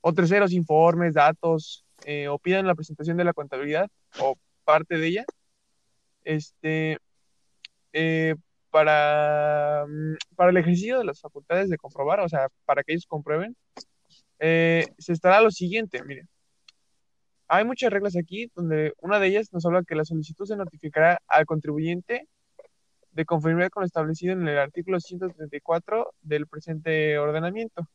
o 0.00 0.12
terceros 0.12 0.52
informes, 0.52 1.14
datos, 1.14 1.84
eh, 2.04 2.28
o 2.28 2.38
pidan 2.38 2.66
la 2.66 2.74
presentación 2.74 3.16
de 3.16 3.24
la 3.24 3.32
contabilidad 3.32 3.88
o 4.20 4.36
parte 4.64 4.98
de 4.98 5.06
ella, 5.06 5.24
este, 6.24 6.98
eh, 7.92 8.34
para, 8.70 9.86
mm, 9.88 10.16
para 10.36 10.50
el 10.50 10.56
ejercicio 10.58 10.98
de 10.98 11.04
las 11.04 11.20
facultades 11.20 11.70
de 11.70 11.78
comprobar, 11.78 12.20
o 12.20 12.28
sea, 12.28 12.48
para 12.64 12.82
que 12.82 12.92
ellos 12.92 13.06
comprueben, 13.06 13.56
eh, 14.40 14.86
se 14.98 15.12
estará 15.12 15.40
lo 15.40 15.50
siguiente, 15.50 16.02
miren. 16.04 16.28
Hay 17.48 17.64
muchas 17.64 17.90
reglas 17.90 18.16
aquí 18.16 18.50
donde 18.54 18.92
una 19.00 19.18
de 19.18 19.28
ellas 19.28 19.52
nos 19.52 19.64
habla 19.64 19.82
que 19.82 19.94
la 19.94 20.04
solicitud 20.04 20.46
se 20.46 20.56
notificará 20.56 21.18
al 21.28 21.46
contribuyente 21.46 22.28
de 23.18 23.24
conformidad 23.24 23.70
con 23.70 23.80
lo 23.80 23.86
establecido 23.86 24.32
en 24.32 24.46
el 24.46 24.58
artículo 24.58 25.00
134 25.00 26.14
del 26.22 26.46
presente 26.46 27.18
ordenamiento. 27.18 27.88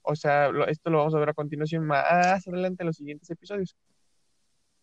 O 0.00 0.16
sea, 0.16 0.50
esto 0.68 0.88
lo 0.88 0.96
vamos 0.96 1.14
a 1.14 1.18
ver 1.18 1.28
a 1.28 1.34
continuación 1.34 1.84
más 1.84 2.48
adelante 2.48 2.82
en 2.82 2.86
los 2.86 2.96
siguientes 2.96 3.28
episodios. 3.28 3.76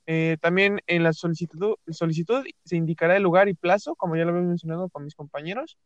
Eh, 0.06 0.38
también 0.42 0.80
en 0.86 1.02
la 1.02 1.12
solicitud, 1.12 1.78
solicitud 1.88 2.46
se 2.64 2.76
indicará 2.76 3.18
el 3.18 3.24
lugar 3.24 3.50
y 3.50 3.56
plazo, 3.56 3.96
como 3.96 4.16
ya 4.16 4.26
lo 4.26 4.30
había 4.30 4.44
mencionado 4.44 4.90
con 4.90 5.06
mis 5.06 5.16
compañeros. 5.16 5.80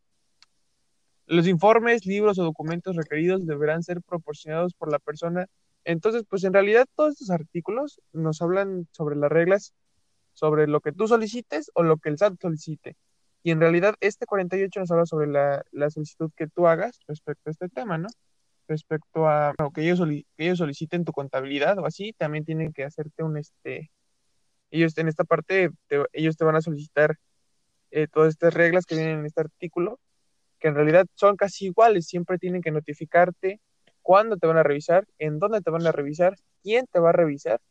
Los 1.25 1.47
informes, 1.47 2.05
libros 2.05 2.37
o 2.39 2.43
documentos 2.43 2.97
requeridos 2.97 3.45
deberán 3.45 3.83
ser 3.83 4.01
proporcionados 4.01 4.73
por 4.73 4.91
la 4.91 4.99
persona. 4.99 5.47
Entonces, 5.85 6.25
pues 6.29 6.43
en 6.43 6.51
realidad 6.51 6.87
todos 6.93 7.13
estos 7.13 7.29
artículos 7.29 8.01
nos 8.11 8.41
hablan 8.41 8.85
sobre 8.91 9.15
las 9.15 9.31
reglas, 9.31 9.73
sobre 10.33 10.67
lo 10.67 10.81
que 10.81 10.91
tú 10.91 11.07
solicites 11.07 11.71
o 11.73 11.83
lo 11.83 11.95
que 11.95 12.09
el 12.09 12.17
SAT 12.17 12.33
solicite. 12.41 12.97
Y 13.47 13.51
en 13.51 13.61
realidad 13.61 13.95
este 14.01 14.25
48 14.25 14.81
nos 14.81 14.91
habla 14.91 15.05
sobre 15.05 15.27
la, 15.27 15.63
la 15.71 15.89
solicitud 15.89 16.29
que 16.35 16.47
tú 16.47 16.67
hagas 16.67 16.99
respecto 17.07 17.49
a 17.49 17.51
este 17.51 17.69
tema, 17.69 17.97
¿no? 17.97 18.09
Respecto 18.67 19.25
a 19.25 19.53
que, 19.73 19.83
ellos 19.83 20.01
que 20.01 20.25
ellos 20.35 20.57
soliciten 20.57 21.05
tu 21.05 21.13
contabilidad 21.13 21.79
o 21.79 21.85
así, 21.85 22.11
también 22.11 22.43
tienen 22.43 22.73
que 22.73 22.83
hacerte 22.83 23.23
un, 23.23 23.37
este, 23.37 23.89
ellos 24.69 24.97
en 24.97 25.07
esta 25.07 25.23
parte, 25.23 25.69
ellos 26.11 26.35
te 26.35 26.43
van 26.43 26.57
a 26.57 26.61
solicitar 26.61 27.15
eh, 27.91 28.07
todas 28.11 28.31
estas 28.33 28.53
reglas 28.53 28.85
que 28.85 28.95
vienen 28.95 29.19
en 29.19 29.25
este 29.25 29.39
artículo, 29.39 29.97
que 30.59 30.67
en 30.67 30.75
realidad 30.75 31.05
son 31.15 31.37
casi 31.37 31.67
iguales, 31.67 32.05
siempre 32.05 32.39
tienen 32.39 32.61
que 32.61 32.71
notificarte 32.71 33.61
cuándo 34.01 34.35
te 34.35 34.45
van 34.47 34.57
a 34.57 34.63
revisar, 34.63 35.07
en 35.19 35.39
dónde 35.39 35.61
te 35.61 35.71
van 35.71 35.87
a 35.87 35.93
revisar, 35.93 36.35
quién 36.63 36.85
te 36.91 36.99
va 36.99 37.11
a 37.11 37.13
revisar, 37.13 37.61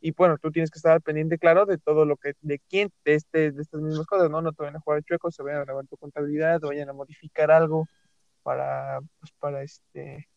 y 0.00 0.12
bueno, 0.12 0.38
tú 0.38 0.50
tienes 0.50 0.70
que 0.70 0.78
estar 0.78 0.92
al 0.92 1.00
pendiente, 1.00 1.38
claro, 1.38 1.66
de 1.66 1.78
todo 1.78 2.04
lo 2.04 2.16
que, 2.16 2.34
de 2.42 2.58
quién, 2.68 2.92
de, 3.04 3.14
este, 3.14 3.52
de 3.52 3.62
estas 3.62 3.80
mismas 3.80 4.06
cosas, 4.06 4.30
¿no? 4.30 4.42
No 4.42 4.52
te 4.52 4.62
vayan 4.62 4.76
a 4.76 4.80
jugar 4.80 5.02
chueco, 5.02 5.30
se 5.30 5.42
vayan 5.42 5.60
a 5.60 5.64
grabar 5.64 5.86
tu 5.86 5.96
contabilidad, 5.96 6.62
o 6.64 6.68
vayan 6.68 6.88
a 6.88 6.92
modificar 6.92 7.50
algo 7.50 7.86
para, 8.42 9.00
pues, 9.20 9.32
para 9.40 9.62
este, 9.62 10.28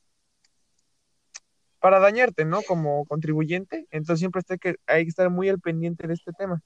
para 1.79 1.99
dañarte, 1.99 2.45
¿no? 2.45 2.61
Como 2.63 3.05
contribuyente. 3.05 3.87
Entonces 3.91 4.19
siempre 4.19 4.39
está 4.39 4.57
que, 4.57 4.75
hay 4.87 5.03
que 5.03 5.09
estar 5.09 5.29
muy 5.29 5.49
al 5.49 5.59
pendiente 5.59 6.07
de 6.07 6.13
este 6.13 6.31
tema. 6.33 6.61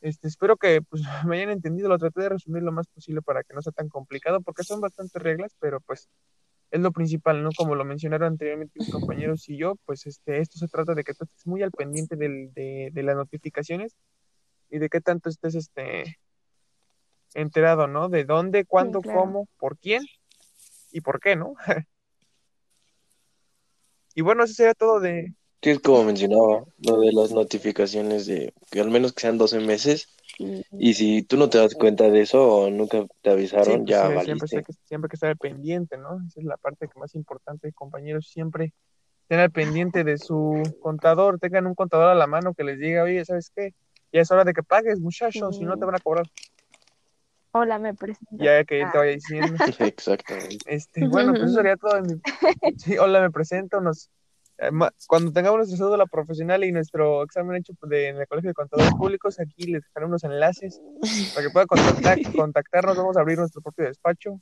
Este, 0.00 0.28
espero 0.28 0.56
que 0.56 0.82
pues, 0.82 1.02
me 1.26 1.36
hayan 1.36 1.50
entendido, 1.50 1.88
lo 1.88 1.98
traté 1.98 2.22
de 2.22 2.28
resumir 2.30 2.62
lo 2.62 2.72
más 2.72 2.86
posible 2.88 3.22
para 3.22 3.42
que 3.42 3.54
no 3.54 3.62
sea 3.62 3.72
tan 3.72 3.88
complicado, 3.88 4.40
porque 4.40 4.64
son 4.64 4.80
bastantes 4.80 5.20
reglas, 5.22 5.54
pero 5.60 5.80
pues 5.80 6.08
es 6.70 6.80
lo 6.80 6.92
principal, 6.92 7.42
¿no? 7.42 7.50
Como 7.56 7.74
lo 7.74 7.84
mencionaron 7.84 8.28
anteriormente 8.28 8.78
mis 8.78 8.90
compañeros 8.90 9.48
y 9.48 9.56
yo, 9.56 9.74
pues 9.86 10.06
este, 10.06 10.38
esto 10.38 10.58
se 10.58 10.68
trata 10.68 10.94
de 10.94 11.04
que 11.04 11.14
tú 11.14 11.24
estés 11.24 11.46
muy 11.46 11.62
al 11.62 11.72
pendiente 11.72 12.16
del, 12.16 12.52
de, 12.54 12.90
de, 12.92 13.02
las 13.02 13.16
notificaciones 13.16 13.96
y 14.70 14.78
de 14.78 14.88
qué 14.88 15.00
tanto 15.00 15.28
estés 15.28 15.56
este, 15.56 16.18
enterado, 17.34 17.86
¿no? 17.86 18.08
De 18.08 18.24
dónde, 18.24 18.64
cuándo, 18.64 19.02
cómo, 19.02 19.48
por 19.58 19.78
quién 19.78 20.02
y 20.92 21.00
por 21.00 21.20
qué, 21.20 21.36
¿no? 21.36 21.54
Y 24.12 24.22
bueno, 24.22 24.42
eso 24.42 24.54
sería 24.54 24.74
todo 24.74 24.98
de... 24.98 25.34
Sí, 25.62 25.70
es 25.70 25.78
como 25.78 26.02
mencionaba, 26.02 26.64
lo 26.78 27.00
de 27.00 27.12
las 27.12 27.30
notificaciones 27.30 28.26
de 28.26 28.52
que 28.70 28.80
al 28.80 28.90
menos 28.90 29.12
que 29.12 29.20
sean 29.20 29.38
12 29.38 29.60
meses. 29.60 30.08
Y 30.72 30.94
si 30.94 31.22
tú 31.22 31.36
no 31.36 31.50
te 31.50 31.58
das 31.58 31.74
cuenta 31.74 32.08
de 32.10 32.22
eso 32.22 32.48
o 32.48 32.70
nunca 32.70 33.04
te 33.22 33.30
avisaron, 33.30 33.86
ya 33.86 34.10
pues, 34.10 34.24
siempre, 34.24 34.48
que, 34.62 34.72
siempre 34.84 35.08
que 35.08 35.16
estar 35.16 35.36
pendiente, 35.36 35.98
¿no? 35.98 36.18
Esa 36.26 36.40
es 36.40 36.46
la 36.46 36.56
parte 36.56 36.88
que 36.88 36.98
más 36.98 37.14
importante, 37.14 37.72
compañeros, 37.72 38.28
siempre 38.28 38.72
tener 39.28 39.50
pendiente 39.50 40.02
de 40.02 40.18
su 40.18 40.62
contador, 40.80 41.38
tengan 41.38 41.66
un 41.66 41.74
contador 41.74 42.08
a 42.08 42.14
la 42.14 42.26
mano 42.26 42.54
que 42.54 42.64
les 42.64 42.78
diga, 42.78 43.04
oye, 43.04 43.24
¿sabes 43.24 43.52
qué? 43.54 43.74
Ya 44.12 44.22
es 44.22 44.30
hora 44.30 44.44
de 44.44 44.52
que 44.52 44.62
pagues, 44.62 44.98
muchachos, 44.98 45.56
si 45.56 45.64
no 45.64 45.76
te 45.76 45.84
van 45.84 45.94
a 45.94 46.00
cobrar. 46.00 46.26
Hola, 47.52 47.78
me 47.78 47.94
presento. 47.94 48.42
Ya 48.42 48.64
que 48.64 48.80
él 48.80 48.88
te 48.92 48.98
vaya 48.98 49.12
diciendo. 49.12 49.54
Exactamente. 49.80 50.58
Este, 50.66 51.06
bueno, 51.06 51.32
pues 51.32 51.44
eso 51.44 51.54
sería 51.54 51.76
todo. 51.76 51.96
En 51.96 52.06
mi... 52.06 52.20
Sí, 52.78 52.96
hola, 52.96 53.20
me 53.20 53.30
presento. 53.30 53.80
Nos... 53.80 54.10
Eh, 54.62 54.70
cuando 55.06 55.32
tengamos 55.32 55.58
nuestro 55.58 55.78
cédula 55.78 56.04
profesional 56.04 56.62
y 56.64 56.72
nuestro 56.72 57.22
examen 57.22 57.56
hecho 57.56 57.72
de, 57.82 58.08
en 58.08 58.16
el 58.18 58.26
Colegio 58.26 58.50
de 58.50 58.54
Contadores 58.54 58.92
Públicos, 58.94 59.40
aquí 59.40 59.64
les 59.64 59.82
dejaré 59.82 60.04
unos 60.04 60.22
enlaces 60.24 60.82
para 61.34 61.46
que 61.46 61.50
puedan 61.50 61.66
contactar, 61.66 62.18
contactarnos. 62.36 62.96
Vamos 62.96 63.16
a 63.16 63.20
abrir 63.20 63.38
nuestro 63.38 63.62
propio 63.62 63.86
despacho 63.86 64.38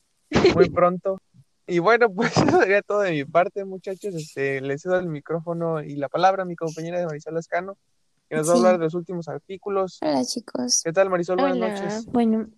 muy 0.54 0.70
pronto. 0.70 1.20
Y 1.68 1.78
bueno, 1.78 2.12
pues 2.12 2.36
eso 2.36 2.58
sería 2.58 2.82
todo 2.82 3.02
de 3.02 3.12
mi 3.12 3.24
parte, 3.24 3.64
muchachos. 3.64 4.14
Este, 4.14 4.60
les 4.60 4.82
cedo 4.82 4.98
el 4.98 5.06
micrófono 5.06 5.82
y 5.82 5.94
la 5.94 6.08
palabra 6.08 6.42
a 6.42 6.46
mi 6.46 6.56
compañera 6.56 6.98
de 6.98 7.06
Marisol 7.06 7.34
Lascano, 7.34 7.76
que 8.28 8.36
nos 8.36 8.48
va 8.48 8.54
a 8.54 8.56
hablar 8.56 8.78
de 8.78 8.84
los 8.86 8.94
últimos 8.94 9.28
artículos. 9.28 9.98
Hola, 10.02 10.24
chicos. 10.24 10.82
¿Qué 10.84 10.92
tal, 10.92 11.10
Marisol? 11.10 11.36
Buenas 11.36 11.58
noches. 11.58 12.06
Bueno, 12.06 12.48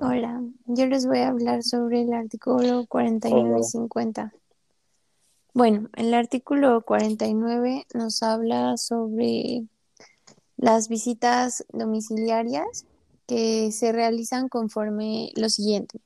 Hola, 0.00 0.40
yo 0.66 0.86
les 0.86 1.06
voy 1.06 1.18
a 1.18 1.28
hablar 1.28 1.64
sobre 1.64 2.02
el 2.02 2.12
artículo 2.12 2.86
49 2.86 3.58
y 3.58 3.64
50. 3.64 4.32
Bueno, 5.58 5.88
el 5.96 6.14
artículo 6.14 6.82
49 6.82 7.84
nos 7.92 8.22
habla 8.22 8.76
sobre 8.76 9.66
las 10.56 10.88
visitas 10.88 11.64
domiciliarias 11.72 12.86
que 13.26 13.72
se 13.72 13.90
realizan 13.90 14.48
conforme 14.48 15.32
lo 15.34 15.48
siguiente. 15.48 15.98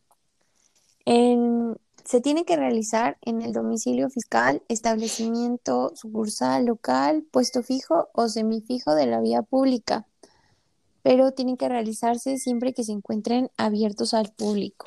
se 1.05 2.21
tiene 2.23 2.47
que 2.47 2.57
realizar 2.57 3.19
en 3.21 3.43
el 3.43 3.53
domicilio 3.53 4.09
fiscal, 4.09 4.63
establecimiento 4.69 5.93
sucursal 5.97 6.65
local, 6.65 7.23
puesto 7.31 7.63
fijo 7.63 8.09
o 8.15 8.29
semifijo 8.29 8.95
de 8.95 9.05
la 9.05 9.21
vía 9.21 9.43
pública 9.43 10.07
pero 11.03 11.33
tienen 11.33 11.59
que 11.59 11.69
realizarse 11.69 12.39
siempre 12.39 12.73
que 12.73 12.85
se 12.85 12.93
encuentren 12.93 13.51
abiertos 13.59 14.15
al 14.15 14.33
público. 14.33 14.87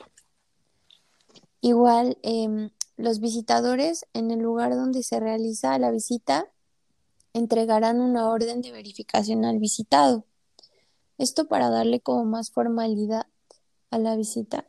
Igual, 1.61 2.18
em, 2.24 2.72
los 2.97 3.19
visitadores 3.19 4.05
en 4.13 4.31
el 4.31 4.39
lugar 4.39 4.75
donde 4.75 5.03
se 5.03 5.19
realiza 5.19 5.77
la 5.79 5.91
visita 5.91 6.47
entregarán 7.33 7.99
una 7.99 8.29
orden 8.29 8.61
de 8.61 8.71
verificación 8.71 9.43
al 9.43 9.59
visitado. 9.59 10.25
Esto 11.17 11.47
para 11.47 11.69
darle 11.69 11.99
como 11.99 12.23
más 12.25 12.51
formalidad 12.51 13.27
a 13.91 13.97
la 13.97 14.15
visita. 14.15 14.67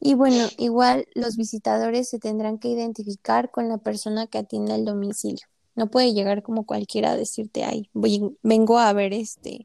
Y 0.00 0.12
bueno, 0.12 0.46
igual 0.58 1.06
los 1.14 1.36
visitadores 1.36 2.10
se 2.10 2.18
tendrán 2.18 2.58
que 2.58 2.68
identificar 2.68 3.50
con 3.50 3.70
la 3.70 3.78
persona 3.78 4.26
que 4.26 4.36
atiende 4.36 4.74
el 4.74 4.84
domicilio. 4.84 5.46
No 5.74 5.90
puede 5.90 6.12
llegar 6.12 6.42
como 6.42 6.66
cualquiera 6.66 7.12
a 7.12 7.16
decirte, 7.16 7.64
ay, 7.64 7.88
voy, 7.94 8.36
vengo 8.42 8.78
a 8.78 8.92
ver 8.92 9.14
este, 9.14 9.64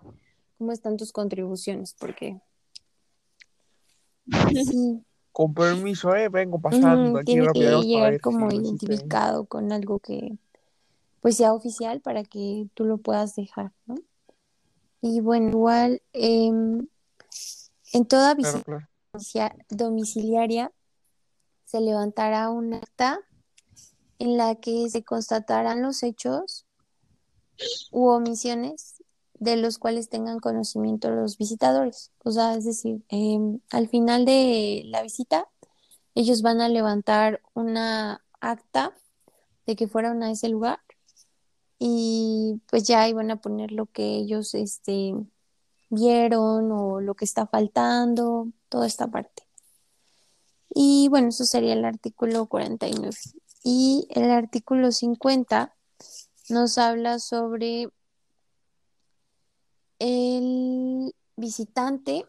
cómo 0.57 0.71
están 0.71 0.95
tus 0.95 1.11
contribuciones, 1.11 1.93
porque 1.99 2.39
sí, 4.65 5.03
Con 5.39 5.53
permiso, 5.53 6.13
eh, 6.15 6.27
vengo 6.27 6.59
pasando 6.59 7.17
aquí 7.19 7.27
tiene 7.27 7.47
que 7.53 7.61
llegar 7.61 8.19
como 8.19 8.51
si 8.51 8.57
identificado 8.57 9.45
con 9.45 9.71
algo 9.71 9.99
que 9.99 10.37
pues 11.21 11.37
sea 11.37 11.53
oficial 11.53 12.01
para 12.01 12.25
que 12.25 12.67
tú 12.73 12.83
lo 12.83 12.97
puedas 12.97 13.37
dejar, 13.37 13.71
¿no? 13.85 13.95
Y 14.99 15.21
bueno, 15.21 15.47
igual 15.47 16.01
em, 16.11 16.85
en 17.93 18.05
toda 18.05 18.35
visita 18.35 18.63
claro. 18.63 19.55
domiciliaria 19.69 20.73
se 21.63 21.79
levantará 21.79 22.49
un 22.49 22.73
acta 22.73 23.21
en 24.17 24.35
la 24.35 24.55
que 24.55 24.89
se 24.89 25.05
constatarán 25.05 25.81
los 25.81 26.03
hechos 26.03 26.65
u 27.91 28.09
omisiones 28.09 28.98
de 29.39 29.55
los 29.57 29.77
cuales 29.79 30.09
tengan 30.09 30.39
conocimiento 30.39 31.09
los 31.09 31.37
visitadores. 31.37 32.11
O 32.23 32.31
sea, 32.31 32.55
es 32.55 32.65
decir, 32.65 33.03
em, 33.09 33.59
al 33.71 33.87
final 33.89 34.25
de 34.25 34.83
la 34.85 35.01
visita, 35.01 35.47
ellos 36.15 36.41
van 36.41 36.61
a 36.61 36.69
levantar 36.69 37.41
una 37.53 38.23
acta 38.41 38.93
de 39.65 39.75
que 39.75 39.87
fueron 39.87 40.23
a 40.23 40.31
ese 40.31 40.49
lugar 40.49 40.79
y 41.79 42.61
pues 42.69 42.83
ya 42.83 43.11
van 43.13 43.31
a 43.31 43.41
poner 43.41 43.71
lo 43.71 43.85
que 43.85 44.17
ellos 44.17 44.53
este, 44.53 45.13
vieron 45.89 46.71
o 46.71 47.01
lo 47.01 47.15
que 47.15 47.25
está 47.25 47.47
faltando, 47.47 48.49
toda 48.69 48.87
esta 48.87 49.07
parte. 49.07 49.43
Y 50.69 51.07
bueno, 51.09 51.29
eso 51.29 51.45
sería 51.45 51.73
el 51.73 51.85
artículo 51.85 52.47
49. 52.47 53.15
Y 53.63 54.07
el 54.11 54.29
artículo 54.31 54.91
50 54.91 55.75
nos 56.49 56.77
habla 56.77 57.19
sobre 57.19 57.89
el 59.99 61.13
visitante 61.35 62.25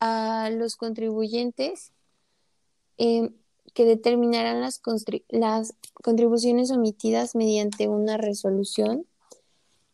a 0.00 0.50
los 0.50 0.76
contribuyentes 0.76 1.92
eh, 2.98 3.30
que 3.74 3.84
determinarán 3.84 4.60
las, 4.60 4.80
las 5.28 5.74
contribuciones 5.94 6.70
omitidas 6.70 7.34
mediante 7.34 7.88
una 7.88 8.16
resolución 8.16 9.06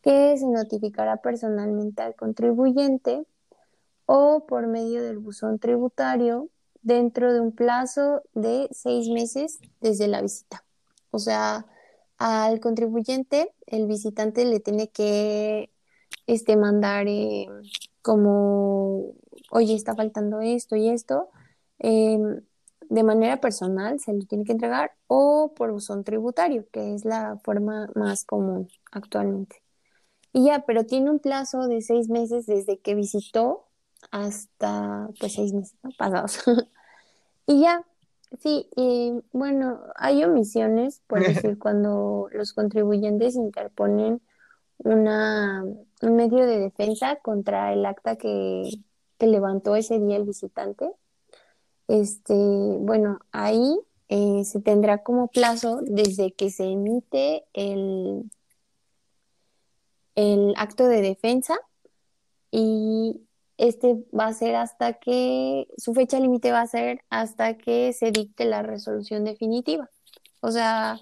que 0.01 0.37
se 0.37 0.47
notificará 0.47 1.17
personalmente 1.17 2.01
al 2.01 2.15
contribuyente 2.15 3.23
o 4.05 4.45
por 4.47 4.67
medio 4.67 5.03
del 5.03 5.19
buzón 5.19 5.59
tributario 5.59 6.49
dentro 6.81 7.33
de 7.33 7.41
un 7.41 7.51
plazo 7.51 8.23
de 8.33 8.67
seis 8.71 9.09
meses 9.09 9.59
desde 9.81 10.07
la 10.07 10.21
visita. 10.21 10.63
O 11.11 11.19
sea, 11.19 11.65
al 12.17 12.59
contribuyente, 12.59 13.53
el 13.67 13.87
visitante 13.87 14.45
le 14.45 14.59
tiene 14.59 14.89
que 14.89 15.69
este, 16.29 16.55
mandar 16.55 17.07
eh, 17.07 17.47
como, 18.03 19.15
oye, 19.51 19.73
está 19.73 19.95
faltando 19.95 20.41
esto 20.41 20.75
y 20.75 20.89
esto, 20.89 21.29
eh, 21.79 22.19
de 22.89 23.03
manera 23.03 23.41
personal 23.41 23.99
se 23.99 24.13
le 24.13 24.25
tiene 24.25 24.43
que 24.43 24.51
entregar 24.51 24.91
o 25.07 25.53
por 25.55 25.71
buzón 25.71 26.03
tributario, 26.03 26.67
que 26.71 26.93
es 26.93 27.03
la 27.03 27.37
forma 27.43 27.89
más 27.95 28.25
común 28.25 28.67
actualmente. 28.91 29.63
Y 30.31 30.45
ya, 30.45 30.65
pero 30.67 30.85
tiene 30.85 31.09
un 31.09 31.19
plazo 31.19 31.67
de 31.67 31.81
seis 31.81 32.09
meses 32.09 32.45
desde 32.45 32.77
que 32.77 32.93
visitó 32.93 33.65
hasta, 34.11 35.09
pues, 35.19 35.33
seis 35.33 35.53
meses, 35.53 35.75
¿no? 35.83 35.91
Pasados. 35.97 36.39
Y 37.47 37.61
ya, 37.61 37.83
sí, 38.37 38.69
eh, 38.77 39.19
bueno, 39.31 39.81
hay 39.95 40.23
omisiones, 40.23 41.01
por 41.07 41.19
decir, 41.25 41.57
cuando 41.57 42.29
los 42.31 42.53
contribuyentes 42.53 43.35
interponen 43.35 44.21
una, 44.79 45.63
un 46.01 46.15
medio 46.15 46.45
de 46.45 46.59
defensa 46.59 47.17
contra 47.17 47.73
el 47.73 47.85
acta 47.85 48.15
que, 48.15 48.69
que 49.17 49.27
levantó 49.27 49.75
ese 49.75 49.99
día 49.99 50.17
el 50.17 50.25
visitante. 50.25 50.91
Este, 51.87 52.33
bueno, 52.33 53.19
ahí 53.31 53.79
eh, 54.09 54.43
se 54.45 54.61
tendrá 54.61 55.03
como 55.03 55.27
plazo 55.27 55.81
desde 55.83 56.33
que 56.33 56.49
se 56.49 56.65
emite 56.65 57.45
el, 57.53 58.29
el 60.15 60.53
acto 60.57 60.87
de 60.87 61.01
defensa 61.01 61.57
y 62.51 63.21
este 63.57 63.97
va 64.17 64.27
a 64.27 64.33
ser 64.33 64.55
hasta 64.55 64.93
que, 64.93 65.67
su 65.77 65.93
fecha 65.93 66.19
límite 66.19 66.51
va 66.51 66.61
a 66.61 66.67
ser 66.67 67.01
hasta 67.09 67.57
que 67.57 67.93
se 67.93 68.11
dicte 68.11 68.45
la 68.45 68.61
resolución 68.63 69.25
definitiva. 69.25 69.89
O 70.41 70.51
sea, 70.51 70.99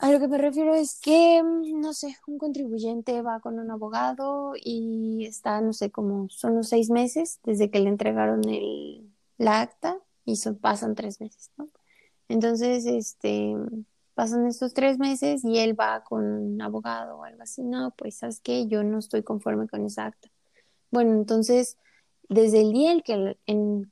a 0.00 0.10
lo 0.10 0.18
que 0.18 0.28
me 0.28 0.38
refiero 0.38 0.74
es 0.74 0.98
que, 1.00 1.42
mm, 1.42 1.80
no 1.80 1.92
sé, 1.92 2.16
un 2.26 2.38
contribuyente 2.38 3.20
va 3.22 3.40
con 3.40 3.58
un 3.58 3.70
abogado 3.70 4.54
y 4.56 5.26
está, 5.26 5.60
no 5.60 5.72
sé, 5.74 5.90
como 5.90 6.28
son 6.30 6.56
los 6.56 6.68
seis 6.68 6.90
meses 6.90 7.38
desde 7.44 7.70
que 7.70 7.80
le 7.80 7.90
entregaron 7.90 8.48
el, 8.48 9.10
la 9.38 9.60
acta 9.60 9.98
y 10.24 10.36
son, 10.36 10.56
pasan 10.56 10.94
tres 10.94 11.20
meses, 11.20 11.50
¿no? 11.58 11.68
Entonces, 12.28 12.86
este, 12.86 13.54
pasan 14.14 14.46
estos 14.46 14.74
tres 14.74 14.98
meses 14.98 15.44
y 15.44 15.58
él 15.58 15.78
va 15.78 16.02
con 16.04 16.24
un 16.24 16.62
abogado 16.62 17.18
o 17.18 17.24
algo 17.24 17.42
así, 17.42 17.62
no, 17.62 17.92
pues, 17.96 18.16
¿sabes 18.16 18.40
qué? 18.40 18.66
Yo 18.68 18.82
no 18.84 18.98
estoy 18.98 19.22
conforme 19.22 19.68
con 19.68 19.84
esa 19.84 20.06
acta. 20.06 20.30
Bueno, 20.90 21.12
entonces, 21.14 21.76
desde 22.28 22.62
el 22.62 22.72
día 22.72 22.92
en 22.92 23.00
que 23.02 23.36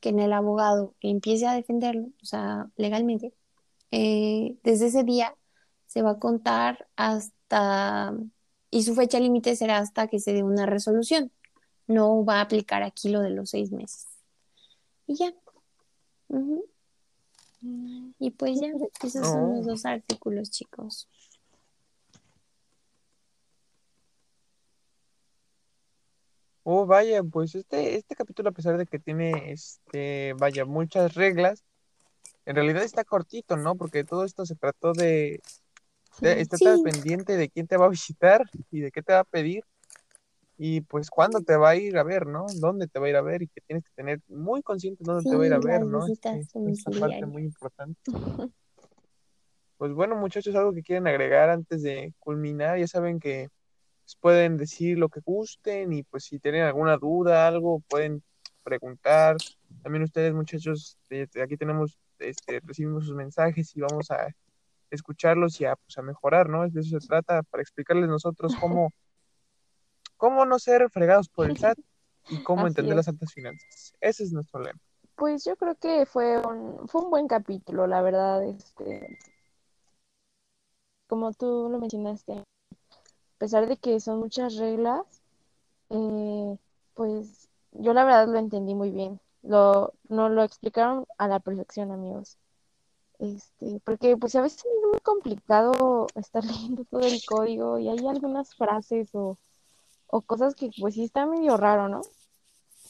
que 0.01 0.09
el 0.11 0.33
abogado 0.33 0.95
empiece 1.01 1.47
a 1.47 1.55
defenderlo, 1.55 2.09
o 2.23 2.27
sea, 2.27 2.71
legalmente, 2.77 3.35
eh, 3.91 4.57
desde 4.65 4.87
ese 4.89 5.05
día 5.05 5.35
se 5.89 6.03
va 6.03 6.13
a 6.13 6.19
contar 6.21 6.87
hasta, 6.97 8.15
y 8.71 8.83
su 8.85 8.95
fecha 8.95 9.19
límite 9.19 9.57
será 9.57 9.79
hasta 9.79 10.07
que 10.07 10.21
se 10.21 10.33
dé 10.33 10.45
una 10.45 10.67
resolución. 10.67 11.33
No 11.89 12.25
va 12.25 12.37
a 12.37 12.43
aplicar 12.43 12.83
aquí 12.85 13.09
lo 13.09 13.21
de 13.21 13.31
los 13.31 13.51
seis 13.51 13.73
meses. 13.73 14.07
Y 15.07 15.17
ya. 15.17 15.35
Ujú. 16.29 16.65
Y 18.21 18.31
pues 18.31 18.61
ya, 18.61 18.69
esos 19.03 19.27
son 19.27 19.57
los 19.57 19.67
Oh. 19.67 19.71
dos 19.71 19.85
artículos, 19.87 20.51
chicos. 20.51 21.09
Oh, 26.71 26.85
vaya, 26.85 27.23
pues 27.23 27.55
este, 27.55 27.97
este 27.97 28.15
capítulo, 28.15 28.51
a 28.51 28.53
pesar 28.53 28.77
de 28.77 28.85
que 28.85 28.99
tiene, 28.99 29.53
este, 29.53 30.35
vaya, 30.35 30.67
muchas 30.67 31.15
reglas, 31.15 31.65
en 32.45 32.57
realidad 32.57 32.83
está 32.83 33.05
cortito, 33.05 33.57
¿no? 33.57 33.75
Porque 33.75 34.05
todo 34.05 34.25
esto 34.25 34.45
se 34.45 34.55
trató 34.55 34.93
de, 34.93 35.41
estar 36.21 36.59
Sí, 36.59 36.83
pendiente 36.83 37.37
de 37.37 37.49
quién 37.49 37.67
te 37.67 37.77
va 37.77 37.87
a 37.87 37.91
visitar 37.91 38.45
y 38.71 38.81
de 38.81 38.91
qué 38.91 39.03
te 39.03 39.13
va 39.13 39.21
a 39.21 39.25
pedir 39.25 39.65
y 40.59 40.81
pues 40.81 41.09
cuándo 41.09 41.41
te 41.41 41.57
va 41.57 41.71
a 41.71 41.77
ir 41.77 41.97
a 41.97 42.03
ver, 42.03 42.27
¿no? 42.27 42.47
Dónde 42.59 42.89
te 42.89 42.99
va 42.99 43.07
a 43.07 43.11
ir 43.11 43.17
a 43.17 43.23
ver 43.23 43.43
y 43.43 43.47
que 43.47 43.61
tienes 43.61 43.85
que 43.85 43.93
tener 43.95 44.21
muy 44.27 44.61
consciente 44.63 45.05
dónde 45.05 45.31
te 45.31 45.37
va 45.37 45.45
a 45.45 45.47
ir 45.47 45.55
a 45.55 45.61
sí, 45.61 45.67
ver, 45.67 45.87
¿no? 45.87 46.07
Este, 46.07 46.41
esta 46.67 46.91
parte 46.91 47.27
muy 47.27 47.45
importante. 47.45 48.01
Pues 49.79 49.93
bueno, 49.93 50.17
muchachos, 50.17 50.57
algo 50.57 50.75
que 50.75 50.83
quieren 50.83 51.07
agregar 51.07 51.51
antes 51.51 51.85
de 51.85 52.13
culminar, 52.19 52.81
ya 52.81 52.89
saben 52.89 53.21
que 53.21 53.49
pues, 54.03 54.17
pueden 54.17 54.57
decir 54.57 54.99
lo 54.99 55.09
que 55.09 55.21
gusten 55.21 55.93
y 55.93 56.03
pues 56.03 56.25
si 56.25 56.41
tienen 56.41 56.65
alguna 56.65 56.97
duda, 56.97 57.47
algo, 57.47 57.79
pueden 57.89 58.25
preguntar. 58.65 59.37
También 59.85 60.03
ustedes, 60.03 60.35
muchachos, 60.35 60.99
desde 61.09 61.43
aquí 61.43 61.57
tenemos, 61.57 61.97
este, 62.19 62.59
recibimos 62.65 63.07
sus 63.07 63.15
mensajes 63.15 63.77
y 63.77 63.81
vamos 63.81 64.11
a 64.11 64.35
escucharlos 64.91 65.61
y 65.61 65.65
a, 65.65 65.77
pues, 65.77 65.99
a 65.99 66.03
mejorar, 66.03 66.49
¿no? 66.49 66.69
De 66.69 66.81
eso 66.81 67.01
se 67.01 67.07
trata, 67.07 67.43
para 67.43 67.63
explicarles 67.63 68.09
nosotros 68.09 68.55
cómo, 68.61 68.93
cómo 70.17 70.45
no 70.45 70.59
ser 70.59 70.91
fregados 70.91 71.29
por 71.29 71.51
el 71.51 71.57
SAT 71.57 71.79
y 72.31 72.43
cómo 72.43 72.63
Así 72.63 72.69
entender 72.69 72.93
es. 72.93 72.97
las 72.97 73.09
altas 73.09 73.33
finanzas. 73.33 73.93
Ese 74.01 74.25
es 74.25 74.33
nuestro 74.33 74.61
lema. 74.61 74.79
Pues 75.15 75.45
yo 75.45 75.57
creo 75.57 75.75
que 75.75 76.07
fue 76.07 76.39
un, 76.39 76.89
fue 76.89 77.03
un 77.03 77.11
buen 77.11 77.27
capítulo, 77.27 77.87
la 77.87 78.03
verdad, 78.03 78.45
este, 78.45 79.19
como 81.09 81.33
tú 81.33 81.69
lo 81.71 81.79
mencionaste, 81.79 82.35
a 82.35 82.45
pesar 83.39 83.67
de 83.67 83.77
que 83.77 83.99
son 83.99 84.21
muchas 84.21 84.57
reglas, 84.57 85.23
eh, 85.91 86.57
pues 86.95 87.49
yo 87.73 87.93
la 87.95 88.05
verdad 88.05 88.29
lo 88.29 88.39
entendí 88.39 88.75
muy 88.75 88.91
bien. 88.91 89.21
Lo, 89.43 89.95
nos 90.09 90.31
lo 90.31 90.43
explicaron 90.43 91.07
a 91.17 91.29
la 91.29 91.41
perfección, 91.41 91.93
amigos. 91.93 92.37
Este, 93.19 93.81
porque 93.85 94.17
pues 94.17 94.37
a 94.37 94.43
veces 94.43 94.61
es 94.61 94.91
muy 94.91 95.01
complicado 95.01 96.07
estar 96.15 96.43
leyendo 96.45 96.85
todo 96.85 97.01
el 97.01 97.21
código 97.25 97.79
y 97.79 97.89
hay 97.89 98.07
algunas 98.07 98.55
frases 98.55 99.09
o, 99.15 99.37
o 100.07 100.21
cosas 100.23 100.55
que 100.55 100.71
pues 100.79 100.95
sí 100.95 101.05
está 101.05 101.27
medio 101.27 101.57
raro, 101.57 101.89
¿no? 101.89 102.03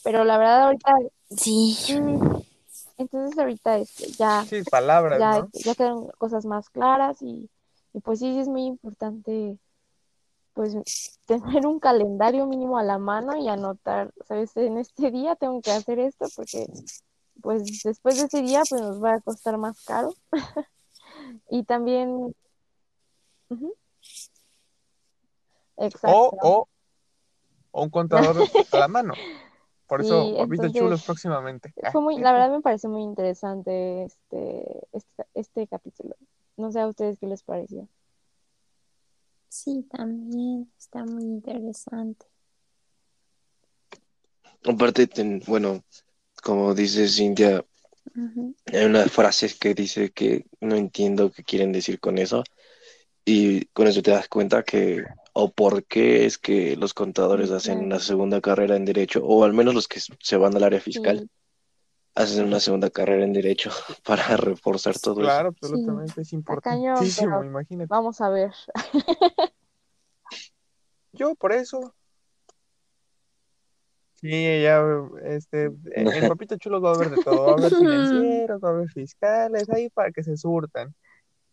Pero 0.03 0.23
la 0.23 0.37
verdad 0.37 0.63
ahorita, 0.63 0.95
Sí. 1.31 1.75
mm, 1.93 2.41
entonces 2.97 3.37
ahorita 3.37 3.77
este, 3.79 4.11
ya, 4.11 4.45
Sí, 4.47 4.63
palabras, 4.63 5.19
ya, 5.19 5.39
¿no? 5.41 5.49
ya 5.53 5.75
quedan 5.75 6.07
cosas 6.17 6.45
más 6.45 6.69
claras 6.69 7.21
y, 7.21 7.49
y 7.93 7.99
pues 7.99 8.19
sí, 8.19 8.31
sí 8.33 8.39
es 8.39 8.47
muy 8.47 8.65
importante 8.65 9.57
pues 10.53 10.75
tener 11.25 11.65
un 11.65 11.79
calendario 11.79 12.45
mínimo 12.45 12.77
a 12.77 12.83
la 12.83 12.97
mano 12.97 13.35
y 13.37 13.47
anotar, 13.47 14.11
¿sabes? 14.27 14.55
En 14.57 14.77
este 14.77 15.09
día 15.11 15.35
tengo 15.35 15.61
que 15.61 15.71
hacer 15.71 15.99
esto 15.99 16.25
porque 16.35 16.67
pues 17.41 17.81
después 17.83 18.17
de 18.17 18.23
ese 18.25 18.41
día 18.41 18.63
pues 18.69 18.81
nos 18.81 19.03
va 19.03 19.15
a 19.15 19.21
costar 19.21 19.57
más 19.57 19.83
caro. 19.85 20.13
y 21.49 21.63
también... 21.63 22.33
Exacto. 25.77 26.11
O, 26.11 26.37
o, 26.41 26.67
o 27.71 27.83
un 27.83 27.89
contador 27.89 28.45
a 28.71 28.77
la 28.79 28.87
mano. 28.87 29.13
Por 29.87 30.01
eso, 30.05 30.23
Sí, 30.23 30.35
entonces, 30.37 30.73
chulos 30.73 31.03
próximamente. 31.03 31.73
Ah, 31.81 31.91
Fue 31.91 32.01
muy, 32.01 32.17
la 32.19 32.31
verdad 32.33 32.51
me 32.51 32.61
parece 32.61 32.87
muy 32.87 33.01
interesante 33.03 34.03
este, 34.03 34.87
este, 34.91 35.25
este 35.33 35.67
capítulo. 35.67 36.15
No 36.57 36.71
sé 36.71 36.81
a 36.81 36.87
ustedes 36.87 37.17
qué 37.19 37.27
les 37.27 37.43
pareció. 37.43 37.87
Sí, 39.47 39.83
también 39.89 40.71
está 40.77 41.03
muy 41.05 41.23
interesante. 41.23 42.25
Aparte, 44.65 45.07
ten- 45.07 45.41
bueno, 45.47 45.81
como 46.41 46.73
dice 46.73 47.07
Cintia, 47.07 47.63
hay 48.65 48.85
una 48.85 49.05
frase 49.05 49.53
que 49.59 49.73
dice 49.73 50.11
que 50.11 50.45
no 50.59 50.75
entiendo 50.75 51.31
qué 51.31 51.43
quieren 51.43 51.71
decir 51.71 51.99
con 51.99 52.17
eso. 52.17 52.43
Y 53.25 53.65
con 53.67 53.87
eso 53.87 54.01
te 54.01 54.11
das 54.11 54.27
cuenta 54.27 54.63
que, 54.63 55.03
o 55.33 55.51
por 55.51 55.83
qué 55.83 56.25
es 56.25 56.37
que 56.37 56.75
los 56.75 56.93
contadores 56.93 57.51
hacen 57.51 57.75
claro. 57.75 57.85
una 57.85 57.99
segunda 57.99 58.41
carrera 58.41 58.75
en 58.75 58.85
derecho, 58.85 59.23
o 59.23 59.43
al 59.43 59.53
menos 59.53 59.75
los 59.75 59.87
que 59.87 59.99
se 59.99 60.37
van 60.37 60.55
al 60.55 60.63
área 60.63 60.79
fiscal 60.79 61.19
Sí, 61.19 61.29
hacen 62.15 62.45
una 62.45 62.59
segunda 62.59 62.89
carrera 62.89 63.23
en 63.23 63.33
derecho 63.33 63.71
para 64.03 64.35
reforzar 64.37 64.97
todo 64.97 65.21
eso. 65.21 65.29
Claro, 65.29 65.49
absolutamente, 65.49 66.21
es 66.21 66.29
cañón, 66.29 66.39
importantísimo, 66.39 67.37
pero 67.39 67.45
imagínate. 67.45 67.87
vamos 67.87 68.21
a 68.21 68.29
ver. 68.29 68.53
Yo 71.11 71.35
por 71.35 71.53
eso. 71.53 71.95
Sí, 74.19 74.61
ya, 74.61 74.83
este, 75.23 75.65
en 75.95 76.07
el 76.07 76.27
papito 76.27 76.57
chulo 76.57 76.81
va 76.81 76.91
a 76.91 76.95
haber 76.95 77.09
de 77.11 77.23
todo, 77.23 77.45
va 77.45 77.51
a 77.51 77.53
haber 77.53 77.71
financieros, 77.75 78.61
va 78.61 78.69
a 78.69 78.71
haber 78.71 78.89
fiscales, 78.89 79.69
ahí 79.69 79.89
para 79.89 80.11
que 80.11 80.23
se 80.23 80.35
surtan, 80.35 80.93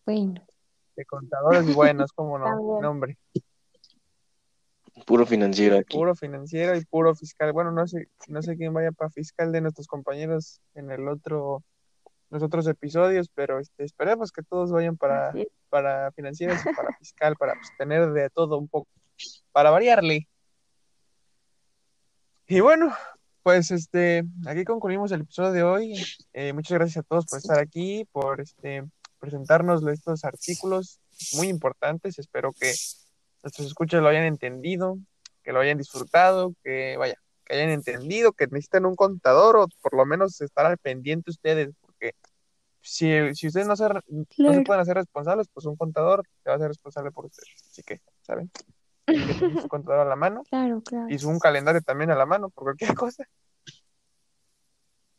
Bueno, 0.05 0.45
de 0.95 1.05
contadores 1.05 1.73
buenos, 1.73 2.11
cómo 2.11 2.37
no, 2.39 2.45
También. 2.45 2.81
no, 2.81 2.89
hombre, 2.91 3.17
Puro 5.05 5.25
financiero 5.25 5.77
aquí. 5.77 5.95
puro 5.95 6.15
financiero 6.15 6.75
y 6.75 6.83
puro 6.83 7.13
fiscal. 7.15 7.53
Bueno, 7.53 7.71
no 7.71 7.87
sé, 7.87 8.09
no 8.27 8.41
sé 8.41 8.57
quién 8.57 8.73
vaya 8.73 8.91
para 8.91 9.11
fiscal 9.11 9.51
de 9.51 9.61
nuestros 9.61 9.87
compañeros 9.87 10.59
en 10.73 10.89
el 10.89 11.07
otro, 11.07 11.63
los 12.31 12.41
otros 12.41 12.67
episodios, 12.67 13.29
pero 13.33 13.59
este, 13.59 13.83
esperemos 13.83 14.31
que 14.31 14.41
todos 14.41 14.71
vayan 14.71 14.97
para, 14.97 15.33
para 15.69 16.11
financieros 16.13 16.59
y 16.65 16.73
para 16.73 16.93
fiscal, 16.97 17.35
para 17.35 17.53
pues, 17.53 17.69
tener 17.77 18.11
de 18.11 18.29
todo 18.31 18.57
un 18.57 18.67
poco, 18.67 18.89
para 19.51 19.69
variarle. 19.69 20.27
Y 22.49 22.61
bueno, 22.61 22.95
pues 23.43 23.71
este, 23.71 24.23
aquí 24.45 24.63
concluimos 24.63 25.11
el 25.11 25.21
episodio 25.21 25.51
de 25.51 25.63
hoy. 25.63 25.93
Eh, 26.31 26.53
muchas 26.53 26.77
gracias 26.77 27.03
a 27.03 27.03
todos 27.03 27.25
por 27.25 27.39
estar 27.39 27.59
aquí, 27.59 28.05
por 28.13 28.39
este, 28.39 28.85
presentarnos 29.19 29.85
estos 29.85 30.23
artículos 30.23 31.01
muy 31.33 31.49
importantes. 31.49 32.19
Espero 32.19 32.53
que 32.53 32.73
nuestros 33.43 33.67
escuchas 33.67 34.01
lo 34.01 34.07
hayan 34.07 34.23
entendido, 34.23 34.97
que 35.43 35.51
lo 35.51 35.59
hayan 35.59 35.77
disfrutado, 35.77 36.53
que 36.63 36.95
vaya, 36.95 37.15
que 37.43 37.55
hayan 37.55 37.69
entendido 37.69 38.31
que 38.31 38.47
necesitan 38.47 38.85
un 38.85 38.95
contador 38.95 39.57
o 39.57 39.67
por 39.81 39.93
lo 39.93 40.05
menos 40.05 40.39
estar 40.39 40.65
al 40.65 40.77
pendiente 40.77 41.31
ustedes, 41.31 41.75
porque 41.81 42.13
si, 42.79 43.35
si 43.35 43.47
ustedes 43.47 43.67
no 43.67 43.75
se, 43.75 43.89
no 43.89 44.53
se 44.53 44.61
pueden 44.61 44.81
hacer 44.81 44.95
responsables, 44.95 45.49
pues 45.53 45.65
un 45.65 45.75
contador 45.75 46.23
se 46.43 46.49
va 46.49 46.53
a 46.53 46.55
hacer 46.55 46.69
responsable 46.69 47.11
por 47.11 47.25
ustedes. 47.25 47.61
Así 47.69 47.83
que, 47.83 47.99
¿saben? 48.21 48.49
Que 49.07 49.61
su 49.61 49.67
contador 49.69 50.01
a 50.01 50.05
la 50.09 50.15
mano 50.17 50.43
claro, 50.49 50.81
claro. 50.81 51.07
y 51.09 51.17
su 51.17 51.29
un 51.29 51.39
calendario 51.39 51.81
también 51.81 52.11
a 52.11 52.15
la 52.15 52.25
mano 52.25 52.49
por 52.49 52.65
cualquier 52.65 52.93
cosa. 52.93 53.23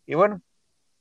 Y 0.07 0.15
bueno, 0.15 0.41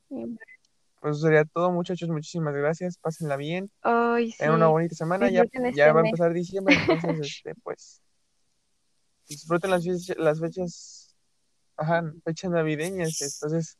pues 0.09 1.17
eso 1.17 1.27
sería 1.27 1.45
todo, 1.45 1.71
muchachos. 1.71 2.09
Muchísimas 2.09 2.53
gracias. 2.55 2.97
Pásenla 2.97 3.35
bien. 3.37 3.69
Ay, 3.81 4.31
sí. 4.31 4.37
Tengan 4.39 4.55
una 4.55 4.67
bonita 4.67 4.95
semana. 4.95 5.29
Ya, 5.29 5.43
ya 5.53 5.69
este 5.69 5.91
va 5.91 6.01
a 6.01 6.05
empezar 6.05 6.33
diciembre, 6.33 6.75
entonces, 6.89 7.27
este, 7.37 7.55
pues, 7.63 8.01
disfruten 9.27 9.71
las, 9.71 9.85
las 10.17 10.39
fechas, 10.39 11.15
ajá, 11.77 12.03
fechas 12.25 12.51
navideñas. 12.51 13.21
Entonces, 13.21 13.77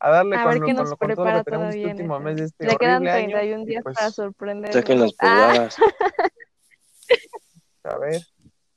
a 0.00 0.10
darle 0.10 0.36
A 0.36 0.42
con, 0.44 0.52
ver 0.52 0.60
lo- 0.60 0.66
con, 0.66 0.76
nos 0.76 0.90
lo- 0.90 0.96
con 0.96 1.14
todo 1.14 1.24
lo 1.30 1.38
que 1.38 1.44
tenemos 1.44 1.74
este 1.74 1.86
último 1.90 2.14
este 2.16 2.24
mes 2.24 2.36
de 2.36 2.44
este 2.44 2.66
Le 2.66 2.76
quedan 2.76 2.94
horrible 2.96 3.10
año. 3.12 3.28
31 3.36 3.62
Y 3.62 3.66
días 3.66 3.82
pues, 3.84 3.96
para 3.96 4.10
sorprender. 4.10 4.72
Saquen 4.72 5.00
las 5.00 5.12
Ah. 5.20 5.68
a 7.84 7.98
ver. 7.98 8.20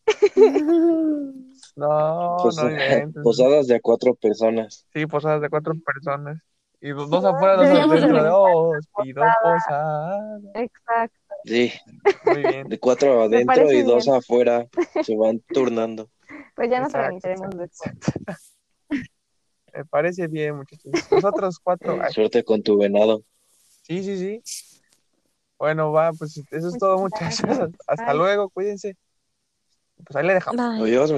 No, 1.75 1.87
no 1.87 2.37
Posa- 2.37 2.71
inventes. 2.71 3.23
posadas 3.23 3.67
de 3.67 3.75
a 3.75 3.79
cuatro 3.79 4.15
personas. 4.15 4.87
Sí, 4.93 5.05
posadas 5.05 5.41
de 5.41 5.49
cuatro 5.49 5.73
personas. 5.85 6.39
Y 6.81 6.89
dos, 6.89 7.09
dos 7.09 7.23
afuera, 7.25 7.55
dos 7.55 7.65
adentro 7.67 7.87
de 7.99 8.03
organizar 8.05 8.31
os 8.33 8.87
pido 9.03 9.23
posada. 9.43 10.39
Exacto. 10.55 11.17
Sí, 11.45 11.71
Muy 12.25 12.41
bien. 12.43 12.67
de 12.69 12.79
cuatro 12.79 13.21
adentro 13.23 13.71
y 13.71 13.83
dos 13.83 14.05
bien. 14.05 14.15
afuera. 14.17 14.67
Se 15.03 15.15
van 15.15 15.39
turnando. 15.49 16.09
Pues 16.55 16.69
ya 16.69 16.79
nos 16.79 16.89
Exacto, 16.89 17.15
organizaremos 17.15 17.55
exacto. 17.65 18.11
después. 18.15 18.53
Me 19.73 19.85
parece 19.85 20.27
bien, 20.27 20.55
muchachos. 20.57 20.91
Nosotros 21.11 21.59
cuatro. 21.59 21.97
Suerte 22.11 22.43
con 22.43 22.63
tu 22.63 22.77
venado. 22.79 23.23
sí, 23.83 24.03
sí, 24.03 24.17
sí. 24.17 24.76
Bueno, 25.57 25.91
va, 25.91 26.11
pues 26.13 26.37
eso 26.51 26.69
es 26.69 26.77
todo, 26.77 26.99
muchachos. 26.99 27.41
gracias. 27.41 27.71
Hasta 27.87 28.07
Bye. 28.07 28.17
luego, 28.17 28.49
cuídense. 28.49 28.95
Pues 30.05 30.15
ahí 30.15 30.25
le 30.25 30.35
dejamos. 30.35 30.57
Bye. 30.57 30.83
Adiós, 30.83 31.16